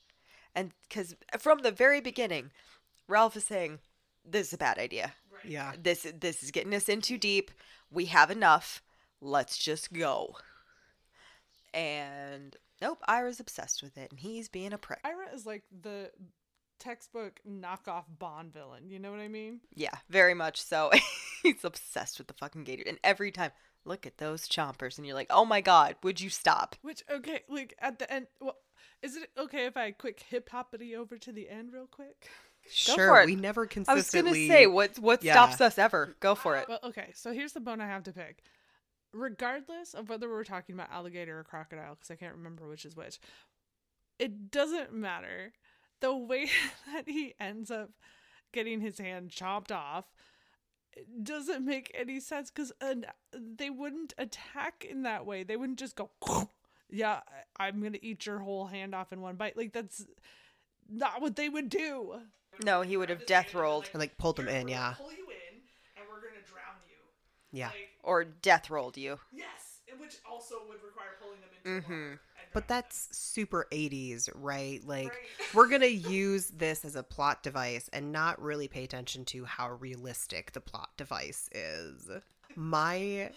and 0.57 0.71
because 0.89 1.15
from 1.39 1.59
the 1.59 1.71
very 1.71 2.01
beginning, 2.01 2.51
Ralph 3.07 3.37
is 3.37 3.45
saying, 3.45 3.79
"This 4.25 4.47
is 4.47 4.53
a 4.53 4.57
bad 4.57 4.77
idea. 4.77 5.13
yeah 5.45 5.73
This 5.81 6.05
this 6.19 6.43
is 6.43 6.51
getting 6.51 6.73
us 6.73 6.89
in 6.89 7.01
too 7.01 7.17
deep. 7.17 7.51
We 7.89 8.05
have 8.05 8.31
enough. 8.31 8.81
Let's 9.21 9.57
just 9.57 9.93
go." 9.93 10.35
And 11.73 12.55
nope, 12.81 13.03
Ira's 13.07 13.39
obsessed 13.39 13.83
with 13.83 13.97
it, 13.97 14.09
and 14.11 14.19
he's 14.19 14.49
being 14.49 14.73
a 14.73 14.77
prick. 14.77 14.99
Ira 15.05 15.27
is 15.33 15.45
like 15.45 15.63
the 15.81 16.11
textbook 16.79 17.39
knockoff 17.47 18.05
Bond 18.19 18.51
villain. 18.53 18.89
You 18.89 18.99
know 18.99 19.11
what 19.11 19.19
I 19.19 19.27
mean? 19.27 19.61
Yeah, 19.73 19.95
very 20.09 20.33
much 20.33 20.61
so. 20.61 20.91
He's 21.43 21.63
obsessed 21.63 22.17
with 22.17 22.27
the 22.27 22.33
fucking 22.33 22.63
gator. 22.63 22.83
And 22.87 22.99
every 23.03 23.31
time, 23.31 23.51
look 23.85 24.05
at 24.05 24.17
those 24.17 24.47
chompers. 24.47 24.97
And 24.97 25.05
you're 25.05 25.15
like, 25.15 25.27
oh 25.29 25.45
my 25.45 25.61
god, 25.61 25.95
would 26.03 26.19
you 26.19 26.29
stop? 26.29 26.75
Which 26.81 27.03
okay, 27.09 27.41
like 27.49 27.75
at 27.79 27.99
the 27.99 28.11
end. 28.11 28.27
Well, 28.39 28.57
is 29.01 29.15
it 29.15 29.29
okay 29.37 29.65
if 29.65 29.77
I 29.77 29.91
quick 29.91 30.19
hip 30.29 30.49
hoppity 30.49 30.95
over 30.95 31.17
to 31.17 31.31
the 31.31 31.49
end 31.49 31.73
real 31.73 31.87
quick? 31.87 32.29
Go 32.85 32.95
sure 32.95 33.07
for 33.15 33.21
it. 33.21 33.25
we 33.27 33.35
never 33.35 33.65
consistently. 33.65 34.29
I 34.29 34.31
was 34.31 34.33
gonna 34.49 34.59
say, 34.59 34.67
what 34.67 34.99
what 34.99 35.23
Yeah. 35.23 35.33
stops 35.33 35.61
us 35.61 35.77
ever? 35.77 36.15
Go 36.19 36.35
for 36.35 36.57
it. 36.57 36.67
Well, 36.67 36.79
okay, 36.83 37.11
so 37.15 37.31
here's 37.31 37.53
the 37.53 37.59
bone 37.61 37.79
I 37.81 37.87
have 37.87 38.03
to 38.03 38.11
pick. 38.13 38.41
Regardless 39.13 39.93
of 39.93 40.09
whether 40.09 40.27
we're 40.29 40.43
talking 40.43 40.75
about 40.75 40.91
alligator 40.91 41.39
or 41.39 41.43
crocodile, 41.43 41.95
because 41.95 42.11
I 42.11 42.15
can't 42.15 42.35
remember 42.35 42.67
which 42.67 42.85
is 42.85 42.95
which, 42.95 43.19
it 44.19 44.51
doesn't 44.51 44.93
matter. 44.93 45.53
The 46.01 46.15
way 46.15 46.49
that 46.93 47.07
he 47.07 47.33
ends 47.39 47.71
up 47.71 47.91
getting 48.53 48.81
his 48.81 48.97
hand 48.99 49.29
chopped 49.31 49.71
off 49.71 50.05
doesn't 51.23 51.63
make 51.65 51.91
any 51.97 52.19
sense 52.19 52.49
because 52.51 52.71
they 53.33 53.69
wouldn't 53.69 54.13
attack 54.17 54.85
in 54.89 55.03
that 55.03 55.25
way. 55.25 55.43
They 55.43 55.55
wouldn't 55.55 55.79
just 55.79 55.95
go, 55.95 56.09
yeah, 56.89 57.21
I- 57.59 57.67
I'm 57.67 57.79
going 57.81 57.93
to 57.93 58.05
eat 58.05 58.25
your 58.25 58.39
whole 58.39 58.65
hand 58.67 58.93
off 58.95 59.11
in 59.13 59.21
one 59.21 59.35
bite. 59.35 59.57
Like, 59.57 59.73
that's 59.73 60.05
not 60.89 61.21
what 61.21 61.35
they 61.35 61.49
would 61.49 61.69
do. 61.69 62.21
No, 62.63 62.81
he 62.81 62.97
would 62.97 63.09
have 63.09 63.25
death 63.25 63.53
rolled 63.53 63.89
and 63.93 63.99
like 63.99 64.17
pulled 64.17 64.39
him 64.39 64.47
in 64.47 64.67
yeah 64.67 64.93
Pull 64.97 65.11
you 65.11 65.27
in, 65.29 65.57
and 65.95 66.05
we're 66.09 66.21
going 66.21 66.33
to 66.43 66.49
drown 66.49 66.75
you. 66.87 66.95
yeah 67.59 67.69
or 68.03 68.23
death 68.23 68.69
rolled 68.69 68.97
you. 68.97 69.19
Yes, 69.31 69.81
which 69.99 70.15
also 70.29 70.55
would 70.67 70.81
require 70.83 71.09
pulling 71.21 71.39
them 71.41 71.49
into 71.81 71.87
Mm-hmm. 71.87 72.13
But 72.53 72.67
drowning 72.67 72.83
that's 72.85 73.09
super 73.15 73.67
80s, 73.71 74.29
right? 74.33 74.81
Like, 74.83 75.09
Right. 75.09 75.17
we're 75.53 75.67
going 75.67 75.81
to 75.81 75.91
use 75.91 76.47
this 76.47 76.83
as 76.85 76.95
a 76.95 77.03
plot 77.03 77.43
device 77.43 77.89
and 77.93 78.11
not 78.11 78.41
really 78.41 78.67
pay 78.67 78.83
attention 78.85 79.25
to 79.25 79.43
how 79.45 79.71
realistic 79.73 80.53
the 80.53 80.61
plot 80.61 80.89
device 80.97 81.49
is. 81.51 82.09
My 82.55 83.29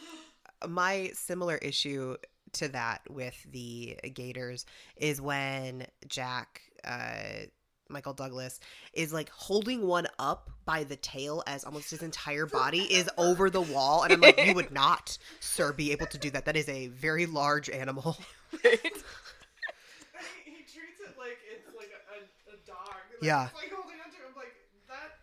my 0.66 1.10
similar 1.14 1.56
issue 1.56 2.16
to 2.54 2.68
that 2.68 3.02
with 3.10 3.36
the 3.50 3.96
Gators 4.14 4.66
is 4.96 5.20
when 5.20 5.86
Jack, 6.08 6.62
uh, 6.84 7.46
Michael 7.88 8.12
Douglas, 8.14 8.60
is 8.92 9.12
like 9.12 9.30
holding 9.30 9.86
one 9.86 10.06
up 10.18 10.50
by 10.64 10.84
the 10.84 10.96
tail 10.96 11.42
as 11.46 11.64
almost 11.64 11.90
his 11.90 12.02
entire 12.02 12.46
body 12.46 12.80
is 12.82 13.08
over 13.18 13.50
the 13.50 13.60
wall. 13.60 14.02
And 14.04 14.12
I'm 14.12 14.20
like, 14.20 14.40
you 14.44 14.54
would 14.54 14.70
not, 14.72 15.18
sir, 15.40 15.72
be 15.72 15.92
able 15.92 16.06
to 16.06 16.18
do 16.18 16.30
that. 16.30 16.44
That 16.44 16.56
is 16.56 16.68
a 16.68 16.86
very 16.88 17.26
large 17.26 17.68
animal. 17.68 18.16
he 18.62 18.68
treats 20.66 21.00
it 21.02 21.14
like 21.18 21.38
it's 21.50 21.66
like 21.76 21.90
a, 21.94 22.00
a, 22.14 22.54
a 22.54 22.56
dog. 22.66 22.94
Like, 23.10 23.22
Yeah. 23.22 23.46
It's 23.46 23.54
like 23.54 23.72
holding 23.72 23.98
onto 24.04 24.18
him 24.22 24.34
like 24.36 24.54
that. 24.88 25.18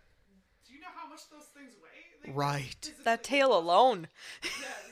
Do 0.67 0.73
you 0.73 0.79
know 0.81 0.91
how 0.95 1.07
much 1.07 1.29
those 1.31 1.47
things 1.55 1.73
weigh? 1.81 2.03
Like, 2.27 2.35
Right. 2.35 2.75
physically 2.81 3.03
that 3.05 3.23
tail 3.23 3.55
alone. 3.57 4.07
Yes. 4.43 4.91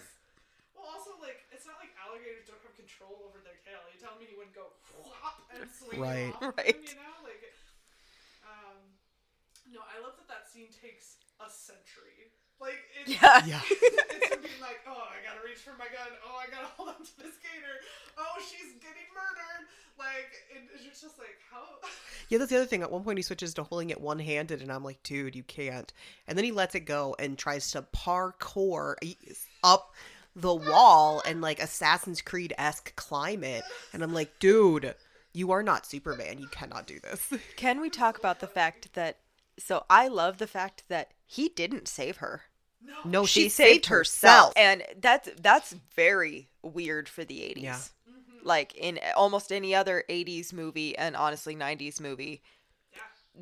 Well, 0.76 0.88
also 0.88 1.12
like 1.22 1.44
it's 1.52 1.66
not 1.68 1.76
like 1.84 1.92
alligators 2.00 2.48
don't 2.48 2.62
have 2.64 2.76
control 2.80 3.28
over 3.28 3.40
their 3.44 3.60
tail. 3.64 3.80
You 3.92 4.00
telling 4.00 4.20
me 4.24 4.28
he 4.32 4.36
wouldn't 4.38 4.56
go 4.56 4.72
whop 5.04 5.45
and 5.62 5.70
swing 5.72 6.00
Right. 6.02 6.30
it 6.30 6.36
off 6.42 6.58
Right. 6.58 6.76
him, 6.76 6.84
you 6.84 6.96
know, 6.96 7.18
like. 7.24 7.44
Um, 8.46 8.78
no, 9.74 9.80
I 9.82 10.02
love 10.04 10.14
that 10.18 10.28
that 10.28 10.48
scene 10.52 10.68
takes 10.70 11.18
a 11.40 11.50
century. 11.50 12.32
Like 12.60 12.80
it's, 13.02 13.12
Yeah. 13.12 13.46
Yeah. 13.46 13.62
it's 13.70 14.34
him 14.34 14.42
being 14.42 14.62
like, 14.62 14.80
oh, 14.88 15.08
I 15.12 15.20
gotta 15.28 15.44
reach 15.44 15.60
for 15.60 15.76
my 15.78 15.86
gun. 15.92 16.12
Oh, 16.26 16.38
I 16.40 16.48
gotta 16.52 16.68
hold 16.78 16.90
on 16.90 16.96
to 17.04 17.18
this 17.20 17.36
gator. 17.44 17.76
Oh, 18.18 18.36
she's 18.40 18.74
getting 18.80 19.08
murdered. 19.14 19.68
Like, 19.98 20.32
it, 20.54 20.64
it's 20.88 21.02
just 21.02 21.18
like 21.20 21.38
how. 21.52 21.64
Yeah, 22.28 22.40
that's 22.40 22.50
the 22.50 22.58
other 22.58 22.66
thing. 22.66 22.82
At 22.82 22.92
one 22.92 23.04
point, 23.04 23.20
he 23.20 23.22
switches 23.22 23.54
to 23.54 23.62
holding 23.64 23.92
it 23.92 24.02
one 24.02 24.18
handed, 24.18 24.64
and 24.64 24.72
I'm 24.72 24.84
like, 24.84 25.04
dude, 25.04 25.36
you 25.36 25.44
can't. 25.44 25.94
And 26.28 26.36
then 26.36 26.44
he 26.44 26.52
lets 26.52 26.74
it 26.74 26.80
go 26.80 27.16
and 27.20 27.38
tries 27.38 27.70
to 27.72 27.84
parkour 27.96 28.96
up 29.64 29.94
the 30.36 30.56
wall 30.56 31.22
and 31.28 31.40
like 31.40 31.60
Assassin's 31.62 32.24
Creed 32.24 32.52
esque 32.58 32.96
climb 32.96 33.44
it. 33.44 33.64
And 33.94 34.02
I'm 34.02 34.12
like, 34.12 34.40
dude, 34.40 34.96
you 35.36 35.52
are 35.52 35.62
not 35.64 35.86
Superman. 35.86 36.40
You 36.40 36.48
cannot 36.48 36.88
do 36.88 37.00
this. 37.00 37.32
Can 37.58 37.82
we 37.82 37.90
talk 37.90 38.18
about 38.18 38.40
the 38.40 38.48
fact 38.48 38.94
that? 38.94 39.18
So 39.60 39.86
I 39.90 40.08
love 40.08 40.38
the 40.38 40.48
fact 40.48 40.84
that 40.90 41.12
he 41.26 41.50
didn't 41.50 41.88
save 41.88 42.18
her. 42.18 42.44
No. 42.84 42.94
No, 43.22 43.26
she, 43.26 43.44
she 43.44 43.50
saved 43.50 43.86
herself. 43.88 44.54
and 44.56 44.84
that's 45.00 45.30
that's 45.42 45.76
very 45.96 46.50
weird 46.62 47.08
for 47.10 47.24
the 47.26 47.40
80s 47.40 47.62
Yeah. 47.64 47.74
Mm-hmm. 47.76 48.48
like 48.48 48.76
in 48.76 49.00
almost 49.16 49.52
any 49.52 49.74
other 49.74 50.04
80s 50.10 50.54
movie 50.54 50.96
and 50.98 51.16
honestly 51.16 51.56
90s 51.56 52.00
movie 52.00 52.42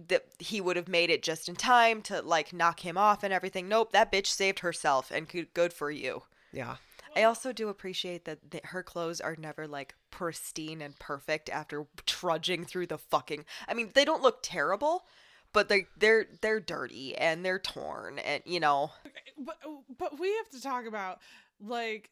that 0.07 0.25
he 0.39 0.59
would 0.61 0.75
have 0.77 0.87
made 0.87 1.09
it 1.09 1.21
just 1.23 1.47
in 1.49 1.55
time 1.55 2.01
to 2.03 2.21
like 2.21 2.51
knock 2.53 2.79
him 2.81 2.97
off 2.97 3.21
and 3.23 3.33
everything 3.33 3.67
nope 3.67 3.91
that 3.91 4.11
bitch 4.11 4.27
saved 4.27 4.59
herself 4.59 5.11
and 5.11 5.27
good, 5.27 5.53
good 5.53 5.73
for 5.73 5.91
you 5.91 6.23
Yeah. 6.51 6.77
I 7.15 7.23
also 7.23 7.51
do 7.53 7.69
appreciate 7.69 8.25
that 8.25 8.51
th- 8.51 8.63
her 8.65 8.83
clothes 8.83 9.21
are 9.21 9.35
never 9.37 9.67
like 9.67 9.95
pristine 10.11 10.81
and 10.81 10.97
perfect 10.99 11.49
after 11.49 11.85
trudging 12.05 12.65
through 12.65 12.87
the 12.87 12.97
fucking 12.97 13.45
i 13.67 13.73
mean 13.73 13.89
they 13.93 14.05
don't 14.05 14.21
look 14.21 14.39
terrible 14.41 15.05
but 15.53 15.69
they 15.69 15.85
they're 15.97 16.25
they're 16.41 16.59
dirty 16.59 17.15
and 17.15 17.45
they're 17.45 17.59
torn 17.59 18.19
and 18.19 18.43
you 18.45 18.59
know. 18.59 18.91
But 19.37 19.57
but 19.97 20.19
we 20.19 20.33
have 20.35 20.49
to 20.49 20.61
talk 20.61 20.85
about 20.85 21.19
like 21.61 22.09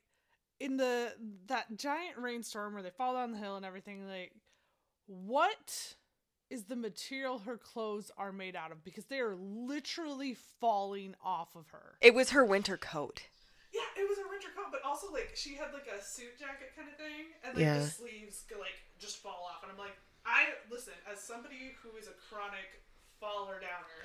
in 0.60 0.78
the 0.78 1.12
that 1.48 1.66
giant 1.76 2.18
rainstorm 2.18 2.74
where 2.74 2.84
they 2.84 2.92
fall 2.92 3.16
down 3.16 3.32
the 3.32 3.38
hill 3.38 3.58
and 3.58 3.66
everything 3.66 4.08
like 4.08 4.32
what 5.08 5.96
is 6.50 6.66
the 6.66 6.76
material 6.76 7.40
her 7.40 7.58
clothes 7.58 8.12
are 8.18 8.32
made 8.32 8.56
out 8.56 8.72
of? 8.72 8.84
Because 8.84 9.06
they 9.06 9.20
are 9.20 9.36
literally 9.36 10.36
falling 10.60 11.16
off 11.24 11.56
of 11.56 11.70
her. 11.70 11.96
It 12.02 12.14
was 12.14 12.32
her 12.32 12.44
winter 12.44 12.78
coat 12.78 13.24
yeah 13.74 13.88
it 13.98 14.08
was 14.08 14.18
a 14.20 14.28
winter 14.30 14.50
coat 14.56 14.68
but 14.72 14.82
also 14.84 15.12
like 15.12 15.32
she 15.36 15.56
had 15.56 15.72
like 15.74 15.88
a 15.88 16.00
suit 16.04 16.36
jacket 16.40 16.72
kind 16.76 16.88
of 16.92 16.96
thing 17.00 17.32
and 17.44 17.56
like 17.56 17.64
Yeah. 17.64 17.80
the 17.80 17.88
sleeves 17.88 18.44
go, 18.50 18.60
like 18.60 18.76
just 19.00 19.18
fall 19.24 19.48
off 19.50 19.64
and 19.64 19.72
i'm 19.72 19.78
like 19.80 19.96
i 20.26 20.46
listen 20.70 20.94
as 21.12 21.20
somebody 21.20 21.74
who 21.82 21.96
is 21.98 22.08
a 22.08 22.16
chronic 22.30 22.84
faller 23.20 23.60
downer 23.62 24.02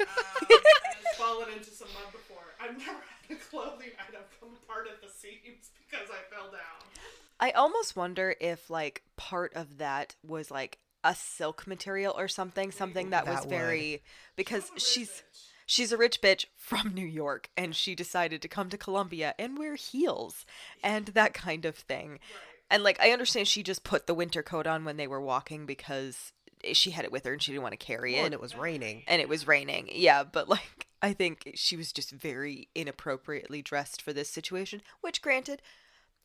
um, 0.00 0.06
and 0.50 0.96
has 1.04 1.16
fallen 1.18 1.48
into 1.52 1.70
some 1.70 1.88
mud 1.92 2.10
before. 2.12 2.44
I've 2.60 2.76
never 2.78 2.92
had 3.28 3.36
a 3.36 3.40
clothing 3.50 3.90
item 4.00 4.22
come 4.40 4.50
apart 4.64 4.86
at 4.90 5.00
the 5.02 5.08
seams 5.12 5.70
because 5.90 6.08
I 6.10 6.34
fell 6.34 6.50
down. 6.50 6.80
I 7.38 7.50
almost 7.52 7.96
wonder 7.96 8.34
if 8.40 8.70
like 8.70 9.02
part 9.16 9.52
of 9.54 9.78
that 9.78 10.16
was 10.26 10.50
like 10.50 10.78
a 11.04 11.14
silk 11.14 11.66
material 11.66 12.14
or 12.16 12.28
something, 12.28 12.70
something 12.70 13.10
that, 13.10 13.26
was 13.26 13.40
would. 13.40 13.50
very 13.50 14.02
because 14.36 14.68
I'm 14.70 14.74
rich 14.74 14.82
she's 15.70 15.92
a 15.92 15.96
rich 15.96 16.20
bitch 16.20 16.46
from 16.56 16.92
New 16.94 17.06
York 17.06 17.48
and 17.56 17.76
she 17.76 17.94
decided 17.94 18.42
to 18.42 18.48
come 18.48 18.68
to 18.70 18.76
Colombia 18.76 19.36
and 19.38 19.56
wear 19.56 19.76
heels 19.76 20.44
and 20.82 21.06
that 21.06 21.32
kind 21.32 21.64
of 21.64 21.76
thing. 21.76 22.18
And 22.68 22.82
like 22.82 22.98
I 23.00 23.12
understand 23.12 23.46
she 23.46 23.62
just 23.62 23.84
put 23.84 24.08
the 24.08 24.14
winter 24.14 24.42
coat 24.42 24.66
on 24.66 24.84
when 24.84 24.96
they 24.96 25.06
were 25.06 25.20
walking 25.20 25.66
because 25.66 26.32
she 26.72 26.90
had 26.90 27.04
it 27.04 27.12
with 27.12 27.24
her 27.24 27.32
and 27.34 27.40
she 27.40 27.52
didn't 27.52 27.62
want 27.62 27.78
to 27.78 27.86
carry 27.86 28.14
Well, 28.14 28.22
it 28.22 28.26
and 28.26 28.34
it 28.34 28.40
was 28.40 28.56
raining. 28.56 29.04
and 29.06 29.22
it 29.22 29.28
was 29.28 29.46
raining. 29.46 29.88
Yeah, 29.92 30.24
but 30.24 30.48
like 30.48 30.88
I 31.00 31.12
think 31.12 31.52
she 31.54 31.76
was 31.76 31.92
just 31.92 32.10
very 32.10 32.68
inappropriately 32.74 33.62
dressed 33.62 34.02
for 34.02 34.12
this 34.12 34.28
situation, 34.28 34.82
which 35.02 35.22
granted, 35.22 35.62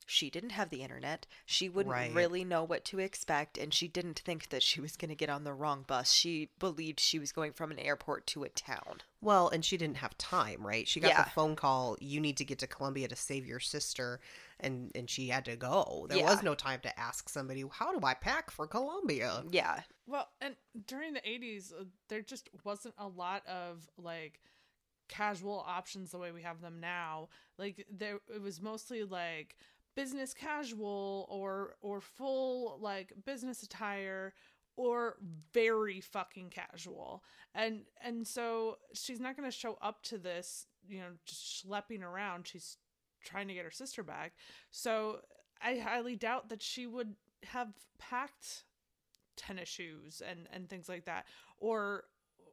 she 0.06 0.30
didn't 0.30 0.52
have 0.52 0.70
the 0.70 0.84
internet. 0.84 1.26
She 1.46 1.70
wouldn't 1.70 1.98
Right. 1.98 2.10
really 2.14 2.44
know 2.44 2.64
what 2.64 2.86
to 2.86 3.00
expect 3.00 3.58
and 3.58 3.74
she 3.74 3.88
didn't 3.88 4.20
think 4.20 4.50
that 4.50 4.64
she 4.64 4.80
was 4.82 4.96
going 4.98 5.10
to 5.10 5.16
get 5.16 5.30
on 5.30 5.44
the 5.44 5.54
wrong 5.54 5.84
bus. 5.84 6.12
She 6.12 6.52
believed 6.60 7.00
she 7.00 7.20
was 7.20 7.32
going 7.32 7.54
from 7.54 7.72
an 7.72 7.80
airport 7.80 8.28
to 8.28 8.44
a 8.44 8.50
town. 8.50 9.02
Well, 9.22 9.50
and 9.50 9.66
she 9.66 9.76
didn't 9.78 9.98
have 9.98 10.18
time, 10.18 10.66
right? 10.66 10.88
She 10.88 11.00
got 11.02 11.10
Yeah. 11.10 11.18
the 11.18 11.24
phone 11.24 11.56
call, 11.56 11.98
you 12.00 12.22
need 12.22 12.38
to 12.38 12.46
get 12.46 12.60
to 12.60 12.68
Colombia 12.68 13.08
to 13.08 13.16
save 13.16 13.46
your 13.46 13.60
sister, 13.60 14.20
and 14.60 14.92
and 14.96 15.10
she 15.10 15.28
had 15.30 15.46
to 15.46 15.56
go. 15.58 16.06
There 16.08 16.18
Yeah. 16.18 16.26
was 16.26 16.44
no 16.44 16.56
time 16.56 16.80
to 16.82 17.00
ask 17.00 17.28
somebody, 17.30 17.64
how 17.72 17.98
do 17.98 18.06
I 18.06 18.14
pack 18.14 18.52
for 18.52 18.68
Colombia? 18.68 19.46
Yeah. 19.50 19.84
Well, 20.08 20.30
and 20.40 20.56
during 20.86 21.14
the 21.14 21.28
80s, 21.28 21.74
uh, 21.74 21.86
there 22.10 22.22
just 22.22 22.50
wasn't 22.64 22.96
a 22.98 23.08
lot 23.08 23.46
of 23.48 23.90
like 23.98 24.42
casual 25.08 25.64
options 25.68 26.12
the 26.12 26.20
way 26.20 26.32
we 26.32 26.44
have 26.44 26.62
them 26.62 26.80
now. 26.80 27.30
Like 27.58 27.86
there 27.92 28.20
it 28.34 28.42
was 28.42 28.62
mostly 28.62 29.04
like 29.04 29.58
business 29.96 30.34
casual 30.34 31.28
or 31.30 31.76
or 31.82 32.02
full 32.02 32.78
like 32.82 33.14
business 33.26 33.64
attire 33.64 34.34
or 34.76 35.18
very 35.54 36.02
fucking 36.02 36.50
casual. 36.50 37.24
And 37.54 37.82
and 38.04 38.28
so 38.28 38.78
she's 38.94 39.20
not 39.20 39.38
going 39.38 39.50
to 39.50 39.56
show 39.56 39.78
up 39.82 40.04
to 40.04 40.18
this, 40.18 40.68
you 40.88 41.00
know, 41.00 41.12
just 41.26 41.66
schlepping 41.66 42.04
around. 42.04 42.48
She's 42.48 42.78
trying 43.24 43.48
to 43.48 43.54
get 43.54 43.66
her 43.66 43.72
sister 43.72 44.04
back. 44.04 44.34
So 44.72 45.22
I 45.62 45.78
highly 45.78 46.16
doubt 46.16 46.50
that 46.50 46.62
she 46.62 46.86
would 46.86 47.16
have 47.46 47.70
packed 47.98 48.64
tennis 49.38 49.70
shoes 49.70 50.22
and 50.28 50.48
and 50.52 50.70
things 50.70 50.90
like 50.90 51.06
that 51.06 51.26
or 51.60 52.04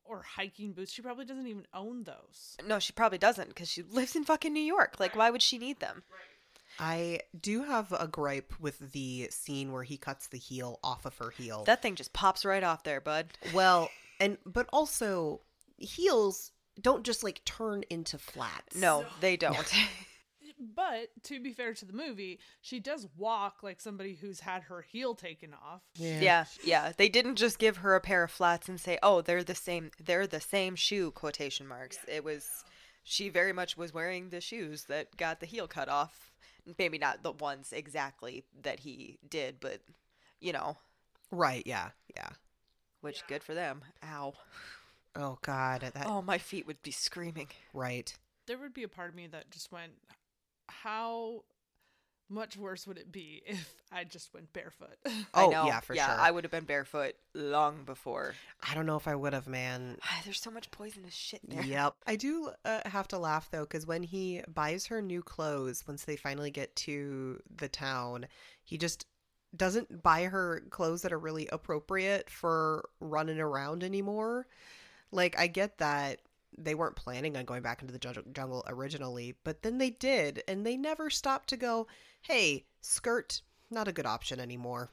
or 0.05 0.23
hiking 0.23 0.73
boots. 0.73 0.93
She 0.93 1.03
probably 1.03 1.25
doesn't 1.25 1.47
even 1.47 1.67
own 1.75 2.05
those. 2.05 2.57
No, 2.67 2.79
she 2.79 2.93
probably 2.93 3.19
doesn't 3.19 3.49
because 3.49 3.69
she 3.69 3.83
lives 3.83 4.17
in 4.17 4.25
fucking 4.25 4.53
New 4.53 4.61
York. 4.63 4.97
Like, 4.99 5.17
why 5.17 5.31
would 5.31 5.43
she 5.43 5.59
need 5.59 5.81
them? 5.81 6.03
I 6.79 7.21
do 7.39 7.65
have 7.65 7.93
a 7.93 8.07
gripe 8.09 8.53
with 8.59 8.79
the 8.93 9.29
scene 9.31 9.73
where 9.73 9.83
he 9.83 9.97
cuts 9.97 10.29
the 10.29 10.39
heel 10.39 10.81
off 10.83 11.05
of 11.05 11.17
her 11.19 11.31
heel. 11.31 11.65
That 11.65 11.83
thing 11.83 11.95
just 11.95 12.13
pops 12.13 12.45
right 12.45 12.63
off 12.63 12.83
there, 12.83 13.01
bud. 13.01 13.27
well, 13.55 13.91
and 14.21 14.39
but 14.47 14.69
also 14.73 15.41
heels 15.79 16.53
don't 16.81 17.05
just 17.05 17.23
like 17.23 17.45
turn 17.45 17.85
into 17.91 18.19
flats. 18.19 18.77
No, 18.77 19.05
they 19.21 19.37
don't. 19.37 19.73
But 20.77 21.09
to 21.25 21.41
be 21.41 21.53
fair 21.53 21.75
to 21.75 21.85
the 21.85 21.93
movie, 21.93 22.39
she 22.61 22.79
does 22.79 23.09
walk 23.17 23.63
like 23.63 23.81
somebody 23.81 24.15
who's 24.15 24.39
had 24.41 24.63
her 24.65 24.81
heel 24.83 25.15
taken 25.17 25.55
off. 25.55 25.83
Yeah, 25.97 26.45
yeah. 26.63 26.93
They 26.97 27.09
didn't 27.09 27.35
just 27.35 27.59
give 27.59 27.79
her 27.79 27.97
a 27.97 28.01
pair 28.01 28.23
of 28.23 28.31
flats 28.31 28.69
and 28.69 28.81
say, 28.81 28.97
"Oh, 29.03 29.23
they're 29.23 29.43
the 29.43 29.57
same. 29.57 29.91
They're 29.99 30.27
the 30.29 30.41
same 30.41 30.77
shoe." 30.77 31.11
Quotation 31.11 31.67
marks. 31.67 31.99
It 32.07 32.23
was. 32.23 32.65
She 33.03 33.29
very 33.29 33.53
much 33.53 33.77
was 33.77 33.93
wearing 33.93 34.29
the 34.29 34.41
shoes 34.41 34.85
that 34.85 35.17
got 35.17 35.41
the 35.41 35.47
heel 35.47 35.67
cut 35.67 35.89
off. 35.89 36.31
Maybe 36.79 36.99
not 36.99 37.23
the 37.23 37.33
ones 37.33 37.73
exactly 37.73 38.45
that 38.63 38.81
he 38.81 39.19
did, 39.29 39.59
but 39.61 39.81
you 40.41 40.53
know, 40.53 40.77
Right, 41.31 41.63
yeah. 41.67 41.91
Yeah. 42.15 42.29
which 43.01 43.27
good 43.27 43.43
for 43.43 43.55
them. 43.55 43.83
Ow. 44.05 44.35
Oh 45.17 45.39
god, 45.43 45.81
that 45.83 46.07
Oh, 46.07 46.23
my 46.23 46.39
feet 46.39 46.67
would 46.67 46.83
be 46.83 46.91
screaming. 46.91 47.49
right. 47.75 48.13
There 48.47 48.59
would 48.59 48.75
be 48.75 48.83
a 48.83 48.89
part 48.89 49.09
of 49.11 49.15
me 49.15 49.27
that 49.29 49.51
just 49.51 49.71
went, 49.73 49.93
how 50.69 51.45
much 52.33 52.57
worse 52.57 52.87
would 52.87 52.99
it 52.99 53.13
be 53.13 53.43
if 53.47 53.75
I 53.93 54.05
just 54.05 54.33
went 54.35 54.53
barefoot? 54.53 54.97
Oh, 55.35 55.49
I 55.49 55.53
know. 55.53 55.67
yeah, 55.67 55.81
for 55.81 55.95
yeah, 55.95 56.07
sure. 56.07 56.21
I 56.21 56.31
would 56.31 56.45
have 56.45 56.51
been 56.51 56.65
barefoot 56.65 57.15
long 57.35 57.85
before. 57.85 58.35
I 58.69 58.75
don't 58.75 58.87
know 58.87 58.97
if 58.97 59.09
I 59.09 59.15
would 59.15 59.33
have, 59.33 59.47
man. 59.47 59.97
There's 60.25 60.41
so 60.41 60.51
much 60.51 60.71
poisonous 60.71 61.15
shit 61.15 61.41
there. 61.49 61.63
Yep. 61.63 61.95
I 62.07 62.17
do 62.17 62.51
uh, 62.65 62.81
have 62.87 63.09
to 63.09 63.19
laugh 63.19 63.49
though, 63.51 63.63
because 63.63 63.87
when 63.87 64.03
he 64.03 64.43
buys 64.53 64.87
her 64.87 65.01
new 65.01 65.23
clothes, 65.23 65.85
once 65.87 66.05
they 66.05 66.17
finally 66.17 66.51
get 66.51 66.75
to 66.77 67.41
the 67.57 67.69
town, 67.69 68.27
he 68.63 68.77
just 68.77 69.07
doesn't 69.57 70.03
buy 70.03 70.25
her 70.25 70.63
clothes 70.71 71.03
that 71.03 71.13
are 71.13 71.19
really 71.19 71.47
appropriate 71.49 72.29
for 72.31 72.89
running 73.01 73.39
around 73.39 73.85
anymore. 73.85 74.47
Like, 75.11 75.39
I 75.39 75.47
get 75.47 75.79
that 75.79 76.21
they 76.57 76.75
weren't 76.75 76.97
planning 76.97 77.37
on 77.37 77.45
going 77.45 77.63
back 77.63 77.81
into 77.83 77.93
the 77.93 77.99
jungle 78.33 78.65
originally, 78.67 79.35
but 79.45 79.63
then 79.63 79.79
they 79.79 79.91
did, 79.91 80.43
and 80.47 80.65
they 80.67 80.77
never 80.77 81.11
stopped 81.11 81.49
to 81.51 81.57
go, 81.57 81.87
"Hey, 82.23 82.67
skirt, 82.81 83.43
not 83.71 83.89
a 83.89 83.93
good 83.93 84.07
option 84.07 84.39
anymore." 84.41 84.91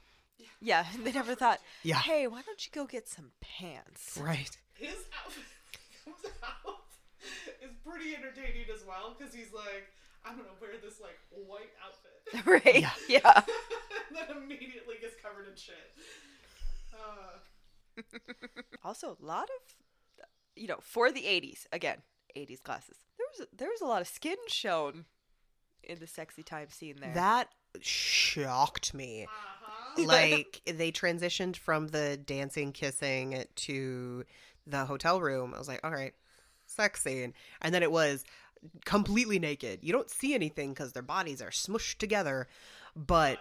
Yeah, 0.60 0.86
they 1.04 1.12
never 1.12 1.34
thought, 1.34 1.60
Yeah. 1.82 1.98
hey, 2.00 2.26
why 2.26 2.42
don't 2.42 2.64
you 2.66 2.70
go 2.72 2.86
get 2.86 3.08
some 3.08 3.32
pants? 3.40 4.18
Right. 4.20 4.56
His 4.74 4.96
outfit 5.24 5.44
comes 6.04 6.34
out 6.42 6.80
is 7.62 7.70
pretty 7.86 8.14
entertaining 8.14 8.64
as 8.74 8.82
well 8.86 9.14
because 9.18 9.34
he's 9.34 9.52
like, 9.52 9.86
I'm 10.24 10.36
gonna 10.36 10.48
wear 10.60 10.72
this 10.82 11.00
like 11.00 11.18
white 11.30 11.72
outfit, 11.84 12.46
right? 12.64 12.80
Yeah. 12.80 12.90
Yeah. 13.08 13.42
and 14.08 14.16
then 14.16 14.36
immediately 14.42 14.96
gets 15.00 15.14
covered 15.22 15.48
in 15.48 15.56
shit. 15.56 15.76
Uh, 16.94 17.38
Also, 18.82 19.16
a 19.20 19.24
lot 19.24 19.44
of, 19.44 19.74
you 20.60 20.66
know, 20.66 20.78
for 20.82 21.10
the 21.10 21.22
80s, 21.22 21.66
again, 21.72 21.96
80s 22.36 22.62
glasses, 22.62 22.96
there 23.16 23.26
was, 23.38 23.48
there 23.56 23.68
was 23.68 23.80
a 23.80 23.86
lot 23.86 24.02
of 24.02 24.08
skin 24.08 24.36
shown 24.46 25.06
in 25.82 25.98
the 25.98 26.06
sexy 26.06 26.42
time 26.42 26.68
scene 26.68 26.96
there. 27.00 27.12
That 27.14 27.48
shocked 27.80 28.92
me. 28.92 29.24
uh-huh. 29.24 30.02
like 30.06 30.60
they 30.66 30.92
transitioned 30.92 31.56
from 31.56 31.88
the 31.88 32.16
dancing 32.16 32.72
kissing 32.72 33.44
to 33.56 34.24
the 34.66 34.84
hotel 34.84 35.20
room. 35.20 35.54
I 35.54 35.58
was 35.58 35.66
like 35.66 35.80
all 35.82 35.90
right 35.90 36.12
sex 36.66 37.02
scene. 37.02 37.34
And 37.60 37.74
then 37.74 37.82
it 37.82 37.90
was 37.90 38.24
completely 38.84 39.38
naked. 39.38 39.80
You 39.82 39.92
don't 39.92 40.10
see 40.10 40.34
anything 40.34 40.70
because 40.70 40.92
their 40.92 41.02
bodies 41.02 41.42
are 41.42 41.50
smushed 41.50 41.98
together. 41.98 42.46
But 42.94 43.38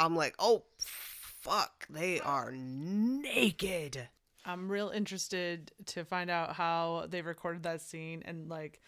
i'm 0.00 0.16
like 0.16 0.34
oh 0.38 0.64
fuck 0.78 1.86
they 1.88 2.20
are 2.20 2.50
naked 2.52 4.08
I'm 4.44 4.70
real 4.70 4.90
interested 4.90 5.72
to 5.86 6.04
find 6.04 6.30
out 6.30 6.54
how 6.54 7.06
they 7.08 7.22
recorded 7.22 7.62
that 7.62 7.80
scene 7.80 8.22
and 8.24 8.48
like 8.48 8.80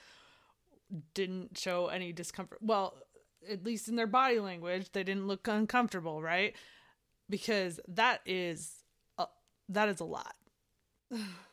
didn't 1.14 1.58
show 1.58 1.86
any 1.88 2.12
discomfort. 2.12 2.58
Well, 2.60 2.94
at 3.48 3.64
least 3.64 3.88
in 3.88 3.96
their 3.96 4.06
body 4.06 4.38
language, 4.38 4.92
they 4.92 5.04
didn't 5.04 5.26
look 5.26 5.48
uncomfortable, 5.48 6.22
right? 6.22 6.54
Because 7.28 7.80
that 7.88 8.20
is 8.26 8.72
a, 9.18 9.26
that 9.68 9.88
is 9.88 10.00
a 10.00 10.04
lot. 10.04 10.34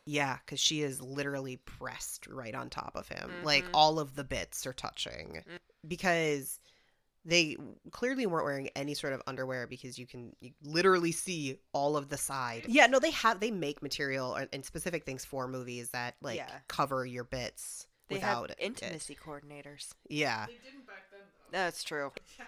yeah 0.05 0.37
because 0.43 0.59
she 0.59 0.81
is 0.81 1.01
literally 1.01 1.57
pressed 1.57 2.27
right 2.27 2.55
on 2.55 2.69
top 2.69 2.93
of 2.95 3.07
him 3.07 3.29
mm-hmm. 3.29 3.45
like 3.45 3.63
all 3.71 3.99
of 3.99 4.15
the 4.15 4.23
bits 4.23 4.65
are 4.65 4.73
touching 4.73 5.43
mm. 5.47 5.59
because 5.87 6.59
they 7.25 7.55
clearly 7.91 8.25
weren't 8.25 8.45
wearing 8.45 8.69
any 8.75 8.93
sort 8.93 9.13
of 9.13 9.21
underwear 9.27 9.65
because 9.67 9.97
you 9.97 10.05
can 10.05 10.35
you 10.41 10.51
literally 10.63 11.11
see 11.11 11.57
all 11.71 11.95
of 11.95 12.09
the 12.09 12.17
side. 12.17 12.65
Yeah, 12.67 12.87
no, 12.87 12.99
they 12.99 13.11
have 13.11 13.39
they 13.39 13.51
make 13.51 13.81
material 13.81 14.35
and, 14.35 14.49
and 14.51 14.65
specific 14.65 15.05
things 15.05 15.23
for 15.25 15.47
movies 15.47 15.89
that 15.91 16.15
like 16.21 16.37
Yeah. 16.37 16.49
cover 16.67 17.05
your 17.05 17.23
bits 17.23 17.87
they 18.09 18.15
without 18.15 18.49
have 18.49 18.57
it. 18.59 18.63
intimacy 18.63 19.15
coordinators. 19.15 19.93
Yeah, 20.09 20.45
They 20.47 20.53
didn't 20.53 20.85
back 20.85 21.09
then 21.11 21.21
though. 21.21 21.57
That's 21.57 21.83
true. 21.83 22.11
Yeah, 22.37 22.45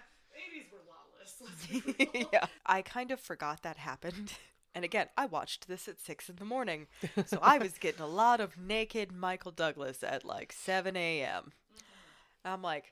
80s 0.59 0.71
were 0.71 0.79
lawless. 0.89 1.41
Let's 1.41 1.67
be 1.67 2.05
real. 2.21 2.29
yeah. 2.33 2.45
I 2.65 2.81
kind 2.81 3.11
of 3.11 3.19
forgot 3.19 3.61
that 3.63 3.77
happened. 3.77 4.33
And 4.77 4.83
again, 4.83 5.07
I 5.17 5.25
watched 5.25 5.69
this 5.69 5.88
at 5.88 6.01
6 6.01 6.27
in 6.27 6.35
the 6.35 6.43
morning. 6.43 6.88
So 7.27 7.39
I 7.41 7.59
was 7.59 7.77
getting 7.77 8.01
a 8.01 8.07
lot 8.07 8.41
of 8.41 8.57
naked 8.59 9.09
Michael 9.13 9.51
Douglas 9.51 10.03
at 10.03 10.25
like 10.25 10.51
7 10.51 10.97
a.m. 10.97 11.53
Mm-hmm. 11.53 12.47
I'm 12.53 12.61
like, 12.61 12.91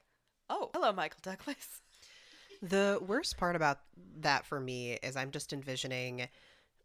oh, 0.49 0.69
hello, 0.73 0.91
Michael 0.91 1.19
Douglas. 1.21 1.81
the 2.61 2.99
worst 3.05 3.37
part 3.37 3.55
about 3.55 3.79
that 4.21 4.45
for 4.45 4.59
me 4.59 4.93
is 5.03 5.15
I'm 5.15 5.31
just 5.31 5.53
envisioning 5.53 6.27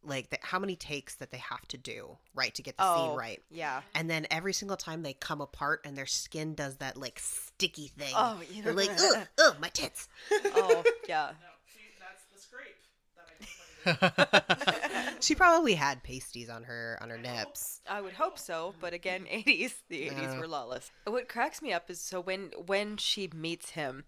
like 0.03 0.29
the, 0.29 0.37
how 0.41 0.59
many 0.59 0.77
takes 0.77 1.15
that 1.15 1.29
they 1.29 1.37
have 1.39 1.67
to 1.67 1.77
do 1.77 2.17
right 2.33 2.53
to 2.55 2.61
get 2.61 2.77
the 2.77 2.83
Oh, 2.85 3.07
scene 3.09 3.17
right. 3.17 3.41
Yeah. 3.51 3.81
And 3.93 4.09
then 4.09 4.27
every 4.31 4.53
single 4.53 4.77
time 4.77 5.03
they 5.03 5.11
come 5.13 5.41
apart 5.41 5.81
and 5.83 5.97
their 5.97 6.05
skin 6.05 6.55
does 6.55 6.77
that 6.77 6.95
like 6.97 7.19
sticky 7.19 7.87
thing. 7.89 8.13
Oh, 8.15 8.39
you 8.51 8.63
They're 8.63 8.73
know. 8.73 8.81
like, 8.81 8.91
ugh, 8.97 9.27
ugh, 9.39 9.55
my 9.59 9.67
tits. 9.69 10.07
oh, 10.31 10.83
yeah. 11.07 11.31
No, 11.41 11.47
see, 11.73 11.81
that's 11.99 12.23
the 12.33 12.39
scrape 12.41 12.77
that 13.17 13.25
I 13.27 13.31
complained 13.37 13.51
about. 13.55 13.68
she 15.19 15.35
probably 15.35 15.73
had 15.75 16.03
pasties 16.03 16.49
on 16.49 16.63
her 16.63 16.97
on 17.01 17.09
her 17.09 17.17
nips. 17.17 17.81
I 17.89 18.01
would 18.01 18.13
hope 18.13 18.37
so, 18.39 18.73
but 18.79 18.93
again, 18.93 19.25
80s, 19.31 19.73
the 19.89 20.09
80s 20.09 20.21
Yeah. 20.21 20.39
were 20.39 20.47
lawless. 20.47 20.91
What 21.05 21.27
cracks 21.29 21.61
me 21.61 21.73
up 21.73 21.89
is 21.89 21.99
so 22.01 22.19
when 22.21 22.51
when 22.65 22.97
she 22.97 23.29
meets 23.33 23.71
him, 23.71 24.05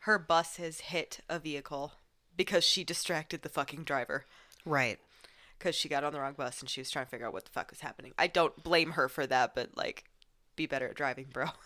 her 0.00 0.18
bus 0.18 0.56
has 0.56 0.80
hit 0.80 1.20
a 1.28 1.38
vehicle 1.38 1.92
because 2.36 2.64
she 2.64 2.84
distracted 2.84 3.42
the 3.42 3.48
fucking 3.48 3.84
driver 3.84 4.24
Right. 4.64 4.98
because 5.58 5.74
she 5.74 5.88
got 5.88 6.02
on 6.04 6.12
the 6.12 6.20
wrong 6.20 6.34
bus 6.34 6.60
and 6.60 6.68
she 6.70 6.80
was 6.80 6.90
trying 6.90 7.04
to 7.06 7.10
figure 7.10 7.26
out 7.26 7.32
what 7.32 7.44
the 7.44 7.50
fuck 7.50 7.70
was 7.70 7.80
happening. 7.80 8.12
I 8.18 8.26
don't 8.26 8.62
blame 8.62 8.92
her 8.92 9.08
for 9.08 9.26
that, 9.26 9.54
but 9.54 9.76
like 9.76 10.04
be 10.56 10.66
better 10.66 10.88
at 10.88 10.94
driving, 10.94 11.26
bro. 11.32 11.46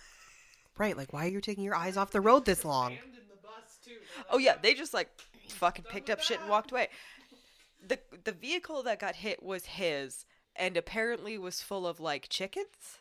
Right. 0.79 0.95
Like, 0.95 1.11
why 1.15 1.25
are 1.25 1.31
you 1.31 1.41
taking 1.41 1.65
your 1.65 1.75
eyes 1.75 1.97
off 1.97 2.11
the 2.11 2.21
road 2.21 2.45
this 2.45 2.63
long? 2.63 2.91
The 2.91 3.37
bus 3.43 3.79
too. 3.83 3.93
Oh 4.29 4.37
yeah, 4.37 4.57
they 4.61 4.75
just 4.75 4.93
like 4.93 5.09
fucking 5.49 5.87
picked 5.89 6.11
up 6.11 6.21
shit 6.21 6.39
and 6.39 6.51
walked 6.51 6.71
away. 6.71 6.89
The 7.87 7.99
the 8.25 8.33
vehicle 8.33 8.83
that 8.85 8.99
got 8.99 9.17
hit 9.17 9.43
was 9.43 9.67
his 9.67 10.27
and 10.57 10.77
apparently 10.77 11.39
was 11.39 11.61
full 11.61 11.87
of 11.87 12.01
like 12.01 12.29
chickens. 12.29 12.99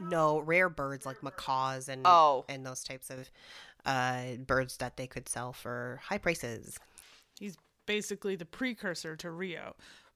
No, 0.00 0.38
rare 0.38 0.68
birds 0.68 1.04
like 1.04 1.22
macaws 1.22 1.88
and 1.88 2.02
Oh. 2.06 2.44
and 2.48 2.64
those 2.64 2.84
types 2.84 3.10
of 3.10 3.30
uh, 3.84 4.36
birds 4.46 4.76
that 4.78 4.96
they 4.96 5.06
could 5.06 5.28
sell 5.28 5.52
for 5.52 6.00
high 6.04 6.18
prices. 6.18 6.78
He's 7.38 7.56
basically 7.86 8.36
the 8.36 8.44
precursor 8.44 9.16
to 9.16 9.30
Rio, 9.30 9.74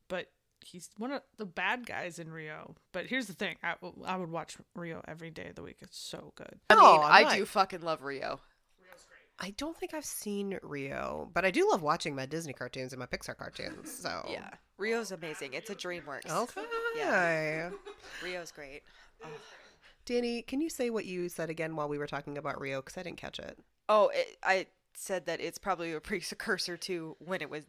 but 0.08 0.30
he's 0.60 0.90
one 0.98 1.10
of 1.12 1.22
the 1.38 1.44
bad 1.46 1.86
guys 1.86 2.18
in 2.18 2.30
Rio. 2.32 2.76
But 2.92 3.06
here's 3.06 3.26
the 3.26 3.32
thing: 3.34 3.56
I, 3.62 3.74
I 4.06 4.16
would 4.16 4.30
watch 4.30 4.56
Rio 4.74 5.02
every 5.08 5.30
day 5.30 5.48
of 5.48 5.54
the 5.56 5.62
week. 5.62 5.78
It's 5.80 5.98
so 5.98 6.32
good. 6.36 6.60
I 6.70 6.74
No, 6.74 6.92
mean, 6.92 7.00
I'm 7.04 7.12
I 7.12 7.22
not- 7.22 7.36
do 7.36 7.44
fucking 7.46 7.80
love 7.82 8.02
Rio. 8.02 8.40
I 9.38 9.50
don't 9.56 9.76
think 9.76 9.94
I've 9.94 10.04
seen 10.04 10.58
Rio, 10.62 11.28
but 11.34 11.44
I 11.44 11.50
do 11.50 11.68
love 11.70 11.82
watching 11.82 12.14
my 12.14 12.24
Disney 12.24 12.52
cartoons 12.52 12.92
and 12.92 13.00
my 13.00 13.06
Pixar 13.06 13.36
cartoons. 13.36 13.90
So 13.92 14.26
Yeah, 14.30 14.48
Rio's 14.78 15.10
amazing. 15.12 15.54
It's 15.54 15.70
a 15.70 15.74
DreamWorks. 15.74 16.30
Okay. 16.30 16.62
Yeah. 16.96 17.70
Rio's 18.22 18.52
great. 18.52 18.82
Danny, 20.04 20.42
can 20.42 20.60
you 20.60 20.68
say 20.70 20.90
what 20.90 21.04
you 21.06 21.28
said 21.28 21.50
again 21.50 21.76
while 21.76 21.88
we 21.88 21.98
were 21.98 22.06
talking 22.06 22.38
about 22.38 22.60
Rio? 22.60 22.80
Because 22.80 22.96
I 22.98 23.02
didn't 23.02 23.16
catch 23.16 23.38
it. 23.38 23.58
Oh, 23.88 24.10
it, 24.14 24.36
I 24.42 24.66
said 24.94 25.26
that 25.26 25.40
it's 25.40 25.58
probably 25.58 25.92
a 25.92 26.00
precursor 26.00 26.76
to 26.76 27.16
when 27.18 27.40
it 27.40 27.50
was 27.50 27.64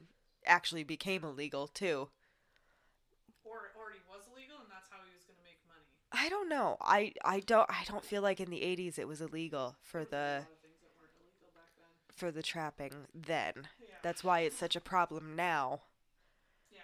actually 0.45 0.83
became 0.83 1.23
illegal 1.23 1.67
too. 1.67 2.09
Or 3.43 3.71
already 3.79 3.99
was 4.09 4.21
illegal, 4.33 4.57
and 4.57 4.67
that's 4.69 4.89
how 4.91 4.97
he 5.05 5.13
was 5.15 5.23
going 5.23 5.37
to 5.37 5.43
make 5.43 5.57
money. 5.67 5.85
I 6.11 6.29
don't 6.29 6.49
know. 6.49 6.77
I 6.81 7.13
I 7.23 7.39
don't 7.39 7.69
I 7.69 7.83
don't 7.87 8.03
feel 8.03 8.21
like 8.21 8.39
in 8.39 8.49
the 8.49 8.61
80s 8.61 8.99
it 8.99 9.07
was 9.07 9.21
illegal 9.21 9.75
for 9.81 10.01
the 10.03 10.43
Things 10.61 10.77
that 10.81 10.91
weren't 10.99 11.15
illegal 11.23 11.49
back 11.55 11.71
then. 11.77 11.87
For 12.15 12.31
the 12.31 12.41
trapping 12.43 13.07
then. 13.13 13.67
That's 14.03 14.23
why 14.23 14.41
it's 14.41 14.57
such 14.57 14.75
a 14.75 14.81
problem 14.81 15.35
now. 15.35 15.81
Yeah, 16.71 16.79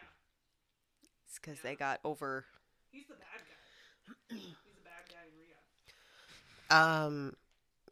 It's 1.28 1.40
cuz 1.40 1.60
they 1.62 1.76
got 1.76 2.00
over 2.04 2.46
he's 2.92 3.08
the 3.08 3.16
bad 3.16 3.42
guy. 3.48 4.36
he's 4.36 4.56
the 4.76 4.84
bad 4.84 5.10
guy 5.10 5.26
in 5.28 5.40
Rio. 5.40 5.56
Um, 6.70 7.36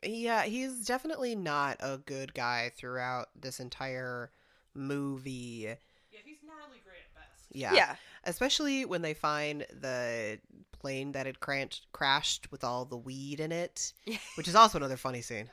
yeah, 0.04 0.44
he's 0.44 0.86
definitely 0.86 1.36
not 1.36 1.78
a 1.80 1.98
good 1.98 2.34
guy 2.34 2.72
throughout 2.76 3.30
this 3.40 3.60
entire 3.60 4.32
movie. 4.74 5.76
Yeah, 6.12 6.20
he's 6.24 6.38
morally 6.46 6.80
gray 6.84 6.96
at 7.06 7.14
best. 7.14 7.46
Yeah. 7.52 7.74
yeah. 7.74 7.96
Especially 8.24 8.86
when 8.86 9.02
they 9.02 9.14
find 9.14 9.66
the 9.72 10.40
plane 10.72 11.12
that 11.14 11.26
had 11.26 11.40
cranched, 11.40 11.88
crashed 11.92 12.52
with 12.52 12.64
all 12.64 12.86
the 12.86 12.98
weed 12.98 13.40
in 13.40 13.52
it, 13.52 13.94
which 14.36 14.48
is 14.48 14.56
also 14.56 14.78
another 14.78 14.98
funny 14.98 15.22
scene. 15.22 15.50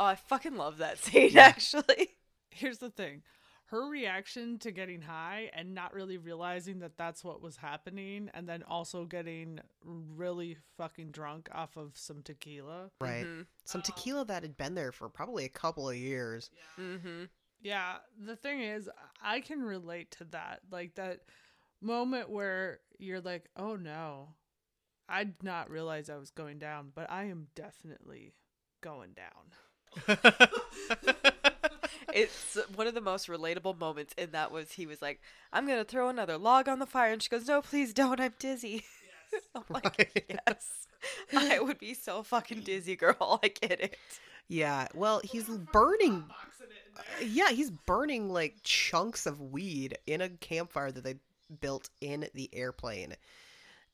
Oh, 0.00 0.06
I 0.06 0.14
fucking 0.14 0.56
love 0.56 0.78
that 0.78 0.98
scene 1.04 1.36
actually. 1.36 2.16
Here's 2.50 2.78
the 2.78 2.88
thing. 2.90 3.22
Her 3.66 3.86
reaction 3.86 4.58
to 4.60 4.72
getting 4.72 5.02
high 5.02 5.50
and 5.54 5.74
not 5.74 5.92
really 5.94 6.16
realizing 6.16 6.80
that 6.80 6.96
that's 6.96 7.22
what 7.22 7.40
was 7.40 7.56
happening, 7.56 8.28
and 8.34 8.48
then 8.48 8.64
also 8.64 9.04
getting 9.04 9.60
really 9.84 10.56
fucking 10.76 11.10
drunk 11.12 11.48
off 11.52 11.76
of 11.76 11.92
some 11.96 12.22
tequila. 12.22 12.90
Right. 13.00 13.24
Mhm. 13.24 13.46
Some 13.64 13.82
tequila 13.82 14.24
that 14.24 14.42
had 14.42 14.56
been 14.56 14.74
there 14.74 14.90
for 14.90 15.08
probably 15.08 15.44
a 15.44 15.48
couple 15.50 15.88
of 15.88 15.96
years. 15.96 16.50
Mhm. 16.78 17.28
Yeah, 17.60 17.98
the 18.18 18.34
thing 18.36 18.60
is, 18.60 18.88
I 19.22 19.40
can 19.40 19.62
relate 19.62 20.10
to 20.12 20.24
that. 20.24 20.62
Like 20.70 20.94
that 20.96 21.20
moment 21.80 22.30
where 22.30 22.80
you're 22.98 23.20
like, 23.20 23.50
oh 23.54 23.76
no, 23.76 24.34
I 25.08 25.24
did 25.24 25.42
not 25.42 25.70
realize 25.70 26.08
I 26.10 26.16
was 26.16 26.30
going 26.30 26.58
down, 26.58 26.90
but 26.94 27.08
I 27.10 27.24
am 27.24 27.48
definitely 27.54 28.34
going 28.80 29.12
down. 29.12 29.52
It's 32.12 32.58
one 32.74 32.86
of 32.86 32.94
the 32.94 33.00
most 33.00 33.28
relatable 33.28 33.78
moments 33.78 34.14
and 34.18 34.32
that 34.32 34.50
was 34.50 34.72
he 34.72 34.86
was 34.86 35.00
like, 35.00 35.20
"I'm 35.52 35.66
going 35.66 35.78
to 35.78 35.84
throw 35.84 36.08
another 36.08 36.38
log 36.38 36.68
on 36.68 36.78
the 36.78 36.86
fire." 36.86 37.12
And 37.12 37.22
she 37.22 37.28
goes, 37.28 37.46
"No, 37.46 37.62
please 37.62 37.92
don't. 37.94 38.20
I'm 38.20 38.34
dizzy." 38.38 38.84
I'm 39.54 39.62
like, 39.68 39.96
Right. 39.98 40.24
"Yes." 40.28 40.86
I 41.32 41.60
would 41.60 41.78
be 41.78 41.94
so 41.94 42.22
fucking 42.22 42.60
dizzy, 42.62 42.96
girl. 42.96 43.40
I 43.42 43.48
get 43.48 43.80
it. 43.80 43.96
Yeah. 44.48 44.88
Well, 44.94 45.20
he's 45.24 45.48
burning. 45.48 46.22
Boxing 46.22 46.66
it 46.70 46.88
in 46.88 46.94
there. 46.94 47.04
Uh, 47.20 47.24
yeah, 47.24 47.50
he's 47.50 47.70
burning 47.70 48.28
like 48.30 48.56
chunks 48.64 49.24
of 49.26 49.40
weed 49.40 49.96
in 50.06 50.20
a 50.20 50.28
campfire 50.28 50.90
that 50.92 51.04
they 51.04 51.14
built 51.60 51.88
in 52.00 52.28
the 52.34 52.50
airplane. 52.52 53.14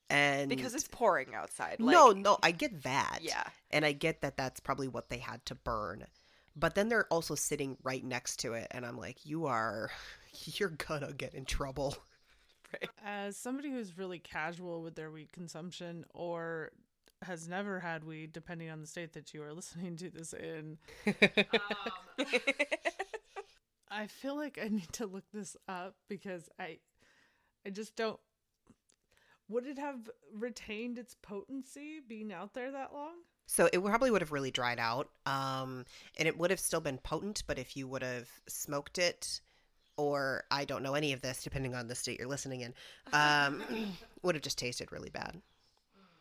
And 0.09 0.49
because 0.49 0.75
it's 0.75 0.89
pouring 0.89 1.35
outside. 1.35 1.81
no, 1.81 2.07
like- 2.07 2.17
no, 2.19 2.39
I 2.43 2.53
get 2.53 2.83
that. 2.85 3.19
Yeah. 3.23 3.45
And 3.71 3.85
I 3.85 3.93
get 3.93 4.21
that 4.21 4.37
that's 4.37 4.61
probably 4.61 4.89
what 4.89 5.09
they 5.09 5.19
had 5.19 5.45
to 5.47 5.55
burn. 5.55 6.07
But 6.55 6.75
then 6.75 6.89
they're 6.89 7.07
also 7.11 7.35
sitting 7.35 7.77
right 7.83 8.03
next 8.05 8.37
to 8.41 8.55
it. 8.55 8.69
And 8.71 8.87
I'm 8.87 8.97
like, 8.97 9.27
you 9.27 9.47
are, 9.47 9.91
you're 10.45 10.71
gonna 10.71 11.13
get 11.13 11.35
in 11.35 11.45
trouble. 11.45 11.97
As 13.05 13.37
somebody 13.37 13.71
who's 13.71 13.97
really 13.97 14.19
casual 14.19 14.83
with 14.83 14.95
their 14.95 15.11
weed 15.11 15.33
consumption 15.33 16.05
or 16.15 16.71
has 17.23 17.49
never 17.49 17.81
had 17.81 18.05
weed, 18.05 18.33
depending 18.33 18.71
on 18.71 18.81
the 18.81 18.87
state 18.87 19.13
that 19.15 19.33
you 19.35 19.43
are 19.43 19.53
listening 19.55 19.97
to 19.97 20.11
this 20.11 20.33
in, 20.33 20.79
um, 21.07 22.27
I 23.91 24.07
feel 24.07 24.37
like 24.37 24.59
I 24.63 24.69
need 24.69 24.93
to 24.95 25.07
look 25.07 25.25
this 25.33 25.57
up 25.69 25.95
because 26.09 26.49
I, 26.59 26.79
I 27.65 27.71
just 27.71 27.97
don't. 27.97 28.19
Would 29.49 29.67
it 29.67 29.79
have 29.79 30.11
retained 30.35 30.99
its 30.99 31.15
potency 31.15 32.01
being 32.07 32.33
out 32.33 32.55
there 32.55 32.73
that 32.73 32.93
long? 32.93 33.15
So 33.47 33.69
it 33.73 33.83
probably 33.83 34.11
would 34.11 34.23
have 34.23 34.33
really 34.33 34.51
dried 34.51 34.79
out. 34.81 35.09
Um, 35.25 35.85
and 36.19 36.27
it 36.27 36.37
would 36.37 36.51
have 36.51 36.61
still 36.61 36.81
been 36.81 36.99
potent, 36.99 37.45
but 37.47 37.59
if 37.59 37.77
you 37.77 37.87
would 37.87 38.03
have 38.03 38.29
smoked 38.49 38.99
it, 38.99 39.41
or 39.97 40.45
I 40.51 40.65
don't 40.65 40.83
know 40.83 40.95
any 40.95 41.13
of 41.13 41.23
this, 41.23 41.43
depending 41.43 41.75
on 41.75 41.87
the 41.87 41.95
state 41.95 42.19
you're 42.19 42.29
listening 42.29 42.63
in, 42.63 42.75
um, 43.13 43.63
would 44.23 44.35
have 44.35 44.43
just 44.43 44.59
tasted 44.59 44.91
really 44.91 45.11
bad. 45.11 45.41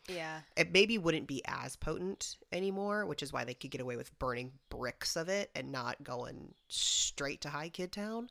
yeah. 0.08 0.42
It 0.56 0.72
maybe 0.72 1.00
wouldn't 1.00 1.28
be 1.28 1.42
as 1.46 1.76
potent 1.76 2.38
anymore, 2.52 3.08
which 3.08 3.24
is 3.24 3.34
why 3.34 3.44
they 3.44 3.56
could 3.56 3.72
get 3.72 3.82
away 3.82 3.96
with 3.96 4.18
burning 4.20 4.52
bricks 4.70 5.16
of 5.16 5.28
it 5.30 5.50
and 5.56 5.72
not 5.72 6.04
going 6.04 6.54
straight 6.68 7.42
to 7.42 7.50
High 7.50 7.70
Kid 7.70 7.92
Town. 7.92 8.30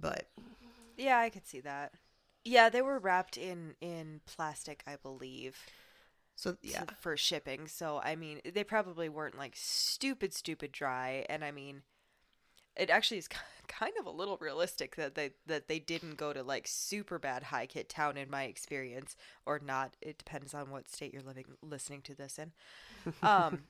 But 0.00 0.26
Yeah, 0.96 1.18
I 1.18 1.30
could 1.30 1.46
see 1.46 1.60
that. 1.60 1.92
Yeah, 2.46 2.68
they 2.68 2.80
were 2.82 2.98
wrapped 2.98 3.36
in 3.36 3.74
in 3.80 4.20
plastic, 4.24 4.82
I 4.86 4.96
believe. 4.96 5.58
so 6.36 6.56
yeah, 6.62 6.84
for 7.00 7.16
shipping. 7.16 7.68
So 7.68 8.00
I 8.04 8.16
mean, 8.16 8.40
they 8.44 8.64
probably 8.64 9.08
weren't 9.08 9.38
like 9.38 9.54
stupid, 9.56 10.34
stupid 10.34 10.72
dry. 10.72 11.26
And 11.28 11.44
I 11.44 11.50
mean, 11.50 11.82
it 12.76 12.90
actually 12.90 13.18
is 13.18 13.28
kind 13.68 13.92
of 13.98 14.06
a 14.06 14.10
little 14.10 14.38
realistic 14.40 14.96
that 14.96 15.14
they 15.16 15.32
that 15.46 15.68
they 15.68 15.78
didn't 15.80 16.16
go 16.16 16.32
to 16.32 16.42
like 16.42 16.66
super 16.68 17.18
bad 17.18 17.44
high 17.44 17.66
kit 17.66 17.88
town 17.88 18.16
in 18.16 18.30
my 18.30 18.44
experience, 18.44 19.16
or 19.46 19.60
not. 19.64 19.96
It 20.02 20.18
depends 20.18 20.54
on 20.54 20.70
what 20.70 20.88
state 20.88 21.12
you're 21.12 21.22
living 21.22 21.46
listening 21.62 22.02
to 22.02 22.14
this 22.14 22.38
in. 22.38 22.52
Um, 23.22 23.64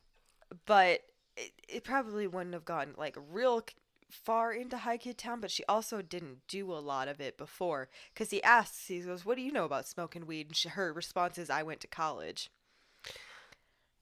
but 0.67 1.03
it, 1.37 1.53
it 1.69 1.85
probably 1.85 2.27
wouldn't 2.27 2.55
have 2.55 2.65
gone 2.65 2.95
like 2.97 3.17
real 3.31 3.63
far 4.11 4.53
into 4.53 4.79
high 4.79 4.97
kid 4.97 5.19
town 5.19 5.41
but 5.41 5.51
she 5.51 5.65
also 5.69 6.01
didn't 6.01 6.39
do 6.49 6.73
a 6.73 6.79
lot 6.79 7.09
of 7.09 7.21
it 7.21 7.37
before 7.37 7.89
because 8.15 8.31
he 8.31 8.43
asks 8.43 8.87
he 8.87 9.01
goes 9.01 9.25
what 9.25 9.37
do 9.37 9.43
you 9.43 9.51
know 9.53 9.65
about 9.65 9.87
smoking 9.87 10.27
weed 10.27 10.47
and 10.47 10.57
she, 10.57 10.69
her 10.69 10.93
response 10.93 11.39
is 11.39 11.51
i 11.51 11.63
went 11.63 11.81
to 11.81 11.87
college 11.89 12.51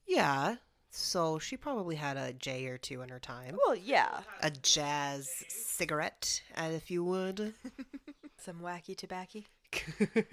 yeah. 0.07 0.57
So 0.91 1.39
she 1.39 1.57
probably 1.57 1.95
had 1.95 2.15
a 2.15 2.31
J 2.31 2.67
or 2.67 2.77
two 2.77 3.01
in 3.01 3.09
her 3.09 3.19
time, 3.19 3.57
well 3.65 3.75
yeah 3.75 4.19
a 4.41 4.49
jazz 4.49 5.29
cigarette, 5.49 6.41
uh, 6.55 6.69
if 6.71 6.89
you 6.89 7.03
would. 7.03 7.53
some 8.37 8.59
wacky 8.63 8.95
tobacco 8.95 9.39
Not 9.99 9.99
that 9.99 10.29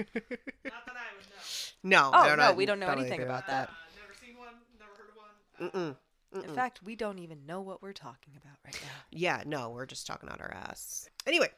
I 0.64 1.08
would 1.16 1.26
know. 1.26 1.82
No, 1.82 2.10
Oh, 2.12 2.18
I 2.18 2.36
no, 2.36 2.52
we 2.52 2.66
don't 2.66 2.78
know 2.78 2.86
don't 2.86 2.98
anything 3.00 3.22
about 3.22 3.46
that. 3.46 3.70
Uh, 3.70 3.72
never 4.00 4.14
seen 4.14 4.36
one. 4.38 4.54
Never 4.78 4.92
heard 4.94 5.08
of 5.08 5.72
one. 5.72 5.92
Mm-mm. 5.92 5.96
In 6.34 6.54
fact 6.54 6.82
we 6.82 6.96
don't 6.96 7.18
even 7.18 7.44
know 7.46 7.60
what 7.60 7.82
we're 7.82 7.92
talking 7.92 8.34
about 8.36 8.56
right 8.64 8.78
now 8.82 9.00
Yeah, 9.10 9.42
no, 9.46 9.70
we're 9.70 9.86
just 9.86 10.06
talking 10.06 10.28
out 10.28 10.40
our 10.40 10.52
ass. 10.52 11.08
Anyway, 11.26 11.50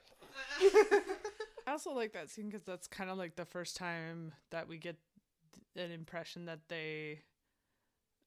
I 1.67 1.71
also 1.71 1.93
like 1.93 2.13
that 2.13 2.31
scene 2.31 2.47
because 2.47 2.65
that's 2.65 2.87
kind 2.87 3.11
of 3.11 3.17
like 3.19 3.37
the 3.37 3.45
first 3.45 3.77
time 3.77 4.33
that 4.51 4.69
we 4.69 4.79
get 4.79 4.97
an 5.77 5.91
impression 5.91 6.47
that 6.47 6.61
they 6.69 7.21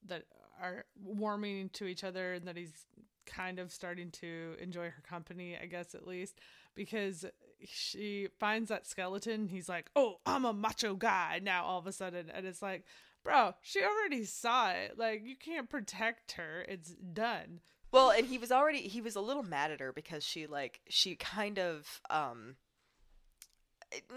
that 0.05 0.23
are 0.61 0.85
warming 1.01 1.69
to 1.69 1.85
each 1.85 2.03
other 2.03 2.33
and 2.33 2.47
that 2.47 2.57
he's 2.57 2.85
kind 3.25 3.59
of 3.59 3.71
starting 3.71 4.09
to 4.09 4.55
enjoy 4.59 4.85
her 4.85 5.03
company, 5.07 5.57
I 5.61 5.65
guess 5.65 5.93
at 5.93 6.07
least, 6.07 6.39
because 6.75 7.25
she 7.65 8.29
finds 8.39 8.69
that 8.69 8.87
skeleton. 8.87 9.47
He's 9.47 9.67
like, 9.67 9.89
"Oh, 9.95 10.17
I'm 10.25 10.45
a 10.45 10.53
macho 10.53 10.95
guy 10.95 11.39
now." 11.43 11.65
All 11.65 11.79
of 11.79 11.87
a 11.87 11.91
sudden, 11.91 12.29
and 12.33 12.45
it's 12.45 12.61
like, 12.61 12.85
bro, 13.27 13.53
she 13.61 13.81
already 13.83 14.23
saw 14.23 14.71
it. 14.71 14.97
Like, 14.97 15.21
you 15.25 15.35
can't 15.35 15.69
protect 15.69 16.33
her. 16.33 16.65
It's 16.67 16.91
done. 16.91 17.59
well 17.91 18.09
and 18.09 18.25
he 18.27 18.37
was 18.37 18.51
already 18.51 18.81
he 18.81 19.01
was 19.01 19.15
a 19.15 19.21
little 19.21 19.43
mad 19.43 19.71
at 19.71 19.79
her 19.79 19.91
because 19.93 20.23
she 20.23 20.47
like 20.47 20.81
she 20.89 21.15
kind 21.15 21.57
of 21.57 22.01
um 22.09 22.55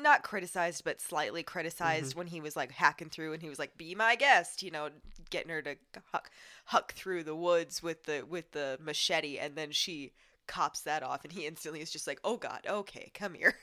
not 0.03 0.25
criticized 0.25 0.83
but 0.85 1.01
slightly 1.01 1.43
criticized 1.45 2.17
when 2.17 2.27
he 2.27 2.41
was 2.41 2.57
like 2.57 2.73
hacking 2.73 3.09
through 3.09 3.33
and 3.33 3.41
he 3.43 3.49
was 3.49 3.59
like 3.59 3.77
be 3.77 3.95
my 3.95 4.17
guest 4.17 4.63
you 4.65 4.71
know 4.71 4.89
getting 5.31 5.51
her 5.51 5.63
to 5.63 5.77
huck, 6.13 6.31
huck 6.65 6.93
through 6.95 7.23
the 7.23 7.37
woods 7.37 7.81
with 7.81 8.03
the 8.05 8.25
with 8.29 8.51
the 8.51 8.77
machete 8.83 9.39
and 9.39 9.55
then 9.55 9.71
she 9.71 10.13
cops 10.49 10.81
that 10.81 11.05
off 11.05 11.23
and 11.23 11.33
he 11.33 11.47
instantly 11.47 11.81
is 11.81 11.93
just 11.93 12.09
like 12.09 12.19
oh 12.25 12.37
god 12.37 12.61
okay 12.69 13.13
come 13.15 13.35
here 13.35 13.55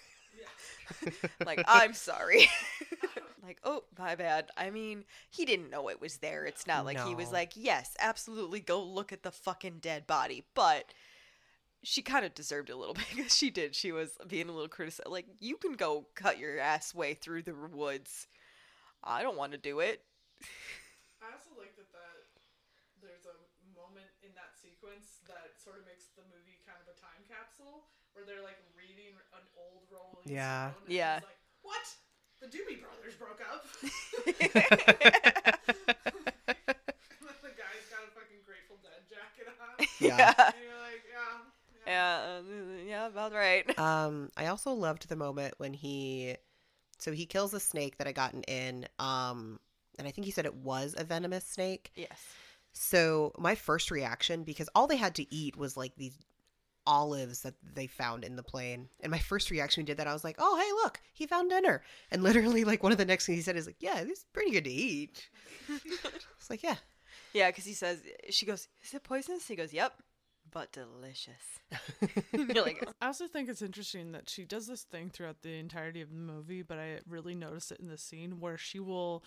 like 1.46 1.62
i'm 1.68 1.94
sorry 1.94 2.48
like 3.48 3.60
oh 3.64 3.84
my 3.98 4.14
bad 4.16 4.50
i 4.58 4.70
mean 4.70 5.06
he 5.30 5.46
didn't 5.46 5.70
know 5.70 5.90
it 5.90 6.02
was 6.02 6.18
there 6.18 6.46
it's 6.46 6.68
not 6.68 6.86
like 6.86 7.00
he 7.00 7.16
was 7.16 7.32
like 7.32 7.54
yes 7.56 7.96
absolutely 8.00 8.60
go 8.60 8.84
look 8.84 9.14
at 9.14 9.24
the 9.24 9.32
fucking 9.32 9.78
dead 9.80 10.06
body 10.06 10.44
but 10.54 10.94
she 11.84 12.02
kind 12.02 12.26
of 12.26 12.36
deserved 12.36 12.70
it 12.70 12.74
a 12.74 12.78
little 12.78 12.94
bit 13.00 13.06
because 13.16 13.36
she 13.36 13.50
did 13.50 13.74
she 13.74 13.92
was 13.92 14.18
being 14.28 14.50
a 14.50 14.52
little 14.52 14.68
critical 14.68 15.12
like 15.12 15.26
you 15.40 15.56
can 15.58 15.74
go 15.74 16.06
cut 16.16 16.38
your 16.38 16.60
ass 16.60 16.94
way 16.94 17.14
through 17.14 17.42
the 17.42 17.56
woods 17.72 18.28
i 19.04 19.22
don't 19.24 19.38
want 19.38 19.52
to 19.54 19.58
do 19.58 19.80
it 19.80 20.04
I 21.24 21.34
also 21.34 21.58
like 21.58 21.74
that, 21.76 21.90
that 21.90 22.14
there's 23.02 23.26
a 23.26 23.36
moment 23.74 24.06
in 24.22 24.32
that 24.38 24.54
sequence 24.54 25.26
that 25.26 25.58
sort 25.58 25.82
of 25.82 25.84
makes 25.90 26.14
the 26.14 26.24
movie 26.30 26.62
kind 26.62 26.78
of 26.78 26.88
a 26.94 26.96
time 26.98 27.26
capsule 27.26 27.90
where 28.14 28.26
they're 28.26 28.46
like 28.46 28.58
reading 28.78 29.18
an 29.34 29.46
old 29.58 29.86
Rolling 29.90 30.26
Yeah. 30.26 30.74
Stone. 30.74 30.90
and 30.90 30.94
Yeah. 30.94 31.18
it's 31.22 31.30
like, 31.30 31.42
what? 31.62 31.86
The 32.42 32.48
Doobie 32.48 32.82
Brothers 32.82 33.16
broke 33.18 33.42
up. 33.42 33.66
the 33.84 34.34
guy's 37.56 37.88
got 37.90 38.04
a 38.06 38.12
fucking 38.14 38.42
Grateful 38.46 38.78
Dead 38.84 39.02
jacket 39.10 39.48
on. 39.62 39.88
Yeah. 40.00 40.34
And 40.38 40.56
you're 40.64 40.82
like, 40.82 41.04
yeah. 41.86 41.88
yeah 41.88 42.38
uh, 42.38 42.42
yeah 42.86 43.08
about 43.08 43.34
right 43.34 43.78
um, 43.80 44.30
I 44.38 44.48
also 44.48 44.72
loved 44.72 45.10
the 45.10 45.16
moment 45.16 45.56
when 45.58 45.74
he, 45.74 46.36
so 47.00 47.12
he 47.12 47.26
kills 47.26 47.54
a 47.54 47.60
snake 47.60 47.98
that 47.98 48.08
had 48.08 48.16
gotten 48.16 48.44
in, 48.44 48.88
um, 49.00 49.60
and 49.98 50.08
I 50.08 50.12
think 50.12 50.26
he 50.26 50.32
said 50.32 50.46
it 50.46 50.56
was 50.56 50.96
a 50.98 51.04
venomous 51.04 51.46
snake. 51.46 51.92
yes 51.96 52.22
So 52.74 53.32
my 53.38 53.56
first 53.56 53.92
reaction, 53.92 54.44
because 54.44 54.70
all 54.76 54.88
they 54.88 54.98
had 54.98 55.16
to 55.16 55.34
eat 55.34 55.58
was 55.58 55.76
like 55.76 55.94
these 55.98 56.18
olives 56.88 57.42
that 57.42 57.54
they 57.76 57.86
found 57.86 58.24
in 58.24 58.36
the 58.36 58.44
plane, 58.44 58.90
and 59.02 59.12
my 59.12 59.20
first 59.20 59.52
reaction 59.52 59.82
when 59.82 59.86
he 59.88 59.92
did 59.92 59.98
that, 59.98 60.08
I 60.08 60.14
was 60.14 60.24
like, 60.24 60.38
"Oh, 60.40 60.58
hey, 60.58 60.72
look, 60.84 61.00
he 61.14 61.28
found 61.28 61.52
dinner!" 61.52 61.84
And 62.10 62.24
literally, 62.24 62.64
like 62.64 62.82
one 62.82 62.92
of 62.92 62.98
the 62.98 63.06
next 63.06 63.26
things 63.28 63.38
he 63.38 63.44
said 63.44 63.58
is 63.58 63.68
like, 63.68 63.82
"Yeah, 63.82 64.04
this 64.04 64.20
is 64.20 64.26
pretty 64.34 64.52
good 64.52 64.64
to 64.64 64.72
eat." 64.72 65.30
It's 66.40 66.50
like, 66.50 66.64
yeah, 66.64 66.78
yeah 67.34 67.50
because 67.50 67.66
he 67.66 67.74
says 67.74 68.00
she 68.30 68.46
goes 68.46 68.68
is 68.84 68.94
it 68.94 69.04
poisonous 69.04 69.48
he 69.48 69.56
goes 69.56 69.74
yep 69.74 70.02
but 70.52 70.72
delicious 70.72 71.60
you're 72.34 72.64
like 72.64 72.88
I 73.02 73.08
also 73.08 73.28
think 73.28 73.50
it's 73.50 73.62
interesting 73.62 74.14
that 74.14 74.30
she 74.30 74.46
does 74.46 74.68
this 74.68 74.84
thing 74.84 75.10
throughout 75.10 75.42
the 75.42 75.60
entirety 75.60 76.02
of 76.02 76.10
the 76.10 76.16
movie, 76.16 76.62
but 76.62 76.78
I 76.78 77.00
really 77.08 77.36
notice 77.36 77.70
it 77.72 77.82
in 77.82 77.90
the 77.90 77.98
scene 77.98 78.40
where 78.40 78.58
she 78.58 78.80
will 78.80 79.26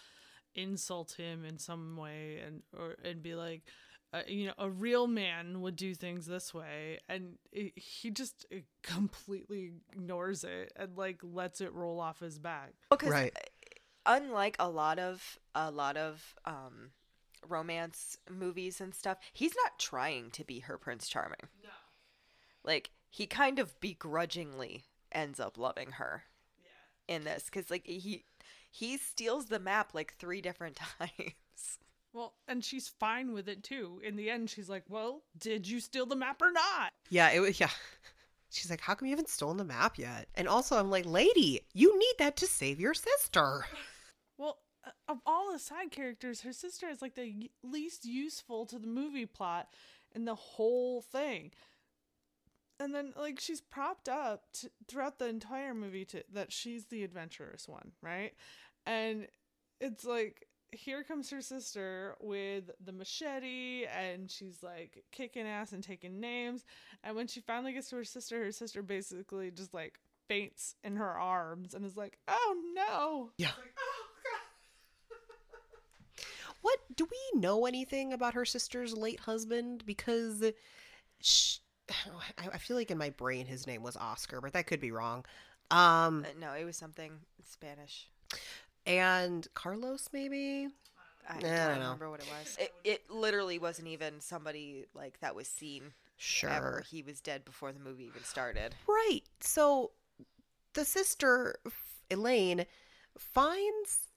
insult 0.54 1.12
him 1.12 1.44
in 1.44 1.58
some 1.58 1.98
way 1.98 2.40
and 2.44 2.62
or 2.76 2.96
and 3.04 3.22
be 3.22 3.34
like, 3.34 3.64
uh, 4.12 4.22
you 4.26 4.46
know, 4.46 4.54
a 4.58 4.68
real 4.68 5.06
man 5.06 5.60
would 5.60 5.76
do 5.76 5.94
things 5.94 6.26
this 6.26 6.52
way, 6.52 6.98
and 7.08 7.38
it, 7.52 7.78
he 7.78 8.10
just 8.10 8.44
uh, 8.52 8.56
completely 8.82 9.72
ignores 9.92 10.42
it 10.44 10.72
and 10.76 10.96
like 10.96 11.20
lets 11.22 11.60
it 11.60 11.72
roll 11.72 12.00
off 12.00 12.20
his 12.20 12.38
back. 12.38 12.72
because 12.90 13.10
Right. 13.10 13.36
unlike 14.06 14.56
a 14.58 14.68
lot 14.68 14.98
of 14.98 15.38
a 15.54 15.70
lot 15.70 15.96
of 15.96 16.34
um 16.44 16.90
romance 17.46 18.18
movies 18.30 18.80
and 18.80 18.94
stuff 18.94 19.16
he's 19.32 19.54
not 19.64 19.78
trying 19.78 20.30
to 20.30 20.44
be 20.44 20.60
her 20.60 20.76
prince 20.76 21.08
charming 21.08 21.48
No. 21.62 21.70
like 22.64 22.90
he 23.08 23.26
kind 23.26 23.58
of 23.58 23.78
begrudgingly 23.80 24.84
ends 25.12 25.40
up 25.40 25.56
loving 25.56 25.92
her 25.92 26.24
yeah. 26.62 27.14
in 27.16 27.24
this 27.24 27.44
because 27.44 27.70
like 27.70 27.86
he 27.86 28.24
he 28.70 28.96
steals 28.98 29.46
the 29.46 29.58
map 29.58 29.94
like 29.94 30.14
three 30.18 30.40
different 30.42 30.76
times 30.98 31.78
Well, 32.12 32.34
and 32.48 32.64
she's 32.64 32.88
fine 32.88 33.32
with 33.32 33.48
it 33.48 33.62
too. 33.62 34.00
In 34.04 34.16
the 34.16 34.30
end, 34.30 34.50
she's 34.50 34.68
like, 34.68 34.84
"Well, 34.88 35.22
did 35.38 35.68
you 35.68 35.80
steal 35.80 36.06
the 36.06 36.16
map 36.16 36.42
or 36.42 36.50
not?" 36.50 36.92
yeah, 37.08 37.30
it 37.30 37.40
was 37.40 37.60
yeah. 37.60 37.70
She's 38.50 38.70
like, 38.70 38.80
"How 38.80 38.94
come 38.94 39.06
you 39.06 39.12
haven't 39.12 39.28
stolen 39.28 39.56
the 39.56 39.64
map 39.64 39.98
yet?" 39.98 40.28
And 40.34 40.48
also, 40.48 40.78
I'm 40.78 40.90
like, 40.90 41.06
"Lady, 41.06 41.60
you 41.72 41.96
need 41.98 42.14
that 42.18 42.36
to 42.38 42.46
save 42.46 42.80
your 42.80 42.94
sister." 42.94 43.64
Well, 44.38 44.58
uh, 44.84 44.90
of 45.08 45.18
all 45.26 45.52
the 45.52 45.58
side 45.58 45.90
characters, 45.90 46.40
her 46.40 46.52
sister 46.52 46.88
is 46.88 47.02
like 47.02 47.14
the 47.14 47.50
least 47.62 48.04
useful 48.04 48.66
to 48.66 48.78
the 48.78 48.86
movie 48.86 49.26
plot 49.26 49.68
and 50.14 50.26
the 50.26 50.34
whole 50.34 51.02
thing. 51.02 51.52
And 52.80 52.94
then, 52.94 53.12
like, 53.14 53.38
she's 53.38 53.60
propped 53.60 54.08
up 54.08 54.44
t- 54.54 54.68
throughout 54.88 55.18
the 55.18 55.28
entire 55.28 55.74
movie 55.74 56.06
to 56.06 56.24
that 56.32 56.50
she's 56.50 56.86
the 56.86 57.04
adventurous 57.04 57.68
one, 57.68 57.92
right? 58.00 58.32
And 58.86 59.28
it's 59.80 60.06
like 60.06 60.46
here 60.72 61.02
comes 61.02 61.30
her 61.30 61.40
sister 61.40 62.16
with 62.20 62.70
the 62.84 62.92
machete 62.92 63.84
and 63.86 64.30
she's 64.30 64.62
like 64.62 65.02
kicking 65.10 65.46
ass 65.46 65.72
and 65.72 65.82
taking 65.82 66.20
names 66.20 66.64
and 67.02 67.16
when 67.16 67.26
she 67.26 67.40
finally 67.40 67.72
gets 67.72 67.90
to 67.90 67.96
her 67.96 68.04
sister 68.04 68.44
her 68.44 68.52
sister 68.52 68.82
basically 68.82 69.50
just 69.50 69.74
like 69.74 69.98
faints 70.28 70.76
in 70.84 70.96
her 70.96 71.18
arms 71.18 71.74
and 71.74 71.84
is 71.84 71.96
like 71.96 72.18
oh 72.28 72.56
no 72.74 73.30
Yeah. 73.36 73.48
Like, 73.48 73.76
oh 73.78 74.06
What 76.62 76.78
do 76.94 77.06
we 77.10 77.40
know 77.40 77.66
anything 77.66 78.12
about 78.12 78.34
her 78.34 78.44
sister's 78.44 78.94
late 78.96 79.20
husband? 79.20 79.84
Because 79.86 80.44
sh 81.20 81.56
I 82.38 82.48
I 82.52 82.58
feel 82.58 82.76
like 82.76 82.90
in 82.90 82.98
my 82.98 83.10
brain 83.10 83.46
his 83.46 83.66
name 83.66 83.82
was 83.82 83.96
Oscar, 83.96 84.40
but 84.40 84.52
that 84.52 84.66
could 84.66 84.80
be 84.80 84.92
wrong. 84.92 85.24
Um, 85.70 86.24
Uh, 86.24 86.32
no, 86.38 86.52
it 86.52 86.64
was 86.64 86.76
something 86.76 87.12
Spanish. 87.44 88.08
And 88.86 89.46
Carlos 89.54 90.08
maybe. 90.12 90.68
I 91.28 91.36
I 91.36 91.40
don't, 91.40 91.50
don't 91.50 91.68
know. 91.78 91.84
remember 91.84 92.10
what 92.10 92.20
it 92.20 92.26
was. 92.40 92.56
It, 92.58 92.72
it 92.84 93.10
literally 93.10 93.58
wasn't 93.58 93.88
even 93.88 94.20
somebody 94.20 94.86
like 94.94 95.20
that 95.20 95.34
was 95.34 95.46
seen 95.48 95.92
Sure. 96.16 96.50
ever. 96.50 96.84
He 96.90 97.02
was 97.02 97.20
dead 97.20 97.44
before 97.44 97.72
the 97.72 97.78
movie 97.80 98.04
even 98.04 98.24
started. 98.24 98.74
Right. 98.88 99.22
So 99.40 99.92
the 100.74 100.84
sister 100.84 101.56
Elaine 102.10 102.66
finds 103.16 104.08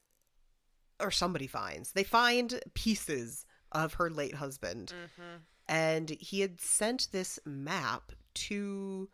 or 0.99 1.11
somebody 1.11 1.47
finds. 1.47 1.91
They 1.91 2.03
find 2.03 2.59
pieces 2.73 3.45
of 3.71 3.95
her 3.95 4.09
late 4.09 4.35
husband 4.35 4.93
Mm-hmm. 4.95 5.37
and 5.67 6.09
he 6.09 6.39
had 6.41 6.59
sent 6.61 7.09
this 7.11 7.39
map 7.45 8.11
to 8.35 9.09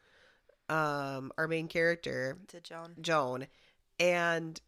um 0.69 1.31
our 1.37 1.47
main 1.47 1.67
character 1.67 2.37
To 2.47 2.61
Joan. 2.61 2.95
Joan 3.01 3.47
and 3.99 4.59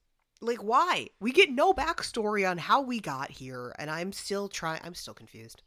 like 0.42 0.64
why? 0.64 1.08
We 1.20 1.32
get 1.32 1.52
no 1.52 1.74
backstory 1.74 2.50
on 2.50 2.58
how 2.58 2.82
we 2.82 3.00
got 3.00 3.32
here 3.32 3.74
and 3.78 3.90
I'm 3.90 4.12
still 4.12 4.48
trying 4.48 4.82
I'm 4.84 4.96
still 4.96 5.14
confused. 5.14 5.62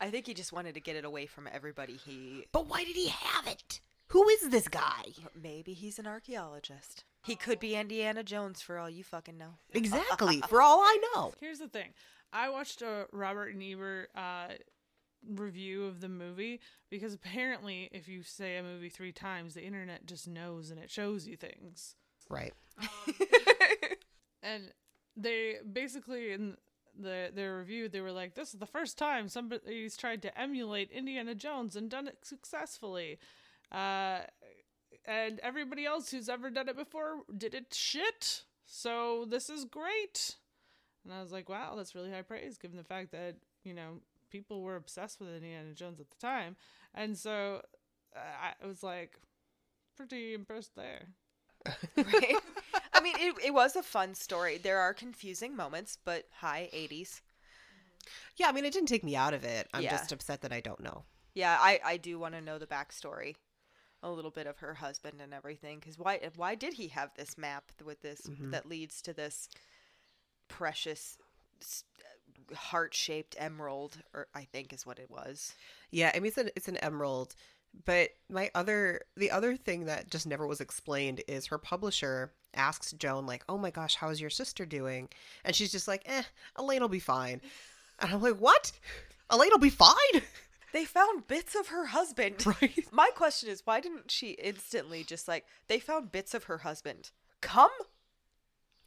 I 0.00 0.10
think 0.10 0.26
he 0.26 0.34
just 0.34 0.52
wanted 0.52 0.74
to 0.74 0.80
get 0.80 0.96
it 0.96 1.04
away 1.04 1.26
from 1.26 1.48
everybody. 1.52 1.94
He 1.94 2.46
But 2.52 2.66
why 2.66 2.84
did 2.84 2.96
he 2.96 3.08
have 3.08 3.46
it? 3.46 3.80
Who 4.08 4.28
is 4.28 4.50
this 4.50 4.68
guy? 4.68 5.12
maybe 5.40 5.72
he's 5.72 5.98
an 5.98 6.06
archaeologist. 6.06 7.04
He 7.24 7.36
could 7.36 7.58
be 7.58 7.74
Indiana 7.74 8.22
Jones 8.22 8.60
for 8.60 8.78
all 8.78 8.90
you 8.90 9.02
fucking 9.02 9.38
know. 9.38 9.54
Exactly, 9.72 10.40
for 10.48 10.60
all 10.60 10.80
I 10.80 10.98
know. 11.14 11.32
Here's 11.40 11.58
the 11.58 11.68
thing. 11.68 11.94
I 12.32 12.50
watched 12.50 12.82
a 12.82 13.06
Robert 13.12 13.54
and 13.54 13.62
Ebert 13.62 14.10
uh, 14.14 14.48
review 15.26 15.86
of 15.86 16.00
the 16.00 16.08
movie 16.08 16.60
because 16.90 17.14
apparently, 17.14 17.88
if 17.92 18.08
you 18.08 18.22
say 18.22 18.56
a 18.58 18.62
movie 18.62 18.90
three 18.90 19.12
times, 19.12 19.54
the 19.54 19.64
internet 19.64 20.04
just 20.04 20.28
knows 20.28 20.70
and 20.70 20.78
it 20.78 20.90
shows 20.90 21.26
you 21.26 21.36
things. 21.36 21.94
Right. 22.28 22.52
And 24.44 24.72
they 25.16 25.56
basically 25.72 26.32
in 26.32 26.56
the 26.96 27.30
their 27.34 27.58
review 27.58 27.88
they 27.88 28.00
were 28.00 28.12
like, 28.12 28.34
"This 28.34 28.54
is 28.54 28.60
the 28.60 28.66
first 28.66 28.96
time 28.98 29.28
somebody's 29.28 29.96
tried 29.96 30.22
to 30.22 30.38
emulate 30.40 30.90
Indiana 30.92 31.34
Jones 31.34 31.74
and 31.74 31.90
done 31.90 32.06
it 32.06 32.18
successfully." 32.22 33.18
Uh, 33.72 34.20
and 35.06 35.40
everybody 35.40 35.84
else 35.84 36.10
who's 36.10 36.28
ever 36.28 36.50
done 36.50 36.68
it 36.68 36.76
before 36.76 37.22
did 37.36 37.54
it 37.54 37.74
shit. 37.74 38.44
So 38.66 39.26
this 39.28 39.50
is 39.50 39.64
great. 39.64 40.36
And 41.04 41.12
I 41.12 41.20
was 41.20 41.32
like, 41.32 41.48
wow, 41.48 41.74
that's 41.76 41.94
really 41.94 42.10
high 42.10 42.22
praise 42.22 42.56
given 42.56 42.76
the 42.76 42.84
fact 42.84 43.12
that, 43.12 43.36
you 43.62 43.74
know, 43.74 44.00
people 44.30 44.62
were 44.62 44.76
obsessed 44.76 45.20
with 45.20 45.28
Indiana 45.34 45.74
Jones 45.74 46.00
at 46.00 46.10
the 46.10 46.16
time. 46.16 46.56
And 46.94 47.16
so 47.16 47.60
uh, 48.16 48.52
I 48.62 48.66
was 48.66 48.82
like, 48.82 49.18
pretty 49.96 50.34
impressed 50.34 50.74
there. 50.74 51.08
I 53.04 53.18
mean, 53.18 53.28
it, 53.28 53.46
it 53.46 53.54
was 53.54 53.76
a 53.76 53.82
fun 53.82 54.14
story. 54.14 54.58
There 54.58 54.78
are 54.78 54.94
confusing 54.94 55.54
moments, 55.54 55.98
but 56.02 56.26
high 56.38 56.70
80s. 56.72 57.20
Yeah, 58.36 58.48
I 58.48 58.52
mean, 58.52 58.64
it 58.64 58.72
didn't 58.72 58.88
take 58.88 59.04
me 59.04 59.14
out 59.16 59.34
of 59.34 59.44
it. 59.44 59.68
I'm 59.74 59.82
Yeah. 59.82 59.90
just 59.90 60.12
upset 60.12 60.40
that 60.42 60.52
I 60.52 60.60
don't 60.60 60.80
know. 60.80 61.04
Yeah, 61.34 61.58
I, 61.60 61.80
I 61.84 61.96
do 61.96 62.18
want 62.18 62.34
to 62.34 62.40
know 62.40 62.58
the 62.58 62.66
backstory, 62.66 63.36
a 64.02 64.10
little 64.10 64.30
bit 64.30 64.46
of 64.46 64.58
her 64.58 64.74
husband 64.74 65.20
and 65.20 65.34
everything. 65.34 65.80
Because 65.80 65.98
why 65.98 66.20
why 66.36 66.54
did 66.54 66.74
he 66.74 66.88
have 66.88 67.12
this 67.14 67.36
map 67.36 67.64
with 67.84 68.00
this 68.02 68.22
Mhm. 68.22 68.50
that 68.52 68.66
leads 68.66 69.02
to 69.02 69.12
this 69.12 69.48
precious 70.48 71.18
heart 72.54 72.94
shaped 72.94 73.36
emerald, 73.38 73.98
or 74.12 74.26
I 74.34 74.44
think 74.44 74.72
is 74.72 74.86
what 74.86 74.98
it 74.98 75.10
was. 75.10 75.54
Yeah, 75.90 76.12
I 76.14 76.18
mean, 76.18 76.26
it's 76.28 76.38
an, 76.38 76.50
it's 76.56 76.68
an 76.68 76.76
emerald. 76.78 77.34
But 77.84 78.10
my 78.30 78.50
other, 78.54 79.00
the 79.16 79.30
other 79.30 79.56
thing 79.56 79.86
that 79.86 80.10
just 80.10 80.26
never 80.26 80.46
was 80.46 80.60
explained 80.60 81.22
is 81.28 81.46
her 81.46 81.58
publisher 81.58 82.32
asks 82.54 82.92
Joan, 82.92 83.26
like, 83.26 83.44
oh 83.48 83.58
my 83.58 83.70
gosh, 83.70 83.96
how's 83.96 84.20
your 84.20 84.30
sister 84.30 84.64
doing? 84.64 85.08
And 85.44 85.54
she's 85.56 85.72
just 85.72 85.88
like, 85.88 86.02
eh, 86.06 86.22
Elaine 86.56 86.80
will 86.80 86.88
be 86.88 86.98
fine. 87.00 87.40
And 88.00 88.10
I'm 88.12 88.22
like, 88.22 88.36
what? 88.36 88.72
Elaine 89.30 89.50
will 89.52 89.58
be 89.58 89.70
fine? 89.70 90.22
They 90.72 90.84
found 90.84 91.26
bits 91.28 91.54
of 91.54 91.68
her 91.68 91.86
husband. 91.86 92.44
Right. 92.60 92.84
My 92.92 93.10
question 93.14 93.48
is, 93.48 93.62
why 93.64 93.80
didn't 93.80 94.10
she 94.10 94.30
instantly 94.32 95.04
just 95.04 95.28
like 95.28 95.44
they 95.68 95.78
found 95.78 96.10
bits 96.12 96.34
of 96.34 96.44
her 96.44 96.58
husband? 96.58 97.10
Come 97.40 97.70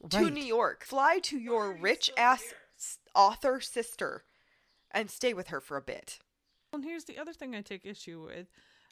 to 0.09 0.17
Right. 0.17 0.33
New 0.33 0.43
York. 0.43 0.83
Fly 0.85 1.19
to 1.23 1.37
your 1.37 1.71
rich 1.73 2.09
ass 2.17 2.53
s- 2.77 2.99
author 3.15 3.59
sister 3.61 4.23
and 4.91 5.09
stay 5.11 5.33
with 5.33 5.47
her 5.47 5.59
for 5.61 5.77
a 5.77 5.81
bit. 5.81 6.19
And 6.73 6.83
here's 6.83 7.05
the 7.05 7.17
other 7.17 7.33
thing 7.33 7.55
I 7.55 7.61
take 7.61 7.85
issue 7.85 8.21
with. 8.25 8.47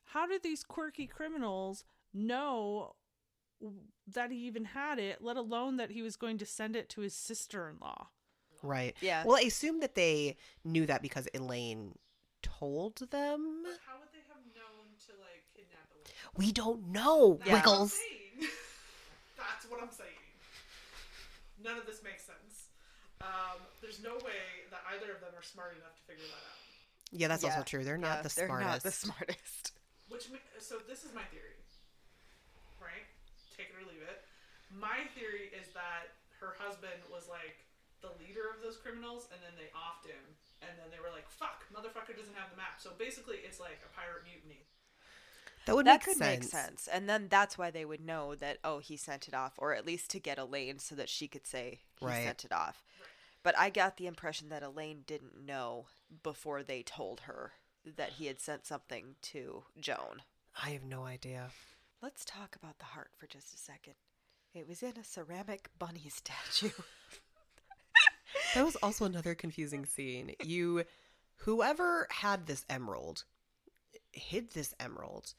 How 0.06 0.26
did 0.28 0.44
these 0.44 0.64
quirky 0.64 1.08
criminals 1.08 1.84
know 2.14 2.96
that 4.08 4.32
he 4.32 4.38
even 4.48 4.66
had 4.66 5.00
it, 5.00 5.22
let 5.22 5.38
alone 5.38 5.78
that 5.78 5.92
he 5.92 6.02
was 6.02 6.16
going 6.16 6.38
to 6.38 6.46
send 6.46 6.76
it 6.76 6.90
to 6.90 7.02
his 7.02 7.14
sister 7.16 7.68
in 7.70 7.78
law? 7.82 8.08
Right. 8.64 8.96
Yeah. 9.02 9.24
Well, 9.26 9.38
I 9.38 9.42
assume 9.42 9.80
that 9.82 9.96
they 9.96 10.38
knew 10.64 10.86
that 10.86 11.02
because 11.02 11.28
Elaine 11.34 11.98
told 12.42 12.98
them. 12.98 13.64
How 13.86 13.98
would 14.00 14.10
they 14.14 14.24
have 14.30 14.42
known 14.56 14.86
to 15.08 15.12
like 15.22 15.44
kidnap 15.56 15.90
a 15.94 16.38
We 16.38 16.52
don't 16.52 16.88
know, 16.90 17.40
Yeah. 17.46 17.54
Wiggles. 17.54 17.98
That's 19.38 19.70
what 19.70 19.82
I'm 19.82 19.92
saying. 19.92 20.10
None 21.64 21.78
of 21.78 21.86
this 21.86 22.02
makes 22.04 22.24
sense. 22.24 22.68
Um, 23.22 23.60
there's 23.82 24.02
no 24.04 24.14
way 24.16 24.66
that 24.72 24.82
either 24.96 25.12
of 25.14 25.20
them 25.22 25.32
are 25.38 25.44
smart 25.44 25.76
enough 25.78 25.96
to 25.96 26.02
figure 26.04 26.24
that 26.26 26.36
out. 26.36 26.62
Yeah, 27.12 27.28
that's 27.28 27.44
Yeah. 27.44 27.52
also 27.52 27.64
true. 27.64 27.84
They're 27.84 27.98
not 27.98 28.18
Yeah, 28.18 28.22
the 28.24 28.34
they're 28.36 28.48
smartest. 28.48 28.70
not 28.72 28.84
the 28.84 28.92
smartest. 28.92 29.72
Which 30.10 30.30
so 30.60 30.78
this 30.88 31.04
is 31.04 31.14
my 31.14 31.24
theory, 31.34 31.58
right? 32.80 33.06
Take 33.58 33.74
it 33.74 33.76
or 33.76 33.86
leave 33.90 34.04
it. 34.06 34.22
My 34.70 35.06
theory 35.18 35.50
is 35.54 35.74
that 35.74 36.14
her 36.40 36.54
husband 36.60 37.02
was 37.10 37.28
like 37.28 37.58
the 38.02 38.14
leader 38.22 38.46
of 38.54 38.62
those 38.62 38.78
criminals, 38.78 39.28
and 39.34 39.42
then 39.42 39.54
they 39.58 39.74
offed 39.74 40.06
him, 40.06 40.22
and 40.62 40.72
then 40.78 40.92
they 40.94 41.02
were 41.02 41.10
like, 41.10 41.26
"Fuck, 41.30 41.66
motherfucker 41.74 42.14
doesn't 42.16 42.36
have 42.38 42.52
the 42.52 42.58
map." 42.58 42.78
So 42.78 42.92
basically, 42.98 43.38
it's 43.42 43.60
like 43.60 43.82
a 43.82 43.90
pirate 43.96 44.24
mutiny. 44.26 44.62
that 45.66 45.76
would 45.76 45.88
that 45.88 45.94
make 45.94 46.04
could 46.06 46.18
sense. 46.18 46.42
make 46.42 46.44
sense. 46.44 46.88
And 46.88 47.10
then 47.10 47.28
that's 47.28 47.58
why 47.58 47.72
they 47.72 47.86
would 47.86 48.02
know 48.06 48.36
that 48.36 48.60
oh 48.64 48.78
he 48.80 48.98
sent 48.98 49.28
it 49.28 49.34
off, 49.34 49.54
or 49.58 49.74
at 49.74 49.86
least 49.86 50.12
to 50.12 50.20
get 50.20 50.38
Elaine 50.38 50.78
so 50.78 50.94
that 50.96 51.10
she 51.10 51.28
could 51.28 51.48
say 51.48 51.80
he 52.00 52.06
Right. 52.06 52.24
sent 52.24 52.46
it 52.46 52.52
off. 52.52 52.84
But 53.42 53.58
I 53.58 53.70
got 53.72 53.98
the 53.98 54.06
impression 54.08 54.50
that 54.50 54.62
Elaine 54.64 55.04
didn't 55.08 55.44
know 55.44 55.88
before 56.22 56.62
they 56.62 56.84
told 56.84 57.22
her 57.22 57.54
that 57.98 58.12
he 58.12 58.26
had 58.28 58.40
sent 58.40 58.66
something 58.66 59.16
to 59.22 59.64
Joan. 59.80 60.22
I 60.64 60.70
have 60.72 60.84
no 60.84 61.04
idea. 61.04 61.50
Let's 62.02 62.26
talk 62.26 62.56
about 62.56 62.80
the 62.80 62.86
heart 62.86 63.12
for 63.18 63.28
just 63.28 63.54
a 63.54 63.58
second. 63.58 63.96
It 64.54 64.68
was 64.68 64.84
in 64.84 64.94
a 64.98 65.04
ceramic 65.04 65.70
bunny 65.78 66.10
statue. 66.10 66.70
That 68.54 68.64
was 68.64 68.78
also 68.78 69.06
another 69.06 69.36
confusing 69.36 69.86
scene. 69.86 70.34
You, 70.44 70.86
whoever 71.38 72.08
had 72.10 72.48
this 72.48 72.66
emerald, 72.70 73.26
hid 74.14 74.52
this 74.52 74.74
emerald 74.80 75.34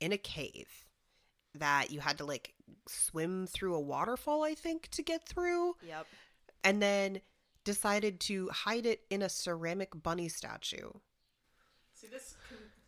in 0.00 0.12
a 0.12 0.18
cave 0.18 0.84
that 1.54 1.90
you 1.90 2.00
had 2.00 2.18
to 2.18 2.24
like 2.24 2.54
swim 2.86 3.46
through 3.46 3.74
a 3.74 3.80
waterfall, 3.80 4.44
I 4.44 4.54
think, 4.54 4.88
to 4.90 5.02
get 5.02 5.26
through, 5.26 5.74
yep. 5.86 6.06
and 6.62 6.80
then 6.80 7.20
decided 7.64 8.20
to 8.20 8.48
hide 8.48 8.86
it 8.86 9.02
in 9.10 9.22
a 9.22 9.28
ceramic 9.28 9.90
bunny 10.00 10.28
statue. 10.28 10.90
See, 12.02 12.10
this 12.10 12.34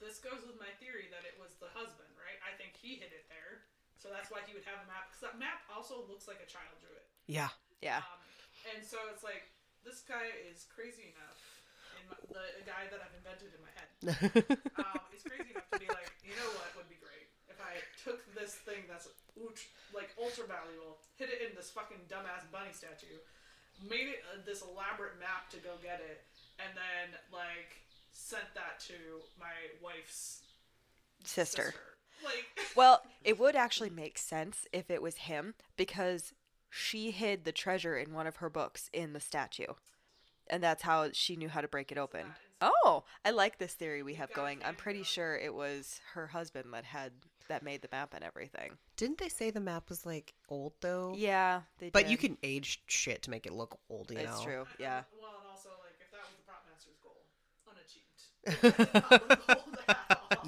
this 0.03 0.19
goes 0.19 0.43
with 0.43 0.59
my 0.59 0.75
theory 0.83 1.07
that 1.15 1.23
it 1.23 1.39
was 1.39 1.55
the 1.63 1.71
husband, 1.71 2.11
right? 2.19 2.35
I 2.43 2.51
think 2.59 2.75
he 2.75 2.99
hid 2.99 3.15
it 3.15 3.31
there, 3.31 3.63
so 3.95 4.11
that's 4.11 4.27
why 4.27 4.43
he 4.43 4.51
would 4.59 4.67
have 4.67 4.83
a 4.83 4.87
map. 4.91 5.07
Because 5.07 5.31
that 5.31 5.39
map 5.39 5.63
also 5.71 6.03
looks 6.11 6.27
like 6.27 6.43
a 6.43 6.51
child 6.51 6.75
drew 6.83 6.91
it. 6.91 7.07
Yeah. 7.31 7.55
Yeah. 7.79 8.03
Um, 8.03 8.19
and 8.75 8.83
so 8.83 8.99
it's 9.15 9.23
like 9.23 9.55
this 9.87 10.03
guy 10.03 10.35
is 10.51 10.67
crazy 10.67 11.15
enough, 11.15 11.39
in 11.95 12.11
my, 12.11 12.19
the, 12.27 12.43
the 12.59 12.67
guy 12.67 12.91
that 12.91 12.99
I've 12.99 13.15
invented 13.15 13.55
in 13.55 13.63
my 13.63 13.71
head, 13.79 13.89
um, 14.83 14.99
is 15.15 15.23
crazy 15.23 15.55
enough 15.55 15.71
to 15.71 15.79
be 15.79 15.87
like, 15.95 16.11
you 16.27 16.35
know 16.35 16.51
what 16.59 16.75
would 16.75 16.91
be 16.91 16.99
great 16.99 17.31
if 17.47 17.63
I 17.63 17.79
took 18.03 18.19
this 18.35 18.59
thing 18.67 18.83
that's 18.91 19.07
ult- 19.39 19.63
like 19.95 20.11
ultra 20.19 20.51
valuable, 20.51 20.99
hid 21.15 21.31
it 21.31 21.39
in 21.39 21.55
this 21.55 21.71
fucking 21.71 22.11
dumbass 22.11 22.43
bunny 22.51 22.75
statue, 22.75 23.23
made 23.79 24.11
it 24.11 24.27
uh, 24.35 24.43
this 24.43 24.67
elaborate 24.67 25.23
map 25.23 25.47
to 25.55 25.63
go 25.63 25.79
get 25.79 26.03
it, 26.03 26.27
and 26.59 26.75
then 26.75 27.15
like 27.31 27.84
sent 28.15 28.55
that 28.55 28.81
to 28.87 28.95
my 29.39 29.53
wife's 29.83 30.43
Sister. 31.25 31.63
sister. 31.63 31.75
Like, 32.25 32.47
Well, 32.77 33.03
it 33.23 33.39
would 33.39 33.57
actually 33.57 33.91
make 33.91 34.17
sense 34.19 34.67
if 34.73 34.91
it 34.91 35.03
was 35.03 35.17
him 35.17 35.55
because 35.77 36.33
she 36.71 37.11
hid 37.11 37.45
the 37.45 37.53
treasure 37.53 37.97
in 37.97 38.13
one 38.15 38.27
of 38.27 38.37
her 38.37 38.49
books 38.51 38.89
in 38.93 39.13
the 39.13 39.21
statue. 39.21 39.75
And 40.49 40.63
that's 40.63 40.83
how 40.83 41.09
she 41.13 41.37
knew 41.37 41.49
how 41.49 41.61
to 41.63 41.69
break 41.69 41.91
it 41.93 41.99
open. 41.99 42.27
Oh, 42.61 43.05
I 43.25 43.31
like 43.31 43.59
this 43.59 43.73
theory 43.75 44.03
we 44.03 44.15
have 44.15 44.33
going. 44.33 44.61
I'm 44.65 44.75
pretty 44.75 45.03
sure 45.03 45.37
it 45.37 45.55
was 45.55 46.01
her 46.15 46.27
husband 46.29 46.67
that 46.73 46.85
had 46.85 47.13
that 47.49 47.63
made 47.63 47.83
the 47.83 47.89
map 47.93 48.13
and 48.15 48.25
everything. 48.25 48.73
Didn't 48.97 49.19
they 49.19 49.29
say 49.29 49.51
the 49.51 49.61
map 49.61 49.89
was 49.91 50.05
like 50.07 50.33
old 50.49 50.73
though? 50.81 51.15
Yeah, 51.17 51.63
they 51.79 51.91
But 51.91 52.09
you 52.11 52.17
can 52.17 52.37
age 52.43 52.83
shit 52.87 53.23
to 53.23 53.31
make 53.31 53.45
it 53.47 53.53
look 53.53 53.79
old, 53.91 54.11
you 54.11 54.19
It's 54.19 54.39
know. 54.39 54.45
true. 54.45 54.67
Yeah. 54.79 55.03
Well, 55.21 55.33
and 55.41 55.49
also 55.51 55.71
like 55.85 55.97
if 56.01 56.11
that 56.13 56.21
was 56.25 56.37
the 56.37 56.43
prop 56.47 56.65
master's 56.71 56.97
goal, 57.03 57.25
unachieved. 57.69 57.81
That's 57.81 57.85
not 57.85 57.85
the 57.85 58.05
goal 58.05 58.21
at 58.21 58.25
all. 58.25 58.34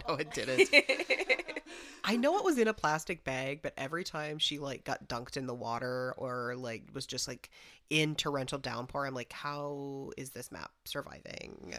no, 0.09 0.15
it 0.15 0.33
didn't. 0.33 0.69
I 2.05 2.17
know 2.17 2.39
it 2.39 2.45
was 2.45 2.59
in 2.59 2.69
a 2.69 2.75
plastic 2.75 3.25
bag, 3.25 3.61
but 3.63 3.73
every 3.77 4.05
time 4.05 4.39
she 4.39 4.59
like 4.59 4.85
got 4.85 5.09
dunked 5.09 5.37
in 5.37 5.47
the 5.47 5.55
water 5.55 6.15
or 6.17 6.55
like 6.57 6.85
was 6.93 7.07
just 7.07 7.27
like 7.27 7.51
in 7.91 8.15
torrential 8.15 8.59
downpour, 8.59 9.07
I'm 9.07 9.15
like, 9.15 9.33
how 9.33 10.11
is 10.17 10.31
this 10.31 10.53
map 10.53 10.71
surviving? 10.85 11.75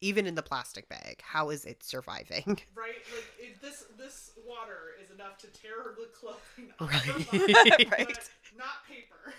Even 0.00 0.26
in 0.26 0.34
the 0.34 0.42
plastic 0.42 0.88
bag, 0.88 1.20
how 1.22 1.50
is 1.50 1.64
it 1.64 1.82
surviving? 1.82 2.58
Right? 2.74 2.96
Like 3.14 3.24
it, 3.38 3.62
this 3.62 3.84
this 3.96 4.32
water 4.46 4.94
is 5.02 5.10
enough 5.10 5.38
to 5.38 5.46
tear 5.48 5.94
the 5.96 6.08
clothing 6.12 6.72
off 6.80 6.90
Right. 6.90 7.90
Right. 7.90 8.18
not 8.58 8.84
paper. 8.88 9.34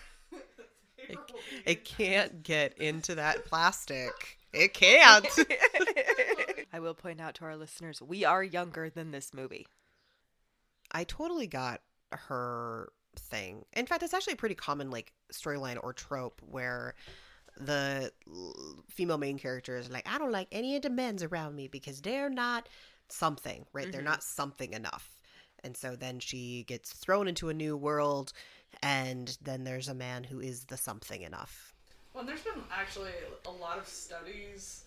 paper 0.98 1.22
will 1.34 1.40
be 1.50 1.72
It 1.72 1.84
can't 1.84 2.44
get 2.44 2.78
into 2.78 3.16
that 3.16 3.46
plastic. 3.46 4.38
It 4.54 4.74
can't. 4.74 5.28
I 6.74 6.80
will 6.80 6.94
point 6.94 7.20
out 7.20 7.36
to 7.36 7.46
our 7.46 7.56
listeners, 7.56 8.02
we 8.02 8.24
are 8.24 8.44
younger 8.44 8.90
than 8.90 9.12
this 9.12 9.34
movie. 9.34 9.68
I 10.92 11.04
totally 11.04 11.48
got 11.48 11.82
her 12.12 12.92
thing. 13.16 13.66
In 13.74 13.86
fact, 13.86 14.04
it's 14.04 14.14
actually 14.14 14.34
a 14.34 14.38
pretty 14.38 14.56
common 14.56 14.92
like 14.92 15.14
storyline 15.32 15.78
or 15.82 15.94
trope 15.94 16.42
where 16.46 16.94
the 17.58 18.12
female 18.90 19.18
main 19.18 19.38
character 19.38 19.78
is 19.78 19.90
like, 19.90 20.08
I 20.12 20.18
don't 20.18 20.32
like 20.32 20.48
any 20.52 20.76
of 20.76 20.82
the 20.82 20.90
men's 20.90 21.24
around 21.24 21.56
me 21.56 21.68
because 21.68 22.02
they're 22.02 22.30
not 22.30 22.68
something, 23.10 23.66
right? 23.74 23.92
They're 23.92 24.02
Mhm. 24.02 24.06
not 24.06 24.24
something 24.24 24.74
enough. 24.74 25.20
And 25.64 25.78
so 25.78 25.96
then 25.96 26.20
she 26.20 26.64
gets 26.64 26.92
thrown 26.94 27.28
into 27.28 27.50
a 27.50 27.54
new 27.54 27.78
world, 27.78 28.34
and 28.82 29.38
then 29.42 29.64
there's 29.64 29.88
a 29.88 29.94
man 29.94 30.24
who 30.26 30.40
is 30.40 30.66
the 30.66 30.78
something 30.78 31.22
enough. 31.22 31.73
Well, 32.14 32.24
there's 32.24 32.42
been 32.42 32.62
actually 32.72 33.12
a 33.46 33.52
lot 33.52 33.78
of 33.78 33.88
studies. 33.88 34.84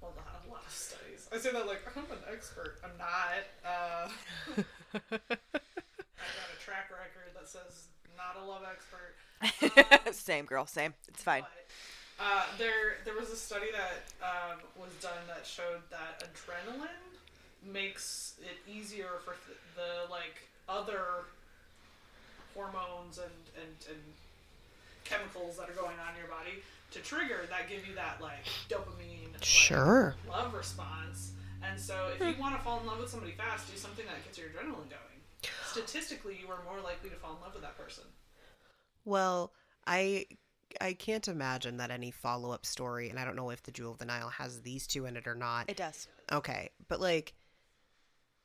Well, 0.00 0.12
not 0.16 0.42
a 0.46 0.50
lot 0.52 0.62
of 0.66 0.72
studies. 0.72 1.26
I 1.32 1.38
say 1.38 1.52
that 1.52 1.66
like 1.66 1.80
I'm 1.96 2.04
an 2.04 2.18
expert. 2.32 2.78
I'm 2.84 2.96
not. 2.98 3.44
Uh, 3.64 4.08
I've 4.94 5.18
got 5.20 5.30
a 5.40 6.60
track 6.60 6.90
record 6.90 7.32
that 7.34 7.48
says 7.48 7.88
not 8.16 8.36
a 8.42 8.46
love 8.46 8.62
expert. 8.70 10.14
same 10.14 10.44
girl, 10.44 10.66
same. 10.66 10.92
It's 11.08 11.22
fine. 11.22 11.42
But, 11.42 12.24
uh, 12.24 12.42
there, 12.58 12.96
there 13.04 13.14
was 13.14 13.30
a 13.30 13.36
study 13.36 13.66
that 13.72 14.24
um, 14.24 14.58
was 14.78 14.92
done 15.02 15.26
that 15.28 15.46
showed 15.46 15.82
that 15.90 16.24
adrenaline 16.24 16.88
makes 17.62 18.34
it 18.40 18.70
easier 18.70 19.20
for 19.24 19.34
th- 19.46 19.58
the 19.74 20.10
like 20.10 20.48
other 20.68 21.24
hormones 22.54 23.18
and, 23.18 23.32
and, 23.56 23.74
and 23.88 24.02
chemicals 25.08 25.56
that 25.56 25.70
are 25.70 25.74
going 25.74 25.96
on 26.02 26.14
in 26.14 26.20
your 26.20 26.28
body 26.28 26.62
to 26.90 27.00
trigger 27.00 27.46
that 27.50 27.68
give 27.68 27.86
you 27.86 27.94
that 27.94 28.20
like 28.20 28.44
dopamine 28.68 29.32
like, 29.32 29.44
Sure. 29.44 30.14
love 30.28 30.54
response. 30.54 31.32
And 31.62 31.80
so, 31.80 32.10
if 32.14 32.20
you 32.20 32.34
hmm. 32.34 32.40
want 32.40 32.56
to 32.56 32.62
fall 32.62 32.80
in 32.80 32.86
love 32.86 32.98
with 33.00 33.10
somebody 33.10 33.32
fast, 33.32 33.70
do 33.70 33.76
something 33.76 34.04
that 34.06 34.22
gets 34.24 34.38
your 34.38 34.48
adrenaline 34.48 34.88
going. 34.88 35.16
Statistically, 35.64 36.38
you 36.40 36.50
are 36.50 36.62
more 36.64 36.80
likely 36.82 37.10
to 37.10 37.16
fall 37.16 37.36
in 37.36 37.40
love 37.42 37.54
with 37.54 37.62
that 37.62 37.76
person. 37.76 38.04
Well, 39.04 39.52
I 39.86 40.26
I 40.80 40.92
can't 40.92 41.26
imagine 41.28 41.76
that 41.78 41.90
any 41.90 42.10
follow 42.10 42.50
up 42.50 42.66
story, 42.66 43.10
and 43.10 43.18
I 43.18 43.24
don't 43.24 43.36
know 43.36 43.50
if 43.50 43.62
the 43.62 43.72
Jewel 43.72 43.92
of 43.92 43.98
the 43.98 44.04
Nile 44.04 44.28
has 44.28 44.62
these 44.62 44.86
two 44.86 45.06
in 45.06 45.16
it 45.16 45.26
or 45.26 45.34
not. 45.34 45.68
It 45.68 45.76
does. 45.76 46.08
Okay, 46.32 46.70
but 46.88 47.00
like 47.00 47.34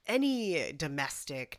any 0.07 0.72
domestic 0.74 1.57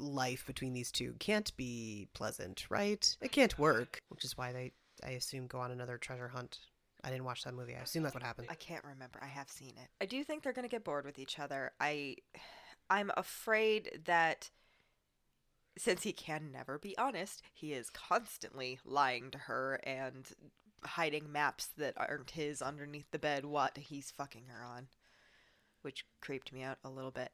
life 0.00 0.46
between 0.46 0.72
these 0.72 0.90
two 0.90 1.14
can't 1.18 1.54
be 1.56 2.08
pleasant, 2.14 2.66
right? 2.70 3.16
It 3.20 3.32
can't 3.32 3.58
work, 3.58 4.00
which 4.08 4.24
is 4.24 4.36
why 4.36 4.52
they, 4.52 4.72
I 5.04 5.10
assume, 5.10 5.46
go 5.46 5.58
on 5.58 5.70
another 5.70 5.98
treasure 5.98 6.28
hunt. 6.28 6.58
I 7.02 7.10
didn't 7.10 7.24
watch 7.24 7.44
that 7.44 7.54
movie. 7.54 7.74
I 7.74 7.80
assume 7.80 8.02
that's 8.02 8.14
what 8.14 8.22
happened. 8.22 8.48
I 8.50 8.54
can't 8.54 8.84
remember. 8.84 9.20
I 9.22 9.28
have 9.28 9.48
seen 9.48 9.74
it. 9.76 9.88
I 10.00 10.06
do 10.06 10.22
think 10.22 10.42
they're 10.42 10.52
going 10.52 10.68
to 10.68 10.70
get 10.70 10.84
bored 10.84 11.04
with 11.04 11.18
each 11.18 11.38
other. 11.38 11.72
I 11.80 12.16
I'm 12.90 13.10
afraid 13.16 14.00
that 14.04 14.50
since 15.78 16.02
he 16.02 16.12
can 16.12 16.50
never 16.52 16.78
be 16.78 16.98
honest, 16.98 17.42
he 17.52 17.72
is 17.72 17.88
constantly 17.90 18.78
lying 18.84 19.30
to 19.30 19.38
her 19.38 19.80
and 19.84 20.28
hiding 20.84 21.30
maps 21.30 21.68
that 21.78 21.94
aren't 21.96 22.32
his 22.32 22.60
underneath 22.60 23.10
the 23.12 23.18
bed 23.18 23.44
what 23.44 23.78
he's 23.78 24.10
fucking 24.10 24.46
her 24.48 24.64
on, 24.64 24.88
which 25.82 26.04
creeped 26.20 26.52
me 26.52 26.62
out 26.62 26.78
a 26.84 26.90
little 26.90 27.10
bit. 27.10 27.32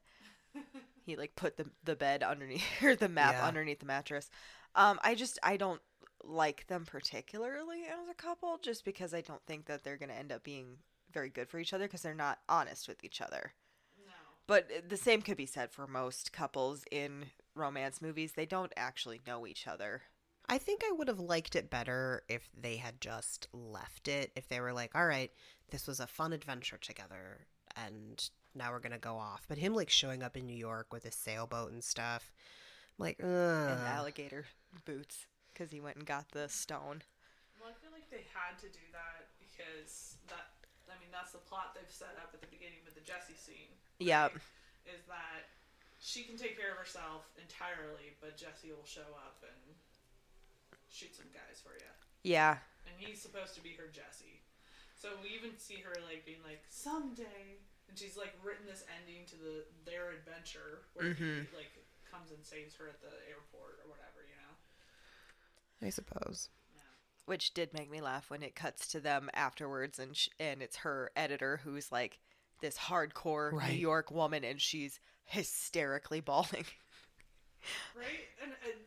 He 1.04 1.16
like 1.16 1.36
put 1.36 1.56
the 1.56 1.66
the 1.84 1.96
bed 1.96 2.22
underneath 2.22 2.64
or 2.82 2.96
the 2.96 3.08
map 3.08 3.34
Yeah. 3.34 3.44
underneath 3.44 3.80
the 3.80 3.86
mattress. 3.86 4.30
Um 4.74 4.98
I 5.02 5.14
just 5.14 5.38
I 5.42 5.56
don't 5.56 5.80
like 6.24 6.66
them 6.66 6.84
particularly 6.84 7.84
as 7.84 8.08
a 8.10 8.14
couple 8.14 8.58
just 8.58 8.84
because 8.84 9.14
I 9.14 9.20
don't 9.20 9.44
think 9.46 9.66
that 9.66 9.84
they're 9.84 9.96
going 9.96 10.08
to 10.08 10.14
end 10.16 10.32
up 10.32 10.42
being 10.42 10.78
very 11.12 11.28
good 11.28 11.48
for 11.48 11.58
each 11.60 11.72
other 11.72 11.84
because 11.84 12.02
they're 12.02 12.14
not 12.14 12.40
honest 12.48 12.88
with 12.88 13.04
each 13.04 13.20
other. 13.20 13.52
No. 14.04 14.12
But 14.46 14.88
the 14.88 14.96
same 14.96 15.22
could 15.22 15.36
be 15.36 15.46
said 15.46 15.70
for 15.70 15.86
most 15.86 16.32
couples 16.32 16.84
in 16.90 17.26
romance 17.54 18.02
movies. 18.02 18.32
They 18.32 18.46
don't 18.46 18.72
actually 18.76 19.20
know 19.26 19.46
each 19.46 19.68
other. 19.68 20.02
I 20.48 20.58
think 20.58 20.82
I 20.86 20.92
would 20.92 21.08
have 21.08 21.20
liked 21.20 21.56
it 21.56 21.70
better 21.70 22.22
if 22.28 22.48
they 22.56 22.76
had 22.76 23.00
just 23.00 23.48
left 23.52 24.08
it. 24.08 24.32
If 24.36 24.48
they 24.48 24.60
were 24.60 24.72
like, 24.72 24.94
all 24.94 25.06
right, 25.06 25.30
this 25.70 25.86
was 25.86 26.00
a 26.00 26.06
fun 26.06 26.32
adventure 26.32 26.78
together, 26.78 27.46
and 27.76 28.28
now 28.56 28.72
we're 28.72 28.80
going 28.80 28.92
to 28.92 28.98
go 28.98 29.16
off. 29.16 29.44
But 29.48 29.58
him, 29.58 29.74
like, 29.74 29.90
showing 29.90 30.22
up 30.22 30.36
in 30.36 30.46
New 30.46 30.56
York 30.56 30.92
with 30.92 31.04
his 31.04 31.14
sailboat 31.14 31.72
and 31.72 31.82
stuff, 31.84 32.32
I'm 32.98 33.04
like, 33.04 33.18
ugh. 33.22 33.26
and 33.26 33.80
alligator 33.86 34.46
boots 34.84 35.26
because 35.52 35.70
he 35.70 35.80
went 35.80 35.96
and 35.96 36.06
got 36.06 36.30
the 36.32 36.48
stone. 36.48 37.02
Well, 37.60 37.70
I 37.70 37.74
feel 37.82 37.90
like 37.92 38.08
they 38.10 38.24
had 38.32 38.58
to 38.60 38.68
do 38.68 38.84
that 38.92 39.28
because 39.40 40.16
that. 40.28 40.50
I 40.86 40.94
mean, 41.02 41.10
that's 41.10 41.32
the 41.32 41.42
plot 41.42 41.74
they've 41.74 41.90
set 41.90 42.14
up 42.22 42.30
at 42.32 42.40
the 42.40 42.46
beginning 42.46 42.78
with 42.86 42.94
the 42.94 43.02
Jesse 43.02 43.34
scene. 43.34 43.74
Yeah. 43.98 44.30
right? 44.30 44.38
Is 44.86 45.02
that 45.10 45.50
she 45.98 46.22
can 46.22 46.38
take 46.38 46.54
care 46.54 46.70
of 46.70 46.78
herself 46.78 47.26
entirely, 47.42 48.14
but 48.22 48.38
Jesse 48.38 48.70
will 48.70 48.86
show 48.86 49.10
up 49.18 49.42
and 49.42 49.58
shoot 50.86 51.10
some 51.16 51.26
guys 51.34 51.58
for 51.58 51.74
you, 51.74 51.90
Yeah. 52.22 52.62
and 52.86 52.94
he's 52.96 53.20
supposed 53.20 53.54
to 53.58 53.62
be 53.62 53.74
her 53.76 53.90
Jesse. 53.90 54.40
So 54.94 55.08
we 55.20 55.34
even 55.34 55.58
see 55.58 55.82
her 55.82 55.92
like 56.06 56.24
being 56.24 56.40
like 56.46 56.62
someday, 56.70 57.58
and 57.88 57.98
she's 57.98 58.16
like 58.16 58.34
written 58.44 58.66
this 58.66 58.84
ending 58.98 59.24
to 59.26 59.36
the 59.36 59.64
their 59.84 60.10
adventure 60.10 60.82
where 60.94 61.06
Mhm. 61.14 61.46
he 61.50 61.56
like 61.56 61.70
comes 62.10 62.30
and 62.30 62.44
saves 62.44 62.74
her 62.76 62.88
at 62.88 63.00
the 63.00 63.12
airport 63.28 63.80
or 63.84 63.90
whatever, 63.90 64.22
you 64.28 64.36
know. 64.36 65.86
I 65.86 65.90
suppose. 65.90 66.48
Which 67.26 67.52
did 67.54 67.72
make 67.74 67.90
me 67.90 68.00
laugh 68.00 68.30
when 68.30 68.42
it 68.42 68.54
cuts 68.54 68.86
to 68.88 69.00
them 69.00 69.28
afterwards, 69.34 69.98
and 69.98 70.16
sh- 70.16 70.28
and 70.38 70.62
it's 70.62 70.76
her 70.78 71.10
editor 71.16 71.58
who's 71.64 71.90
like 71.90 72.20
this 72.60 72.78
hardcore 72.78 73.52
Right. 73.52 73.72
New 73.72 73.78
York 73.78 74.10
woman, 74.12 74.44
and 74.44 74.60
she's 74.60 75.00
hysterically 75.24 76.20
bawling. 76.20 76.64
Right? 77.96 78.28
And, 78.40 78.52
and 78.52 78.60
it's, 78.62 78.78
it's 78.78 78.85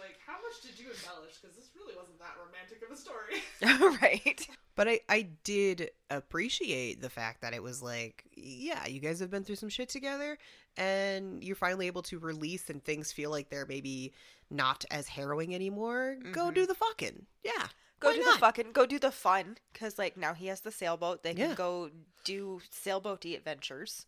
like, 0.00 0.16
how 0.26 0.34
much 0.34 0.62
did 0.62 0.78
you 0.78 0.86
embellish? 0.86 1.36
Because 1.40 1.56
this 1.56 1.68
really 1.76 1.94
wasn't 1.96 2.18
that 2.18 2.34
romantic 2.44 2.82
of 2.82 2.90
a 2.90 2.96
story. 2.96 3.98
right? 4.02 4.48
But 4.76 4.88
I, 4.88 5.00
I 5.08 5.28
did 5.44 5.90
appreciate 6.10 7.00
the 7.02 7.10
fact 7.10 7.42
that 7.42 7.52
it 7.54 7.62
was 7.62 7.82
like, 7.82 8.24
yeah, 8.34 8.86
you 8.86 9.00
guys 9.00 9.20
have 9.20 9.30
been 9.30 9.44
through 9.44 9.56
some 9.56 9.68
shit 9.68 9.88
together, 9.88 10.38
and 10.76 11.42
you're 11.44 11.56
finally 11.56 11.86
able 11.86 12.02
to 12.02 12.18
release, 12.18 12.70
and 12.70 12.82
things 12.82 13.12
feel 13.12 13.30
like 13.30 13.50
they're 13.50 13.66
maybe 13.66 14.12
not 14.50 14.84
as 14.90 15.06
harrowing 15.08 15.54
anymore. 15.54 16.16
Go 16.32 16.50
Mhm. 16.50 16.54
do 16.54 16.66
the 16.66 16.74
fucking. 16.74 17.26
Yeah. 17.44 17.68
Go 18.00 18.08
Why 18.08 18.14
do 18.16 18.22
not? 18.22 18.34
the 18.34 18.40
fucking 18.40 18.72
go 18.72 18.86
do 18.86 18.98
the 18.98 19.10
fun 19.12 19.58
because 19.72 19.98
like 19.98 20.16
now 20.16 20.32
he 20.32 20.46
has 20.46 20.60
the 20.62 20.72
sailboat. 20.72 21.22
They 21.22 21.34
can 21.34 21.50
Yeah. 21.50 21.54
go 21.54 21.90
do 22.24 22.60
sailboaty 22.72 23.36
adventures 23.36 24.06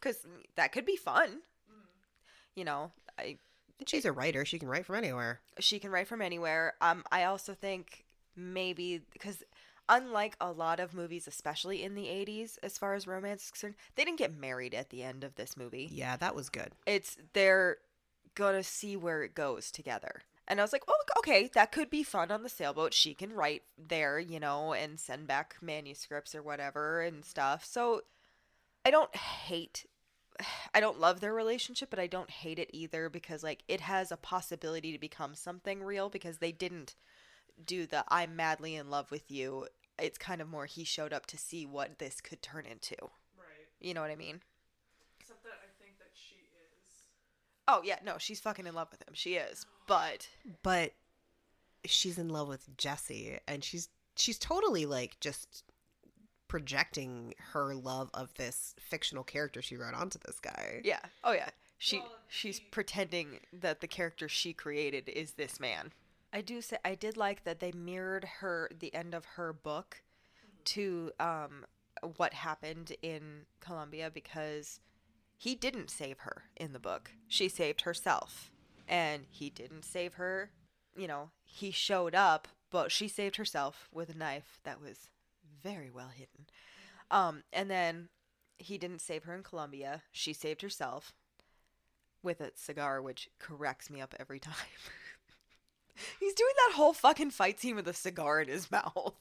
because 0.00 0.26
that 0.56 0.72
could 0.72 0.86
be 0.86 0.96
fun. 0.96 1.42
You 2.54 2.64
know, 2.64 2.90
I 3.18 3.36
And 3.78 3.88
she's 3.88 4.04
a 4.04 4.12
writer. 4.12 4.44
She 4.44 4.58
can 4.58 4.68
write 4.68 4.86
from 4.86 4.96
anywhere. 4.96 5.40
she 5.60 5.78
can 5.78 5.90
write 5.90 6.08
from 6.08 6.22
anywhere. 6.22 6.74
Um, 6.80 7.04
I 7.12 7.24
also 7.24 7.54
think 7.54 8.04
maybe 8.36 9.02
because 9.12 9.42
unlike 9.88 10.36
a 10.40 10.50
lot 10.50 10.80
of 10.80 10.94
movies, 10.94 11.26
especially 11.28 11.82
in 11.82 11.94
the 11.94 12.06
'80s, 12.06 12.58
as 12.62 12.76
far 12.78 12.94
as 12.94 13.06
romance 13.06 13.44
is 13.44 13.50
concerned, 13.50 13.74
they 13.94 14.04
didn't 14.04 14.18
get 14.18 14.36
married 14.36 14.74
at 14.74 14.90
the 14.90 15.02
end 15.02 15.24
of 15.24 15.36
this 15.36 15.56
movie. 15.56 15.88
Yeah, 15.92 16.16
that 16.16 16.34
was 16.34 16.48
good. 16.48 16.72
It's 16.86 17.16
they're 17.32 17.78
gonna 18.34 18.62
see 18.62 18.96
where 18.96 19.22
it 19.22 19.34
goes 19.34 19.70
together. 19.70 20.22
And 20.46 20.60
I 20.60 20.62
was 20.64 20.72
like, 20.72 20.84
oh, 20.88 21.02
okay, 21.18 21.50
that 21.52 21.72
could 21.72 21.90
be 21.90 22.02
fun 22.02 22.30
on 22.30 22.42
the 22.42 22.48
sailboat. 22.48 22.94
She 22.94 23.12
can 23.12 23.34
write 23.34 23.64
there, 23.76 24.18
you 24.18 24.40
know, 24.40 24.72
and 24.72 24.98
send 24.98 25.26
back 25.26 25.56
manuscripts 25.60 26.34
or 26.34 26.42
whatever 26.42 27.02
and 27.02 27.22
stuff. 27.22 27.66
So 27.66 28.00
I 28.84 28.90
don't 28.90 29.14
hate 29.14 29.84
I 30.74 30.80
don't 30.80 31.00
love 31.00 31.20
their 31.20 31.34
relationship, 31.34 31.90
but 31.90 31.98
I 31.98 32.06
don't 32.06 32.30
hate 32.30 32.58
it 32.58 32.70
either 32.72 33.08
because 33.08 33.42
like 33.42 33.62
it 33.68 33.80
has 33.80 34.12
a 34.12 34.16
possibility 34.16 34.92
to 34.92 34.98
become 34.98 35.34
something 35.34 35.82
real 35.82 36.08
because 36.08 36.38
they 36.38 36.52
didn't 36.52 36.94
do 37.64 37.86
the 37.86 38.04
I'm 38.08 38.36
madly 38.36 38.76
in 38.76 38.90
love 38.90 39.10
with 39.10 39.30
you. 39.30 39.66
It's 39.98 40.18
kind 40.18 40.40
of 40.40 40.48
more 40.48 40.66
he 40.66 40.84
showed 40.84 41.12
up 41.12 41.26
to 41.26 41.38
see 41.38 41.66
what 41.66 41.98
this 41.98 42.20
could 42.20 42.40
turn 42.40 42.66
into. 42.66 42.96
Right. 43.36 43.66
You 43.80 43.94
know 43.94 44.00
what 44.00 44.10
I 44.10 44.16
mean? 44.16 44.40
Except 45.20 45.42
that 45.42 45.58
I 45.60 45.82
think 45.82 45.98
that 45.98 46.10
she 46.14 46.36
is. 46.36 47.02
Oh 47.66 47.82
yeah, 47.84 47.98
no, 48.04 48.16
she's 48.18 48.40
fucking 48.40 48.66
in 48.66 48.74
love 48.74 48.88
with 48.90 49.02
him. 49.02 49.14
She 49.14 49.34
is. 49.34 49.66
But 49.88 50.28
but 50.62 50.92
she's 51.86 52.18
in 52.18 52.28
love 52.28 52.46
with 52.46 52.76
Jesse 52.76 53.38
and 53.48 53.64
she's 53.64 53.88
she's 54.16 54.38
totally 54.38 54.84
like 54.84 55.18
just 55.18 55.64
projecting 56.48 57.34
her 57.52 57.74
love 57.74 58.10
of 58.14 58.32
this 58.34 58.74
fictional 58.80 59.22
character 59.24 59.60
she 59.62 59.76
wrote 59.76 59.94
onto 59.94 60.18
this 60.26 60.40
guy. 60.40 60.80
yeah. 60.84 61.00
Oh 61.22 61.32
yeah. 61.32 61.50
She 61.78 61.98
Well, 62.00 62.10
she's 62.28 62.56
she- 62.56 62.64
pretending 62.70 63.40
that 63.52 63.80
the 63.80 63.86
character 63.86 64.28
she 64.28 64.52
created 64.52 65.08
is 65.08 65.32
this 65.34 65.60
man. 65.60 65.92
I 66.32 66.40
do 66.40 66.60
say 66.60 66.78
I 66.84 66.94
did 66.94 67.16
like 67.16 67.44
that 67.44 67.60
they 67.60 67.72
mirrored 67.72 68.24
her 68.40 68.68
the 68.76 68.94
end 68.94 69.14
of 69.14 69.24
her 69.36 69.52
book 69.52 70.02
to 70.66 71.12
um 71.20 71.64
what 72.16 72.32
happened 72.34 72.92
in 73.02 73.46
Colombia 73.60 74.10
because 74.12 74.80
he 75.36 75.54
didn't 75.54 75.90
save 75.90 76.20
her 76.20 76.44
in 76.56 76.72
the 76.72 76.78
book. 76.78 77.12
She 77.28 77.48
saved 77.48 77.82
herself. 77.82 78.50
And 78.88 79.26
he 79.30 79.50
didn't 79.50 79.84
save 79.84 80.14
her. 80.14 80.50
You 80.96 81.06
know, 81.06 81.30
he 81.44 81.70
showed 81.70 82.14
up, 82.14 82.48
but 82.70 82.90
she 82.90 83.06
saved 83.06 83.36
herself 83.36 83.88
with 83.92 84.08
a 84.08 84.16
knife 84.18 84.58
that 84.64 84.80
was 84.80 85.10
very 85.62 85.90
well 85.90 86.08
hidden. 86.08 86.46
Um 87.10 87.42
and 87.52 87.70
then 87.70 88.08
he 88.58 88.76
didn't 88.78 89.00
save 89.00 89.24
her 89.24 89.34
in 89.34 89.42
Colombia. 89.42 90.02
She 90.12 90.32
saved 90.32 90.62
herself 90.62 91.12
with 92.22 92.40
a 92.40 92.50
cigar 92.56 93.00
which 93.00 93.28
corrects 93.38 93.88
me 93.90 94.00
up 94.00 94.14
every 94.18 94.40
time. 94.40 94.54
He's 96.20 96.34
doing 96.34 96.52
that 96.66 96.76
whole 96.76 96.92
fucking 96.92 97.30
fight 97.30 97.60
scene 97.60 97.76
with 97.76 97.88
a 97.88 97.94
cigar 97.94 98.40
in 98.40 98.48
his 98.48 98.70
mouth. 98.70 98.94
Well, 98.94 99.14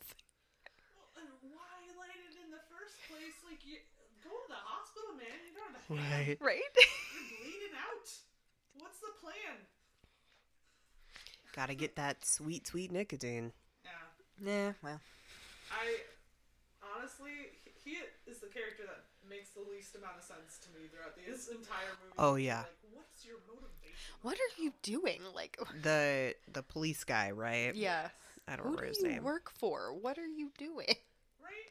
and 1.17 1.27
why 1.41 1.97
light 1.97 2.17
it 2.29 2.37
in 2.43 2.51
the 2.51 2.61
first 2.69 2.95
place? 3.09 3.33
Like, 3.49 3.65
you 3.65 3.77
go 4.23 4.29
to 4.29 4.47
the 4.47 4.61
hospital, 4.61 5.13
man. 5.17 5.25
You 5.45 5.53
don't 5.57 5.73
have 5.73 5.89
a 5.89 6.13
hand. 6.23 6.37
Right. 6.41 6.53
Right? 6.53 6.61
You're 6.77 7.41
bleeding 7.41 7.75
out. 7.81 8.09
What's 8.79 8.99
the 8.99 9.13
plan? 9.21 9.57
Gotta 11.55 11.73
get 11.73 11.95
that 11.95 12.23
sweet, 12.25 12.67
sweet 12.67 12.91
nicotine. 12.91 13.51
Yeah. 13.83 14.67
Nah, 14.67 14.73
well. 14.83 15.01
I 15.71 15.97
honestly, 16.97 17.31
he 17.85 17.91
he 17.91 17.97
is 18.29 18.39
the 18.39 18.47
character 18.47 18.83
that 18.83 19.05
makes 19.29 19.49
the 19.51 19.61
least 19.61 19.95
amount 19.95 20.17
of 20.17 20.23
sense 20.23 20.57
to 20.65 20.69
me 20.77 20.87
throughout 20.89 21.15
this 21.15 21.47
entire 21.47 21.93
movie. 22.03 22.15
Oh, 22.17 22.35
yeah. 22.35 22.65
Like, 22.67 22.75
what's 22.91 23.25
your 23.25 23.37
motivation? 23.47 24.11
What 24.21 24.35
are 24.37 24.53
you 24.61 24.73
doing? 24.81 25.21
Like 25.33 25.57
The 25.83 26.35
the 26.51 26.63
police 26.63 27.03
guy, 27.03 27.31
right? 27.31 27.73
Yeah. 27.75 28.09
I 28.47 28.55
don't 28.55 28.65
Who 28.65 28.75
remember 28.75 28.83
do 28.83 28.87
his 28.89 28.99
you 28.99 29.09
name. 29.09 29.23
work 29.23 29.51
for? 29.51 29.93
What 29.93 30.17
are 30.17 30.27
you 30.27 30.51
doing? 30.57 30.87
Right? 31.39 31.69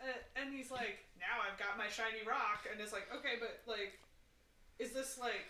Uh, 0.00 0.40
and 0.40 0.54
he's 0.54 0.70
like, 0.70 1.04
now 1.18 1.42
I've 1.42 1.58
got 1.58 1.76
my 1.76 1.88
shiny 1.90 2.22
rock, 2.24 2.64
and 2.70 2.80
it's 2.80 2.92
like, 2.92 3.08
okay, 3.12 3.36
but 3.40 3.60
like, 3.66 3.98
is 4.78 4.92
this 4.92 5.18
like, 5.18 5.48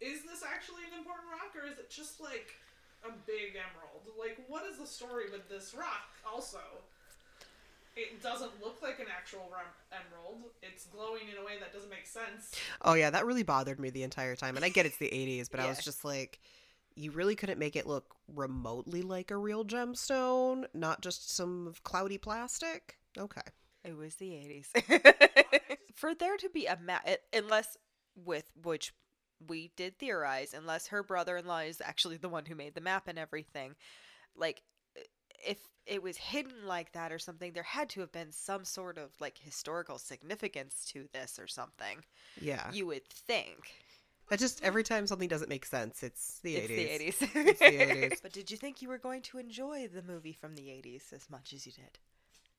is 0.00 0.22
this 0.22 0.44
actually 0.46 0.84
an 0.88 0.96
important 0.96 1.28
rock, 1.32 1.52
or 1.56 1.66
is 1.66 1.76
it 1.76 1.90
just 1.90 2.20
like 2.20 2.54
a 3.04 3.10
big 3.26 3.58
emerald? 3.58 4.06
Like, 4.16 4.38
what 4.48 4.64
is 4.64 4.78
the 4.78 4.86
story 4.86 5.28
with 5.32 5.48
this 5.48 5.74
rock? 5.74 6.08
Also, 6.24 6.60
it 7.96 8.22
doesn't 8.22 8.50
look 8.62 8.82
like 8.82 8.98
an 8.98 9.06
actual 9.16 9.50
rem- 9.52 10.00
emerald. 10.06 10.50
It's 10.62 10.86
glowing 10.86 11.22
in 11.30 11.40
a 11.42 11.44
way 11.44 11.58
that 11.60 11.72
doesn't 11.72 11.90
make 11.90 12.06
sense. 12.06 12.52
Oh 12.82 12.94
yeah, 12.94 13.10
that 13.10 13.26
really 13.26 13.42
bothered 13.42 13.78
me 13.78 13.90
the 13.90 14.02
entire 14.02 14.36
time. 14.36 14.56
And 14.56 14.64
I 14.64 14.68
get 14.68 14.86
it's 14.86 14.98
the 14.98 15.12
80s, 15.12 15.48
but 15.48 15.60
I 15.60 15.68
was 15.68 15.78
just 15.78 16.04
like 16.04 16.40
you 16.96 17.10
really 17.10 17.34
couldn't 17.34 17.58
make 17.58 17.76
it 17.76 17.86
look 17.86 18.14
remotely 18.28 19.02
like 19.02 19.30
a 19.30 19.36
real 19.36 19.64
gemstone, 19.64 20.64
not 20.74 21.02
just 21.02 21.34
some 21.34 21.74
cloudy 21.82 22.18
plastic. 22.18 22.96
Okay. 23.18 23.42
It 23.84 23.96
was 23.96 24.14
the 24.16 24.30
80s. 24.30 24.68
For 25.94 26.14
there 26.14 26.36
to 26.36 26.48
be 26.48 26.66
a 26.66 26.76
map, 26.80 27.08
unless 27.32 27.76
with 28.16 28.50
which 28.62 28.92
we 29.46 29.72
did 29.76 29.98
theorize, 29.98 30.54
unless 30.54 30.88
her 30.88 31.02
brother 31.02 31.36
in 31.36 31.46
law 31.46 31.58
is 31.58 31.80
actually 31.84 32.16
the 32.16 32.28
one 32.28 32.46
who 32.46 32.54
made 32.54 32.74
the 32.74 32.80
map 32.80 33.08
and 33.08 33.18
everything, 33.18 33.74
like 34.36 34.62
if 35.46 35.58
it 35.86 36.02
was 36.02 36.16
hidden 36.16 36.66
like 36.66 36.92
that 36.92 37.12
or 37.12 37.18
something, 37.18 37.52
there 37.52 37.62
had 37.62 37.88
to 37.90 38.00
have 38.00 38.12
been 38.12 38.32
some 38.32 38.64
sort 38.64 38.98
of 38.98 39.10
like 39.20 39.38
historical 39.38 39.98
significance 39.98 40.84
to 40.92 41.08
this 41.12 41.38
or 41.38 41.46
something. 41.46 42.04
Yeah. 42.40 42.70
You 42.72 42.86
would 42.86 43.06
think. 43.08 43.70
That 44.30 44.38
just 44.38 44.62
every 44.64 44.82
time 44.82 45.06
something 45.06 45.28
doesn't 45.28 45.50
make 45.50 45.66
sense, 45.66 46.02
it's 46.02 46.38
the 46.40 46.56
80s. 46.56 46.68
the 46.68 46.74
80s. 46.74 47.30
It's 47.34 47.58
the 47.58 47.66
80s. 47.66 48.18
but 48.22 48.32
did 48.32 48.50
you 48.50 48.56
think 48.56 48.80
you 48.80 48.88
were 48.88 48.98
going 48.98 49.20
to 49.22 49.38
enjoy 49.38 49.86
the 49.86 50.02
movie 50.02 50.32
from 50.32 50.54
the 50.54 50.62
80s 50.62 51.12
as 51.12 51.28
much 51.28 51.52
as 51.52 51.66
you 51.66 51.72
did? 51.72 51.98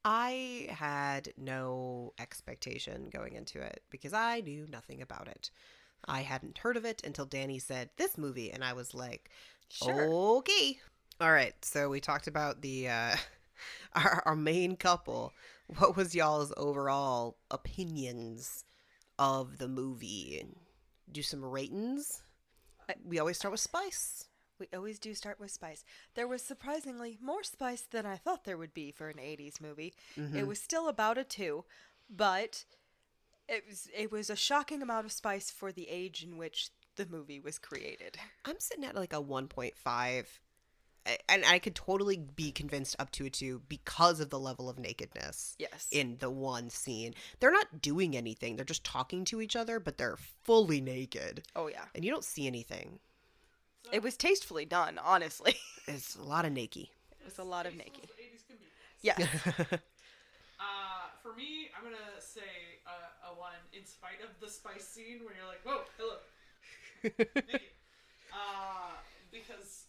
I 0.04 0.68
had 0.70 1.34
no 1.36 2.14
expectation 2.20 3.10
going 3.12 3.34
into 3.34 3.60
it 3.60 3.82
because 3.90 4.14
I 4.14 4.42
knew 4.42 4.68
nothing 4.70 5.02
about 5.02 5.28
it. 5.28 5.50
I 6.08 6.22
hadn't 6.22 6.60
heard 6.60 6.78
of 6.78 6.86
it 6.86 7.02
until 7.04 7.26
Danny 7.26 7.58
said 7.58 7.90
this 7.98 8.16
movie, 8.16 8.52
and 8.52 8.64
I 8.64 8.74
was 8.74 8.94
like, 8.94 9.32
Sure. 9.70 10.04
okay. 10.38 10.78
All 11.22 11.32
right, 11.32 11.54
so 11.64 11.90
we 11.90 12.02
talked 12.02 12.28
about 12.28 12.62
the 12.62 12.90
uh, 12.90 13.16
our, 13.94 14.24
our 14.26 14.36
main 14.36 14.76
couple. 14.76 15.34
What 15.78 15.96
was 15.96 16.14
y'all's 16.14 16.54
overall 16.58 17.38
opinions 17.50 18.66
of 19.18 19.58
the 19.58 19.68
movie? 19.68 20.46
Do 21.12 21.22
some 21.22 21.44
ratings. 21.44 22.22
We 23.04 23.18
always 23.20 23.38
start 23.38 23.52
with 23.52 23.62
Spice. 23.62 24.26
We 24.60 24.68
always 24.74 25.00
do 25.00 25.14
start 25.14 25.38
with 25.38 25.52
spice. 25.52 25.84
There 26.14 26.30
was 26.30 26.42
surprisingly 26.42 27.18
more 27.22 27.44
spice 27.44 27.82
than 27.82 28.06
I 28.06 28.16
thought 28.16 28.46
there 28.46 28.58
would 28.58 28.74
be 28.74 28.90
for 28.90 29.10
an 29.10 29.18
80s 29.18 29.60
movie. 29.60 29.94
It 30.38 30.48
was 30.48 30.62
still 30.62 30.88
about 30.88 31.18
a 31.18 31.26
2, 31.26 31.66
but 32.10 32.64
it 33.50 33.66
was 33.68 33.90
it 33.94 34.12
was 34.14 34.30
a 34.30 34.36
shocking 34.36 34.82
amount 34.82 35.06
of 35.06 35.12
spice 35.12 35.52
for 35.52 35.74
the 35.74 35.90
age 35.90 36.24
in 36.24 36.38
which 36.38 36.70
the 36.96 37.06
movie 37.06 37.40
was 37.42 37.60
created. 37.60 38.18
I'm 38.46 38.60
sitting 38.60 38.86
at 38.86 38.96
like 38.96 39.12
a 39.12 39.22
1.5. 39.22 40.26
I- 41.06 41.20
And 41.30 41.46
I 41.46 41.60
could 41.60 41.76
totally 41.76 42.18
be 42.18 42.52
convinced 42.52 42.96
up 43.00 43.12
to 43.12 43.26
a 43.26 43.30
2 43.30 43.60
because 43.68 44.20
of 44.20 44.30
the 44.30 44.40
level 44.40 44.70
of 44.70 44.80
nakedness 44.80 45.56
Yes. 45.60 45.88
in 45.92 46.18
the 46.18 46.30
one 46.32 46.70
scene. 46.70 47.14
They're 47.40 47.52
not 47.52 47.82
doing 47.82 48.16
anything. 48.18 48.56
They're 48.56 48.66
just 48.66 48.84
talking 48.84 49.24
to 49.26 49.42
each 49.42 49.56
other, 49.56 49.80
but 49.80 49.98
they're 49.98 50.18
fully 50.44 50.82
naked. 50.82 51.44
oh 51.56 51.68
yeah. 51.68 51.86
And 51.94 52.04
you 52.04 52.12
don't 52.12 52.24
see 52.26 52.48
anything. 52.48 53.00
It 53.92 54.02
was 54.02 54.18
tastefully 54.18 54.66
done, 54.66 54.98
honestly. 54.98 55.56
It's 55.88 56.16
a 56.16 56.24
lot 56.24 56.46
of 56.46 56.52
naked. 56.54 56.88
it 57.20 57.26
was 57.26 57.38
a 57.38 57.44
lot 57.44 57.68
of 57.68 57.76
naked. 57.76 58.10
tasteful 58.18 58.18
as 58.18 58.42
80s 58.42 58.48
can 58.48 58.58
be. 58.58 58.66
Yes. 59.72 59.80
Uh, 60.58 61.12
for 61.22 61.36
me, 61.36 61.70
I'm 61.78 61.84
gonna 61.84 62.18
say 62.20 62.80
uh, 62.88 63.30
a 63.30 63.38
one 63.38 63.52
in 63.74 63.86
spite 63.86 64.22
of 64.24 64.30
the 64.40 64.50
spice 64.50 64.88
scene 64.88 65.20
where 65.26 65.36
you're 65.36 65.46
like, 65.46 65.62
whoa, 65.66 65.84
hello. 66.00 66.18
Uh, 68.34 68.92
because 69.32 69.32
the 69.32 69.42
kissing 69.42 69.56
was 69.60 69.85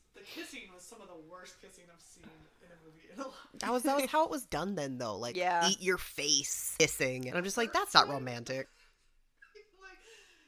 some 0.86 1.00
of 1.00 1.08
the 1.08 1.30
worst 1.30 1.60
kissing 1.60 1.84
I've 1.92 2.00
seen 2.00 2.24
in 2.62 2.68
a 2.70 2.78
movie 2.84 3.06
in 3.12 3.18
a 3.18 3.22
long 3.24 3.32
that 3.60 3.72
was 3.72 3.82
that 3.82 3.96
was 3.96 4.06
how 4.10 4.24
it 4.24 4.30
was 4.30 4.46
done 4.46 4.74
then 4.76 4.98
though. 4.98 5.16
Like 5.16 5.36
Yeah. 5.36 5.68
eat 5.68 5.82
your 5.82 5.98
face 5.98 6.76
kissing. 6.78 7.28
And 7.28 7.36
I'm 7.36 7.44
just 7.44 7.56
like 7.56 7.72
that's 7.72 7.92
not 7.94 8.08
romantic. 8.08 8.68
like 9.82 9.98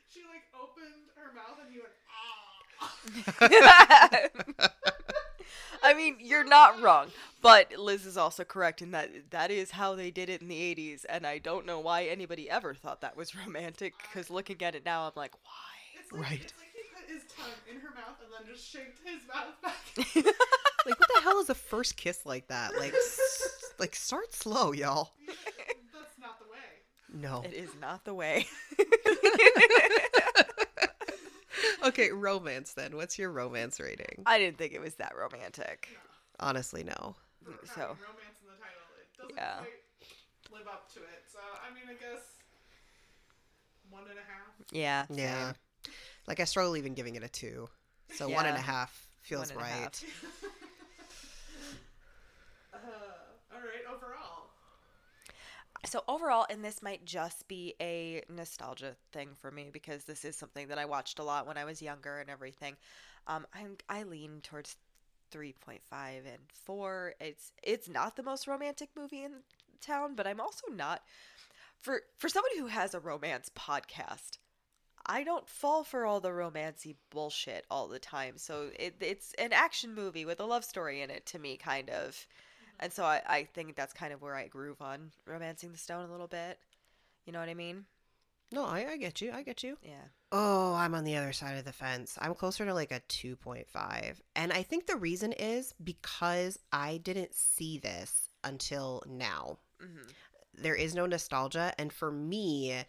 she 0.09 0.21
like 0.23 0.45
opened 0.55 1.11
her 1.17 1.33
mouth 1.35 1.59
and 1.65 1.75
you 1.75 1.83
went 1.83 1.95
ah. 4.61 4.69
I 5.83 5.95
mean, 5.95 6.17
you're 6.21 6.45
not 6.45 6.81
wrong, 6.83 7.09
but 7.41 7.73
Liz 7.79 8.05
is 8.05 8.17
also 8.17 8.45
correct 8.45 8.83
in 8.83 8.91
that 8.91 9.31
that 9.31 9.51
is 9.51 9.71
how 9.73 9.95
they 9.95 10.11
did 10.11 10.29
it 10.29 10.43
in 10.43 10.49
the 10.49 10.75
80s, 10.75 11.05
and 11.09 11.27
I 11.27 11.39
don't 11.39 11.67
know 11.67 11.79
why 11.79 12.05
anybody 12.05 12.51
ever 12.51 12.75
thought 12.75 13.01
that 13.01 13.17
was 13.17 13.35
romantic, 13.35 13.95
because 14.03 14.29
looking 14.29 14.61
at 14.63 14.75
it 14.75 14.85
now, 14.85 15.03
I'm 15.07 15.13
like, 15.15 15.35
why? 15.45 16.01
It's 16.01 16.13
like, 16.13 16.23
Right. 16.23 16.53
Tongue 17.37 17.51
in 17.71 17.81
her 17.81 17.91
mouth 17.95 18.17
and 18.23 18.33
then 18.33 18.55
just 18.55 18.67
shaped 18.67 18.99
his 19.05 19.21
mouth 19.29 19.61
back. 19.63 19.75
Like 20.87 20.99
what 21.01 21.09
the 21.17 21.21
hell 21.23 21.39
is 21.41 21.51
a 21.51 21.55
first 21.55 21.97
kiss 21.97 22.25
like 22.25 22.47
that? 22.49 22.75
Like 22.79 22.95
s- 22.95 23.73
like 23.79 23.95
start 23.95 24.33
slow, 24.33 24.73
y'all. 24.73 25.11
That's 25.27 26.19
not 26.19 26.39
the 26.39 26.47
way. 26.51 26.59
No. 27.13 27.43
It 27.45 27.53
is 27.53 27.69
not 27.79 28.05
the 28.07 28.15
way. 28.15 28.47
Okay, 31.85 32.11
romance 32.11 32.73
then. 32.73 32.97
What's 32.97 33.19
your 33.19 33.31
romance 33.31 33.81
rating? 33.81 34.23
I 34.27 34.39
didn't 34.39 34.59
think 34.59 34.73
it 34.73 34.81
was 34.81 34.95
that 34.97 35.13
romantic. 35.17 35.89
Honestly, 36.41 36.85
no. 36.85 37.17
For 37.45 37.51
mm, 37.53 37.75
So- 37.75 37.81
romance 37.81 38.39
in 38.41 38.49
the 38.49 38.59
title, 38.59 38.87
it 39.01 39.17
doesn't 39.17 39.37
Yeah. 39.37 39.57
quite 40.49 40.59
live 40.61 40.69
up 40.69 40.93
to 40.95 41.01
it. 41.01 41.25
So 41.31 41.39
I 41.39 41.73
mean, 41.75 41.85
I 41.89 41.95
guess 41.95 42.23
one 43.91 44.05
and 44.09 44.19
a 44.19 44.23
half. 44.23 44.53
Yeah. 44.73 45.07
Yeah. 45.11 45.47
same. 45.53 45.55
Like 46.29 46.41
I 46.41 46.45
struggle 46.45 46.77
even 46.77 46.95
giving 46.95 47.17
it 47.17 47.25
a 47.25 47.29
two. 47.29 47.69
So 48.15 48.29
one 48.29 48.47
and 48.47 48.57
a 48.57 48.61
Yeah. 48.61 48.65
half 48.67 49.09
feels 49.23 49.49
One 49.51 49.63
right. 49.63 49.73
half. 49.73 50.05
Uh, 52.73 52.79
all 53.53 53.61
right, 53.61 53.85
overall. 53.91 54.51
So 55.87 56.05
overall, 56.07 56.47
and 56.51 56.63
this 56.63 56.83
might 56.83 57.05
just 57.05 57.49
be 57.49 57.75
a 57.81 58.23
nostalgia 58.29 58.95
thing 59.13 59.31
for 59.35 59.51
me 59.51 59.71
because 59.73 60.05
this 60.05 60.25
is 60.25 60.37
something 60.37 60.69
that 60.69 60.79
I 60.79 60.85
watched 60.85 61.19
a 61.19 61.23
lot 61.25 61.47
when 61.47 61.57
I 61.57 61.65
was 61.65 61.81
younger 61.81 62.19
and 62.21 62.29
everything. 62.29 62.77
Um, 63.27 63.47
I'm 63.55 63.77
I 63.89 64.03
lean 64.03 64.41
towards 64.43 64.77
3.5 65.33 65.81
and 66.27 66.43
4. 66.65 67.15
It's 67.21 67.53
it's 67.63 67.89
not 67.89 68.17
the 68.17 68.23
most 68.23 68.47
romantic 68.47 68.91
movie 68.97 69.23
in 69.25 69.33
town, 69.81 70.15
but 70.15 70.27
I'm 70.27 70.41
also 70.41 70.67
not 70.75 71.03
for 71.81 72.03
for 72.19 72.29
somebody 72.29 72.59
who 72.59 72.67
has 72.67 72.93
a 72.93 73.01
romance 73.01 73.51
podcast. 73.57 74.39
I 75.09 75.25
don't 75.25 75.49
fall 75.49 75.85
for 75.85 76.05
all 76.05 76.21
the 76.21 76.29
romancy 76.31 76.97
bullshit 77.11 77.65
all 77.71 77.89
the 77.89 77.99
time. 77.99 78.37
So 78.37 78.71
it, 78.79 78.97
it's 79.01 79.35
an 79.39 79.53
action 79.53 79.95
movie 79.95 80.25
with 80.25 80.41
a 80.41 80.45
love 80.45 80.65
story 80.65 81.01
in 81.01 81.11
it 81.11 81.25
to 81.27 81.39
me, 81.39 81.57
kind 81.57 81.89
of. 81.91 82.27
And 82.81 82.93
so 82.93 83.05
I, 83.05 83.23
I 83.27 83.45
think 83.45 83.75
that's 83.75 83.93
kind 83.95 84.13
of 84.13 84.23
where 84.23 84.37
I 84.37 84.47
groove 84.47 84.81
on 84.83 85.11
Romancing 85.27 85.73
the 85.73 85.79
Stone 85.79 86.09
a 86.09 86.13
little 86.13 86.29
bit. 86.29 86.59
You 87.27 87.33
know 87.33 87.41
what 87.41 87.49
I 87.49 87.55
mean? 87.55 87.85
No, 88.53 88.65
I, 88.65 88.87
I 88.93 88.97
get 88.97 89.21
you. 89.21 89.33
I 89.33 89.43
get 89.43 89.63
you. 89.63 89.77
Yeah. 89.83 90.09
Oh, 90.31 90.75
I'm 90.75 90.95
on 90.95 91.05
the 91.05 91.17
other 91.17 91.33
side 91.33 91.59
of 91.59 91.65
the 91.65 91.73
fence. 91.73 92.17
I'm 92.21 92.35
closer 92.35 92.65
to 92.65 92.75
like 92.75 92.93
a 92.93 93.01
2.5. 93.09 94.21
And 94.37 94.53
I 94.53 94.63
think 94.63 94.87
the 94.87 94.97
reason 94.97 95.33
is 95.33 95.75
because 95.83 96.59
I 96.73 96.99
didn't 96.99 97.35
see 97.35 97.79
this 97.79 98.29
until 98.45 99.03
now. 99.07 99.59
hmm 99.81 100.07
There 100.55 100.75
is 100.75 100.95
no 100.95 101.07
nostalgia. 101.07 101.73
And 101.79 101.93
for 101.93 102.11
me, 102.11 102.85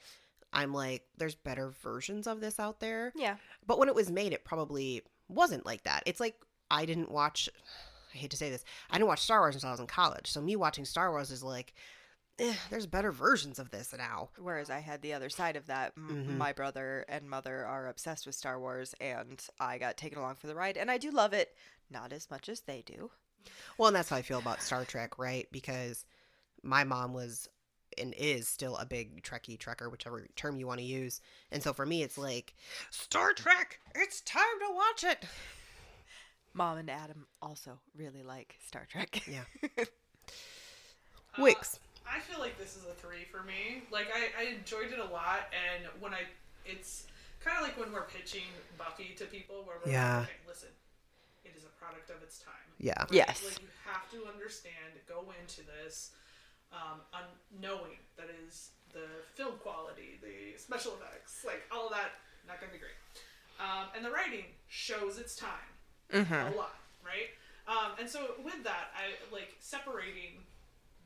I'm 0.52 0.74
like, 0.74 1.04
there's 1.18 1.36
better 1.36 1.70
versions 1.84 2.26
of 2.28 2.42
this 2.42 2.60
out 2.60 2.80
there. 2.80 3.12
Yeah. 3.16 3.36
But 3.68 3.78
when 3.80 3.88
it 3.90 3.96
was 3.96 4.10
made, 4.10 4.34
it 4.34 4.44
probably 4.46 5.04
wasn't 5.28 5.66
like 5.66 5.84
that. 5.84 6.04
It's 6.06 6.20
like 6.20 6.36
I 6.72 6.86
didn't 6.86 7.12
watch. 7.12 7.50
I 8.14 8.18
hate 8.18 8.32
to 8.32 8.38
say 8.38 8.50
this. 8.50 8.64
I 8.90 8.96
didn't 8.98 9.08
watch 9.10 9.22
Star 9.22 9.40
Wars 9.42 9.56
until 9.56 9.70
I 9.70 9.74
was 9.74 9.80
in 9.80 9.88
college. 9.88 10.32
So 10.32 10.42
me 10.42 10.56
watching 10.56 10.86
Star 10.86 11.12
Wars 11.12 11.30
is 11.30 11.44
like, 11.44 11.74
eh, 12.40 12.54
there's 12.72 12.88
better 12.88 13.12
versions 13.12 13.60
of 13.60 13.70
this 13.70 13.94
now. 13.96 14.30
Whereas 14.40 14.72
I 14.72 14.80
had 14.80 15.02
the 15.04 15.14
other 15.14 15.30
side 15.30 15.56
of 15.56 15.68
that. 15.68 15.94
M- 15.96 16.26
Mhm. 16.28 16.38
My 16.38 16.52
brother 16.54 17.06
and 17.08 17.30
mother 17.30 17.66
are 17.66 17.88
obsessed 17.88 18.26
with 18.26 18.34
Star 18.34 18.60
Wars, 18.60 18.96
and 19.00 19.40
I 19.60 19.78
got 19.78 19.98
taken 19.98 20.18
along 20.18 20.36
for 20.38 20.48
the 20.48 20.56
ride, 20.56 20.78
and 20.78 20.90
I 20.90 20.98
do 20.98 21.12
love 21.12 21.34
it. 21.34 21.56
Not 21.92 22.12
as 22.12 22.32
much 22.32 22.50
as 22.50 22.62
they 22.62 22.82
do. 22.82 23.12
Well, 23.78 23.88
and 23.90 23.96
that's 23.96 24.10
how 24.10 24.16
I 24.18 24.22
feel 24.24 24.40
about 24.40 24.62
Star 24.64 24.86
Trek, 24.86 25.20
right? 25.20 25.48
Because 25.52 26.06
my 26.64 26.84
mom 26.84 27.14
was 27.14 27.48
and 28.00 28.14
is 28.18 28.48
still 28.48 28.76
a 28.78 28.86
big 28.86 29.22
Trekkie 29.24 29.58
Trekker, 29.58 29.92
whichever 29.92 30.26
term 30.36 30.58
you 30.58 30.68
want 30.68 30.80
to 30.80 30.86
use. 30.86 31.22
And 31.52 31.62
so 31.62 31.74
for 31.74 31.86
me, 31.86 32.04
it's 32.04 32.18
like 32.18 32.54
Star 32.90 33.34
Trek. 33.34 33.80
It's 33.96 34.22
time 34.22 34.44
to 34.68 34.74
watch 34.74 35.04
it. 35.04 35.26
Mom 36.54 36.78
and 36.78 36.90
Adam 36.90 37.28
also 37.42 37.80
really 37.96 38.24
like 38.24 38.56
Star 38.66 38.86
Trek. 38.90 39.22
Yeah. 39.28 39.44
Uh, 41.38 41.46
I 42.10 42.20
feel 42.20 42.40
like 42.40 42.58
this 42.58 42.76
is 42.76 42.84
a 42.90 42.94
three 42.94 43.24
for 43.32 43.44
me. 43.44 43.84
Like 43.92 44.08
I, 44.14 44.44
I 44.44 44.50
enjoyed 44.56 44.92
it 44.92 45.00
a 45.00 45.06
lot, 45.14 45.48
and 45.54 45.86
when 46.02 46.12
I, 46.14 46.22
it's 46.66 47.06
kind 47.40 47.56
of 47.58 47.64
like 47.64 47.80
when 47.80 47.94
we're 47.94 48.08
pitching 48.08 48.44
Buffy 48.78 49.14
to 49.18 49.26
people, 49.26 49.64
where 49.64 49.78
we're 49.86 49.92
Yeah. 49.92 50.20
like, 50.20 50.24
okay, 50.28 50.34
listen, 50.48 50.70
it 51.46 51.54
is 51.56 51.64
a 51.64 51.72
product 51.82 52.10
of 52.10 52.22
its 52.24 52.40
time. 52.40 52.54
Yeah. 52.80 53.00
Right? 53.00 53.12
Yes. 53.14 53.44
Like 53.46 53.62
you 53.62 53.68
have 53.86 54.10
to 54.12 54.28
understand, 54.28 55.00
go 55.08 55.32
into 55.40 55.62
this, 55.64 56.12
um, 56.74 57.02
un- 57.14 57.38
knowing 57.62 57.98
that 58.18 58.28
is 58.46 58.72
the 58.94 59.06
film 59.36 59.54
quality, 59.62 60.20
the 60.22 60.58
special 60.60 60.94
effects, 60.94 61.44
like 61.46 61.62
all 61.72 61.88
of 61.88 61.92
that, 61.94 62.12
not 62.48 62.60
gonna 62.60 62.72
be 62.74 62.80
great. 62.80 62.98
Um, 63.60 63.88
and 63.96 64.04
the 64.06 64.12
writing 64.12 64.46
shows 64.68 65.18
its 65.18 65.36
time 65.36 65.70
Mm-hmm. 66.14 66.34
a 66.54 66.58
lot, 66.58 66.74
right? 67.06 67.30
Um, 67.68 67.92
and 68.00 68.10
so 68.10 68.34
with 68.44 68.64
that, 68.64 68.90
I 68.98 69.14
like 69.32 69.54
separating 69.60 70.42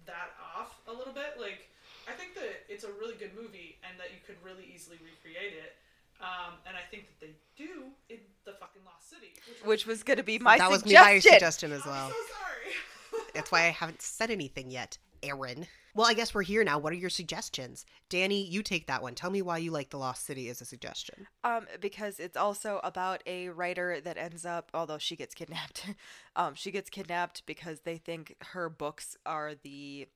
that 0.05 0.31
off 0.55 0.79
a 0.87 0.93
little 0.93 1.11
bit. 1.11 1.35
Like, 1.37 1.67
I 2.07 2.13
think 2.13 2.35
that 2.35 2.63
it's 2.69 2.85
a 2.85 2.91
really 2.99 3.15
good 3.15 3.31
movie 3.35 3.75
and 3.83 3.99
that 3.99 4.11
you 4.11 4.19
could 4.25 4.37
really 4.41 4.63
easily 4.73 4.95
recreate 5.03 5.51
it. 5.53 5.75
Um, 6.21 6.53
and 6.65 6.77
I 6.77 6.81
think 6.89 7.07
that 7.07 7.19
they 7.19 7.33
do 7.57 7.83
in 8.09 8.19
the 8.45 8.53
fucking 8.53 8.81
Lost 8.85 9.09
City, 9.09 9.33
Which 9.65 9.85
was 9.85 10.03
going 10.03 10.15
to 10.17 10.23
be 10.23 10.39
my 10.39 10.57
that 10.57 10.69
was 10.71 10.85
my 10.85 11.19
suggestion 11.19 11.73
as 11.73 11.81
I'm 11.85 11.91
well. 11.91 12.09
so 12.09 12.15
sorry. 12.31 13.23
That's 13.33 13.51
why 13.51 13.63
I 13.63 13.69
haven't 13.71 14.01
said 14.01 14.31
anything 14.31 14.71
yet, 14.71 14.97
Aaron. 15.23 15.65
Well, 15.95 16.07
I 16.07 16.13
guess 16.13 16.33
we're 16.33 16.41
here 16.43 16.63
now. 16.63 16.79
What 16.79 16.91
are 16.91 16.97
your 16.97 17.09
suggestions? 17.09 17.85
Danny, 18.09 18.43
you 18.43 18.63
take 18.63 18.87
that 18.87 19.01
one. 19.03 19.13
Tell 19.15 19.29
me 19.29 19.41
why 19.41 19.59
you 19.59 19.71
like 19.71 19.89
The 19.91 19.97
Lost 19.97 20.25
City 20.25 20.49
as 20.49 20.59
a 20.59 20.65
suggestion. 20.65 21.27
Um, 21.43 21.67
because 21.79 22.19
it's 22.19 22.35
also 22.35 22.79
about 22.83 23.21
a 23.27 23.49
writer 23.49 24.01
that 24.01 24.17
ends 24.17 24.43
up, 24.45 24.71
although 24.73 24.97
she 24.97 25.15
gets 25.15 25.35
kidnapped, 25.35 25.85
um, 26.35 26.55
she 26.55 26.71
gets 26.71 26.89
kidnapped 26.89 27.45
because 27.45 27.81
they 27.81 27.97
think 27.97 28.35
her 28.39 28.69
books 28.69 29.15
are 29.25 29.53
the, 29.63 30.07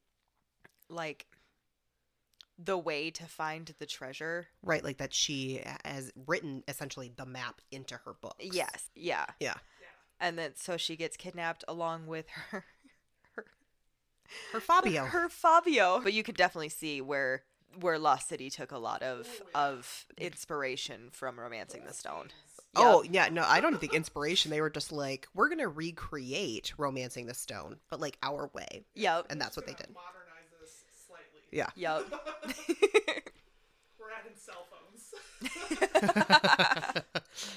like, 0.89 1.27
the 2.57 2.77
way 2.77 3.11
to 3.11 3.25
find 3.25 3.71
the 3.77 3.85
treasure. 3.85 4.47
Right, 4.63 4.83
like 4.83 4.97
that 4.97 5.13
she 5.13 5.61
has 5.85 6.11
written 6.25 6.63
essentially 6.67 7.11
the 7.15 7.25
map 7.27 7.61
into 7.71 7.95
her 8.03 8.15
books. 8.19 8.43
Yes, 8.43 8.89
yeah, 8.95 9.25
Yeah. 9.39 9.53
and 10.19 10.39
then 10.39 10.53
so 10.55 10.75
she 10.75 10.95
gets 10.95 11.15
kidnapped 11.17 11.63
along 11.67 12.07
with 12.07 12.25
her, 12.29 12.65
Her 14.51 14.59
Fabio. 14.59 15.05
her 15.05 15.29
Fabio. 15.29 16.01
But 16.03 16.13
you 16.13 16.23
can 16.23 16.35
definitely 16.35 16.69
see 16.69 17.01
where 17.01 17.43
where 17.79 17.99
Lost 17.99 18.27
City 18.29 18.49
took 18.49 18.71
a 18.71 18.77
lot 18.77 19.03
of 19.03 19.27
Oh, 19.53 19.75
of 19.75 20.05
inspiration 20.17 21.09
from 21.11 21.39
Romancing 21.39 21.83
the 21.85 21.93
Stone. 21.93 22.29
Oh, 22.75 23.03
yeah, 23.09 23.29
no, 23.29 23.43
I 23.43 23.59
don't 23.59 23.79
think 23.79 23.93
inspiration. 23.93 24.51
They 24.51 24.61
were 24.61 24.69
just 24.69 24.91
like, 24.91 25.27
we're 25.33 25.49
going 25.49 25.59
to 25.59 25.67
recreate 25.67 26.73
Romancing 26.77 27.25
the 27.25 27.33
Stone, 27.33 27.77
but 27.89 27.99
like 27.99 28.17
our 28.21 28.51
way. 28.53 28.85
Yep. 28.93 29.25
And 29.29 29.41
that's 29.41 29.57
what 29.57 29.65
they 29.65 29.73
did. 29.73 29.87
Modernize 29.93 30.51
this 30.61 30.83
slightly. 31.07 31.41
Yeah. 31.51 31.69
Yep. 31.75 32.05
We're 33.99 34.11
adding 34.11 34.37
cell 34.37 34.67
phones. 34.69 35.13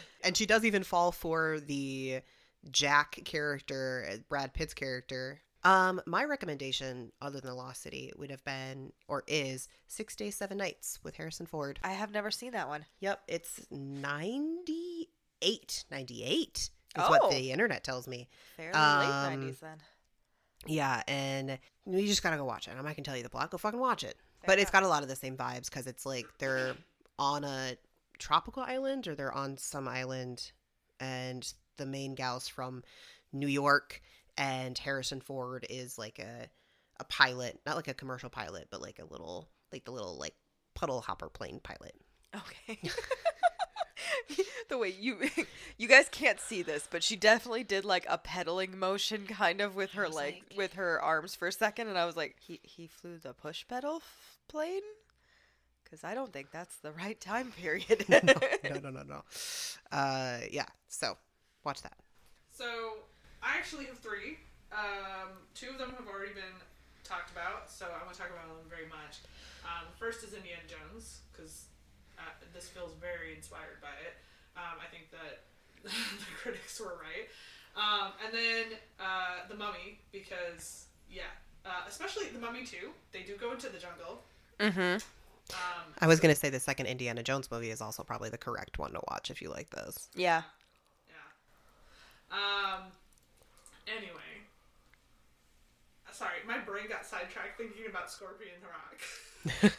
and 0.24 0.36
she 0.36 0.46
does 0.46 0.64
even 0.64 0.82
fall 0.84 1.12
for 1.12 1.60
the 1.60 2.20
Jack 2.70 3.20
character, 3.24 4.06
uh, 4.10 4.16
Brad 4.28 4.52
Pitt's 4.54 4.74
character. 4.74 5.40
Um, 5.62 6.00
my 6.06 6.24
recommendation, 6.24 7.12
other 7.20 7.38
than 7.40 7.50
the 7.50 7.54
Lost 7.56 7.82
City, 7.82 8.12
would 8.16 8.30
have 8.30 8.42
been 8.44 8.92
or 9.08 9.24
is 9.26 9.68
Six 9.88 10.16
Days, 10.16 10.36
Seven 10.36 10.56
Nights 10.58 10.98
with 11.02 11.16
Harrison 11.16 11.44
Ford. 11.46 11.78
I 11.84 11.92
have 11.92 12.12
never 12.12 12.30
seen 12.30 12.52
that 12.52 12.68
one. 12.68 12.86
Yep, 13.00 13.20
it's 13.28 13.60
98. 13.70 15.84
98 15.90 16.58
is 16.58 16.70
Oh. 16.96 17.10
what 17.10 17.30
the 17.30 17.52
internet 17.52 17.84
tells 17.84 18.08
me. 18.08 18.28
Fairly 18.56 18.72
Um, 18.72 19.00
late 19.00 19.08
nineties 19.36 19.60
then. 19.60 19.78
Yeah, 20.66 21.02
and 21.06 21.58
you 21.86 22.06
just 22.06 22.22
gotta 22.22 22.36
go 22.36 22.44
watch 22.44 22.68
it. 22.68 22.72
I'm 22.72 22.76
not 22.84 22.96
gonna 22.96 23.04
tell 23.04 23.16
you 23.16 23.22
the 23.22 23.30
plot. 23.30 23.50
Go 23.50 23.58
fucking 23.58 23.80
watch 23.80 24.04
it. 24.04 24.18
but 24.46 24.58
it's 24.58 24.70
got 24.70 24.82
a 24.82 24.88
lot 24.88 25.02
of 25.02 25.08
the 25.10 25.16
same 25.16 25.36
vibes 25.36 25.66
because 25.66 25.86
it's 25.86 26.06
like 26.06 26.26
they're 26.38 26.74
on 27.18 27.44
a 27.44 27.76
tropical 28.18 28.62
island 28.62 29.06
or 29.06 29.14
they're 29.14 29.32
on 29.32 29.58
some 29.58 29.86
island, 29.86 30.52
and 30.98 31.52
the 31.76 31.84
main 31.84 32.14
gal's 32.14 32.48
from 32.48 32.82
New 33.32 33.46
York, 33.46 34.00
and 34.36 34.76
Harrison 34.78 35.20
Ford 35.20 35.66
is 35.68 35.98
like 35.98 36.18
a 36.18 36.48
a 36.98 37.04
pilot, 37.04 37.58
not 37.64 37.76
like 37.76 37.88
a 37.88 37.94
commercial 37.94 38.28
pilot, 38.30 38.68
but 38.70 38.82
like 38.82 38.98
a 38.98 39.04
little 39.04 39.48
like 39.72 39.84
the 39.84 39.90
little 39.90 40.16
like 40.18 40.34
puddle 40.74 41.00
hopper 41.00 41.28
plane 41.28 41.60
pilot. 41.62 41.94
Okay. 42.34 42.78
the 44.68 44.78
way 44.78 44.88
you 44.98 45.18
you 45.78 45.88
guys 45.88 46.08
can't 46.10 46.40
see 46.40 46.62
this, 46.62 46.88
but 46.90 47.02
she 47.02 47.16
definitely 47.16 47.64
did 47.64 47.84
like 47.84 48.06
a 48.08 48.18
pedaling 48.18 48.78
motion 48.78 49.26
kind 49.26 49.60
of 49.60 49.74
with 49.74 49.92
her 49.92 50.06
was 50.06 50.14
like, 50.14 50.42
like- 50.50 50.58
with 50.58 50.72
her 50.74 51.00
arms 51.02 51.34
for 51.34 51.48
a 51.48 51.52
second 51.52 51.88
and 51.88 51.98
I 51.98 52.04
was 52.06 52.16
like, 52.16 52.36
he 52.40 52.60
he 52.62 52.86
flew 52.86 53.18
the 53.18 53.32
push 53.32 53.66
pedal 53.68 53.96
f- 53.96 54.38
plane? 54.48 54.82
Cuz 55.88 56.04
I 56.04 56.14
don't 56.14 56.32
think 56.32 56.50
that's 56.52 56.76
the 56.76 56.92
right 56.92 57.20
time 57.20 57.52
period. 57.52 58.04
no, 58.08 58.20
no, 58.22 58.78
no, 58.80 58.90
no, 58.90 59.02
no. 59.02 59.22
Uh, 59.90 60.40
yeah. 60.50 60.66
So 60.88 61.16
watch 61.64 61.82
that. 61.82 61.96
So 62.52 62.98
I 63.42 63.56
actually 63.56 63.86
have 63.86 63.98
three. 63.98 64.38
Um, 64.72 65.34
two 65.54 65.70
of 65.70 65.78
them 65.78 65.92
have 65.98 66.06
already 66.06 66.32
been 66.34 66.56
talked 67.04 67.30
about, 67.32 67.70
so 67.70 67.86
I 67.86 68.02
want 68.04 68.14
to 68.14 68.20
talk 68.20 68.30
about 68.30 68.46
them 68.48 68.68
very 68.68 68.86
much. 68.86 69.18
Um, 69.64 69.88
first 69.98 70.22
is 70.22 70.32
Indiana 70.34 70.62
Jones 70.68 71.20
because 71.32 71.64
uh, 72.18 72.22
this 72.54 72.68
feels 72.68 72.92
very 73.00 73.34
inspired 73.34 73.80
by 73.82 73.94
it. 74.06 74.14
Um, 74.56 74.78
I 74.78 74.86
think 74.90 75.10
that 75.10 75.42
the 75.82 75.90
critics 76.42 76.78
were 76.80 77.00
right. 77.00 77.28
Um, 77.76 78.12
and 78.24 78.34
then 78.34 78.78
uh, 78.98 79.48
the 79.48 79.54
Mummy 79.54 79.98
because 80.12 80.86
yeah, 81.10 81.30
uh, 81.64 81.82
especially 81.88 82.28
the 82.28 82.38
Mummy 82.38 82.64
too. 82.64 82.90
They 83.12 83.22
do 83.22 83.36
go 83.36 83.52
into 83.52 83.68
the 83.68 83.78
jungle. 83.78 84.22
mhm. 84.58 85.02
Um, 85.52 85.94
I 86.00 86.06
was 86.06 86.20
gonna 86.20 86.34
say 86.36 86.48
the 86.48 86.60
second 86.60 86.86
Indiana 86.86 87.24
Jones 87.24 87.50
movie 87.50 87.70
is 87.70 87.80
also 87.80 88.04
probably 88.04 88.30
the 88.30 88.38
correct 88.38 88.78
one 88.78 88.92
to 88.92 89.00
watch 89.10 89.30
if 89.32 89.42
you 89.42 89.50
like 89.50 89.70
those. 89.70 90.08
Yeah. 90.14 90.42
Yeah. 91.08 92.36
Um. 92.76 92.82
Anyway. 93.96 94.18
Sorry, 96.12 96.42
my 96.46 96.58
brain 96.58 96.84
got 96.88 97.06
sidetracked 97.06 97.56
thinking 97.56 97.86
about 97.88 98.10
Scorpion 98.10 98.60
the 98.60 98.68
Rock. 98.68 98.98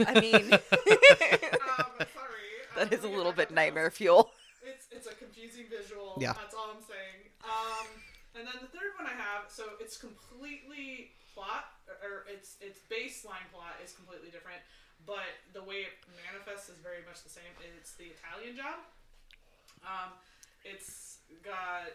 I 0.09 0.13
mean, 0.19 0.49
um, 0.57 2.01
sorry. 2.17 2.49
that 2.75 2.87
Um, 2.87 2.93
is 2.97 3.03
a 3.03 3.09
little 3.11 3.31
bit 3.31 3.49
on 3.49 3.55
nightmare 3.55 3.91
fuel. 3.91 4.31
It's 4.65 4.87
it's 4.89 5.05
a 5.05 5.13
confusing 5.13 5.65
visual. 5.69 6.17
Yeah. 6.19 6.33
That's 6.33 6.55
all 6.55 6.71
I'm 6.73 6.81
saying. 6.81 7.29
Um. 7.45 7.87
And 8.33 8.47
then 8.47 8.55
the 8.63 8.71
third 8.71 8.95
one 8.97 9.05
I 9.05 9.13
have, 9.13 9.51
so 9.51 9.75
it's 9.83 9.97
completely 9.99 11.11
plot, 11.35 11.67
or, 11.85 11.99
or 11.99 12.15
its 12.31 12.55
its 12.63 12.79
baseline 12.89 13.43
plot 13.51 13.75
is 13.83 13.91
completely 13.91 14.31
different, 14.31 14.63
but 15.05 15.27
the 15.53 15.61
way 15.61 15.83
it 15.85 15.99
manifests 16.25 16.69
is 16.71 16.79
very 16.81 17.03
much 17.05 17.21
the 17.27 17.29
same. 17.29 17.51
It's 17.77 17.93
the 17.99 18.15
Italian 18.15 18.55
Job. 18.55 18.79
Um, 19.83 20.15
it's 20.63 21.19
got, 21.43 21.91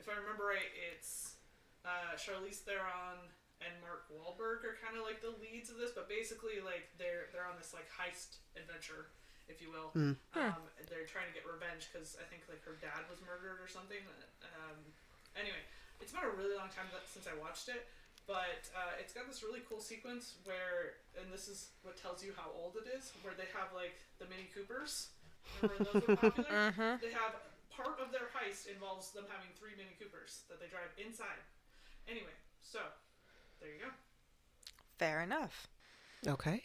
if 0.00 0.08
I 0.08 0.14
remember 0.18 0.46
right, 0.48 0.70
it's 0.92 1.36
uh, 1.84 2.14
Charlize 2.18 2.62
Theron 2.66 3.20
and 3.64 3.72
Mark 3.80 4.04
Wahlberg 4.12 4.66
are 4.68 4.76
kind 4.82 4.98
of 5.00 5.02
like 5.08 5.24
the 5.24 5.32
leads 5.40 5.72
of 5.72 5.80
this, 5.80 5.92
but 5.96 6.08
basically 6.10 6.60
like 6.60 6.92
they're 7.00 7.32
they're 7.32 7.48
on 7.48 7.56
this 7.56 7.72
like 7.72 7.88
heist 7.88 8.42
adventure, 8.58 9.08
if 9.48 9.64
you 9.64 9.72
will. 9.72 9.94
Hmm. 9.96 10.12
Um, 10.36 10.60
they're 10.92 11.08
trying 11.08 11.28
to 11.30 11.34
get 11.34 11.48
revenge 11.48 11.88
because 11.88 12.20
I 12.20 12.24
think 12.28 12.44
like 12.52 12.60
her 12.68 12.76
dad 12.80 13.08
was 13.08 13.22
murdered 13.24 13.58
or 13.62 13.68
something. 13.70 14.02
Um, 14.60 14.76
anyway, 15.32 15.62
it's 16.04 16.12
been 16.12 16.26
a 16.26 16.34
really 16.36 16.56
long 16.56 16.68
time 16.68 16.88
that, 16.92 17.08
since 17.08 17.24
I 17.24 17.32
watched 17.38 17.72
it, 17.72 17.88
but 18.28 18.68
uh, 18.76 19.00
it's 19.00 19.16
got 19.16 19.24
this 19.24 19.40
really 19.40 19.64
cool 19.64 19.80
sequence 19.80 20.36
where, 20.44 21.00
and 21.16 21.32
this 21.32 21.48
is 21.48 21.72
what 21.80 21.96
tells 21.96 22.20
you 22.20 22.36
how 22.36 22.52
old 22.52 22.76
it 22.76 22.84
is, 22.92 23.14
where 23.24 23.32
they 23.32 23.48
have 23.56 23.72
like 23.72 23.96
the 24.20 24.28
Mini 24.28 24.52
Coopers. 24.52 25.08
Remember 25.62 25.86
those 25.94 26.04
were 26.04 26.16
popular? 26.20 26.50
Mhm. 26.76 27.00
They 27.06 27.14
have 27.14 27.38
part 27.76 28.00
of 28.00 28.10
their 28.12 28.28
heist 28.34 28.66
involves 28.72 29.10
them 29.12 29.24
having 29.28 29.48
three 29.58 29.72
Mini 29.76 29.96
Coopers 30.00 30.42
that 30.48 30.60
they 30.60 30.66
drive 30.68 30.90
inside. 30.98 31.40
Anyway, 32.08 32.34
so 32.62 32.78
there 33.60 33.70
you 33.70 33.80
go. 33.80 33.90
Fair 34.98 35.22
enough. 35.22 35.68
Okay. 36.26 36.62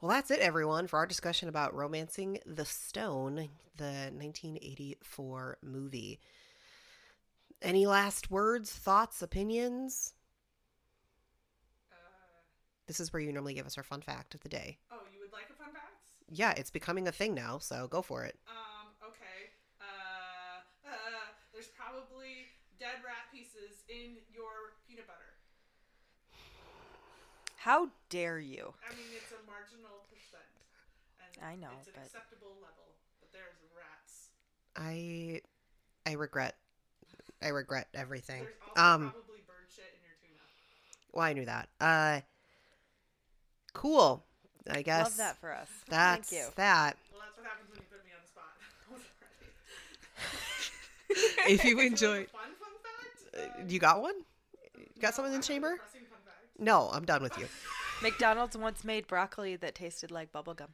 Well, 0.00 0.10
that's 0.10 0.30
it, 0.30 0.40
everyone, 0.40 0.86
for 0.86 0.98
our 0.98 1.06
discussion 1.06 1.48
about 1.48 1.74
Romancing 1.74 2.38
the 2.46 2.64
Stone, 2.64 3.48
the 3.76 4.10
1984 4.12 5.58
movie. 5.62 6.20
Any 7.62 7.86
last 7.86 8.30
words, 8.30 8.70
thoughts, 8.72 9.22
opinions? 9.22 10.12
Uh, 11.90 11.96
This 12.86 13.00
is 13.00 13.12
where 13.12 13.22
you 13.22 13.32
normally 13.32 13.54
give 13.54 13.66
us 13.66 13.78
our 13.78 13.84
fun 13.84 14.02
fact 14.02 14.34
of 14.34 14.40
the 14.42 14.48
day. 14.48 14.78
oh, 14.92 14.98
you 15.12 15.20
would 15.20 15.32
like 15.32 15.48
a 15.50 15.54
fun 15.54 15.72
fact? 15.72 15.92
Yeah, 16.30 16.52
it's 16.56 16.70
becoming 16.70 17.08
a 17.08 17.12
thing 17.12 17.34
now, 17.34 17.58
so 17.58 17.86
go 17.88 18.02
for 18.02 18.24
it. 18.24 18.36
Um, 18.48 18.88
okay. 19.08 19.50
Uh, 19.80 20.60
uh, 20.86 20.92
there's 21.52 21.68
probably 21.94 22.50
dead 22.82 22.98
rat 23.06 23.30
pieces 23.30 23.86
in 23.88 24.18
your 24.34 24.74
peanut 24.88 25.06
butter. 25.06 25.30
How 27.56 27.88
dare 28.10 28.38
you? 28.40 28.74
I 28.82 28.90
mean, 28.94 29.06
it's 29.14 29.30
a 29.30 29.38
marginal 29.46 30.02
percent. 30.10 30.42
And 31.38 31.46
I 31.46 31.54
know, 31.56 31.70
It's 31.78 31.86
an 31.88 31.94
but- 31.96 32.04
acceptable 32.06 32.58
level, 32.60 32.98
but 33.20 33.30
there's 33.32 33.54
rats. 33.78 34.30
I 34.76 35.40
I 36.04 36.12
regret 36.18 36.56
I 37.40 37.48
regret 37.48 37.86
everything. 37.94 38.42
There's 38.42 38.56
also 38.68 38.80
Um 38.82 39.10
probably 39.12 39.40
bird 39.46 39.70
shit 39.72 39.94
in 39.96 40.02
your 40.02 40.16
tuna. 40.20 40.42
well, 41.12 41.24
I 41.24 41.32
knew 41.32 41.44
that. 41.46 41.68
Uh 41.80 42.20
cool. 43.72 44.24
I 44.68 44.82
guess 44.82 45.04
Love 45.04 45.16
that 45.18 45.36
for 45.38 45.52
us. 45.54 45.68
that's 45.88 46.28
Thank 46.30 46.42
you. 46.42 46.48
that. 46.56 46.96
Well, 47.12 47.22
that's 47.24 47.36
what 47.38 47.46
happens 47.46 47.70
when 47.70 47.78
you 47.78 47.86
put 47.90 48.04
me 48.04 48.10
on 48.12 48.20
the 48.20 48.28
spot. 48.28 48.56
I 51.16 51.22
wasn't 51.22 51.38
ready. 51.38 51.52
If 51.54 51.64
you 51.64 51.70
So, 51.70 51.76
like, 51.76 51.84
a 51.84 51.86
enjoy 51.86 52.26
fun 52.26 52.40
fun 52.60 52.74
fact? 52.82 53.60
Uh, 53.60 53.64
you 53.68 53.78
got 53.78 54.00
one? 54.02 54.14
You 54.76 55.00
got 55.00 55.08
no, 55.08 55.16
something 55.16 55.34
in 55.34 55.40
the 55.40 55.46
chamber? 55.46 55.72
depressing 55.72 56.00
fun 56.10 56.18
fact. 56.24 56.60
No, 56.60 56.90
I'm 56.92 57.04
done 57.04 57.22
with 57.22 57.36
you. 57.38 57.46
McDonald's 58.02 58.56
once 58.56 58.84
made 58.84 59.06
broccoli 59.06 59.56
that 59.56 59.74
tasted 59.74 60.10
like 60.10 60.32
bubblegum. 60.32 60.68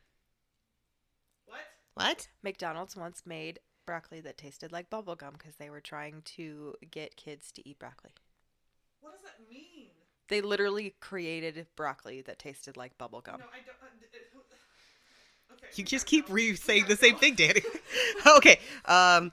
What? 1.47 1.59
What? 1.95 2.29
McDonald's 2.43 2.97
once 2.97 3.23
made 3.27 3.61
broccoli 3.87 4.21
that 4.21 4.39
tasted 4.39 4.73
like 4.73 4.89
bubblegum 4.91 5.33
because 5.33 5.57
they 5.57 5.71
were 5.71 5.81
trying 5.81 6.23
to 6.37 6.75
get 6.91 7.17
kids 7.17 7.51
to 7.53 7.69
eat 7.69 7.79
broccoli. 7.79 8.13
What 9.01 9.13
does 9.15 9.23
that 9.23 9.39
mean? 9.51 9.89
They 10.29 10.41
literally 10.41 10.95
created 11.01 11.67
broccoli 11.77 12.23
that 12.23 12.39
tasted 12.39 12.77
like 12.77 12.97
bubblegum. 12.99 13.39
No, 13.39 13.45
I 13.53 13.63
don't. 13.67 13.77
Uh, 13.83 13.91
d- 14.01 14.07
uh, 14.15 14.19
who- 14.33 14.41
okay. 15.55 15.67
You 15.75 15.85
just 15.85 16.07
keep 16.07 16.27
re 16.29 16.55
saying 16.55 16.85
the 16.89 16.97
same 16.97 17.17
thing, 17.17 17.35
Danny. 17.35 17.63
okay. 18.37 18.61
Um 18.85 19.33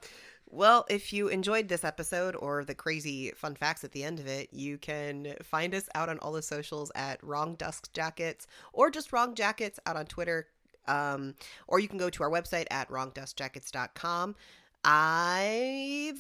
well, 0.50 0.86
if 0.90 1.12
you 1.12 1.28
enjoyed 1.28 1.68
this 1.68 1.84
episode 1.84 2.36
or 2.36 2.64
the 2.64 2.76
crazy 2.76 3.32
fun 3.32 3.56
facts 3.56 3.84
at 3.84 3.92
the 3.92 4.04
end 4.04 4.20
of 4.20 4.28
it, 4.28 4.50
you 4.52 4.78
can 4.78 5.36
find 5.44 5.76
us 5.76 5.90
out 5.94 6.10
on 6.10 6.20
all 6.20 6.32
the 6.32 6.42
socials 6.42 6.92
at 6.96 7.24
Wrong 7.24 7.56
Dust 7.56 7.94
Jackets 7.94 8.48
or 8.74 8.90
just 8.90 9.12
Wrong 9.12 9.36
Jackets 9.36 9.80
out 9.86 9.98
on 9.98 10.06
Twitter. 10.06 10.48
Um, 10.88 11.36
or 11.68 11.80
you 11.80 11.90
can 11.90 11.98
go 11.98 12.10
to 12.10 12.24
our 12.24 12.30
website 12.30 12.66
at 12.72 12.90
wrongdustjackets.com. 12.90 14.36
I 14.86 16.14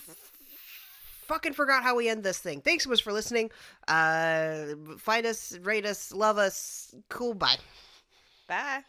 fucking 1.27 1.53
forgot 1.53 1.83
how 1.83 1.95
we 1.95 2.09
end 2.09 2.23
this 2.23 2.39
thing. 2.39 2.61
Thanks 2.61 2.83
so 2.83 2.89
much 2.89 3.03
for 3.03 3.13
listening. 3.13 3.49
Uh, 3.87 4.75
find 4.97 5.25
us, 5.25 5.57
rate 5.61 5.85
us, 5.85 6.11
love 6.11 6.37
us. 6.37 6.93
Cool. 7.09 7.33
Bye. 7.33 7.57
Bye. 8.47 8.83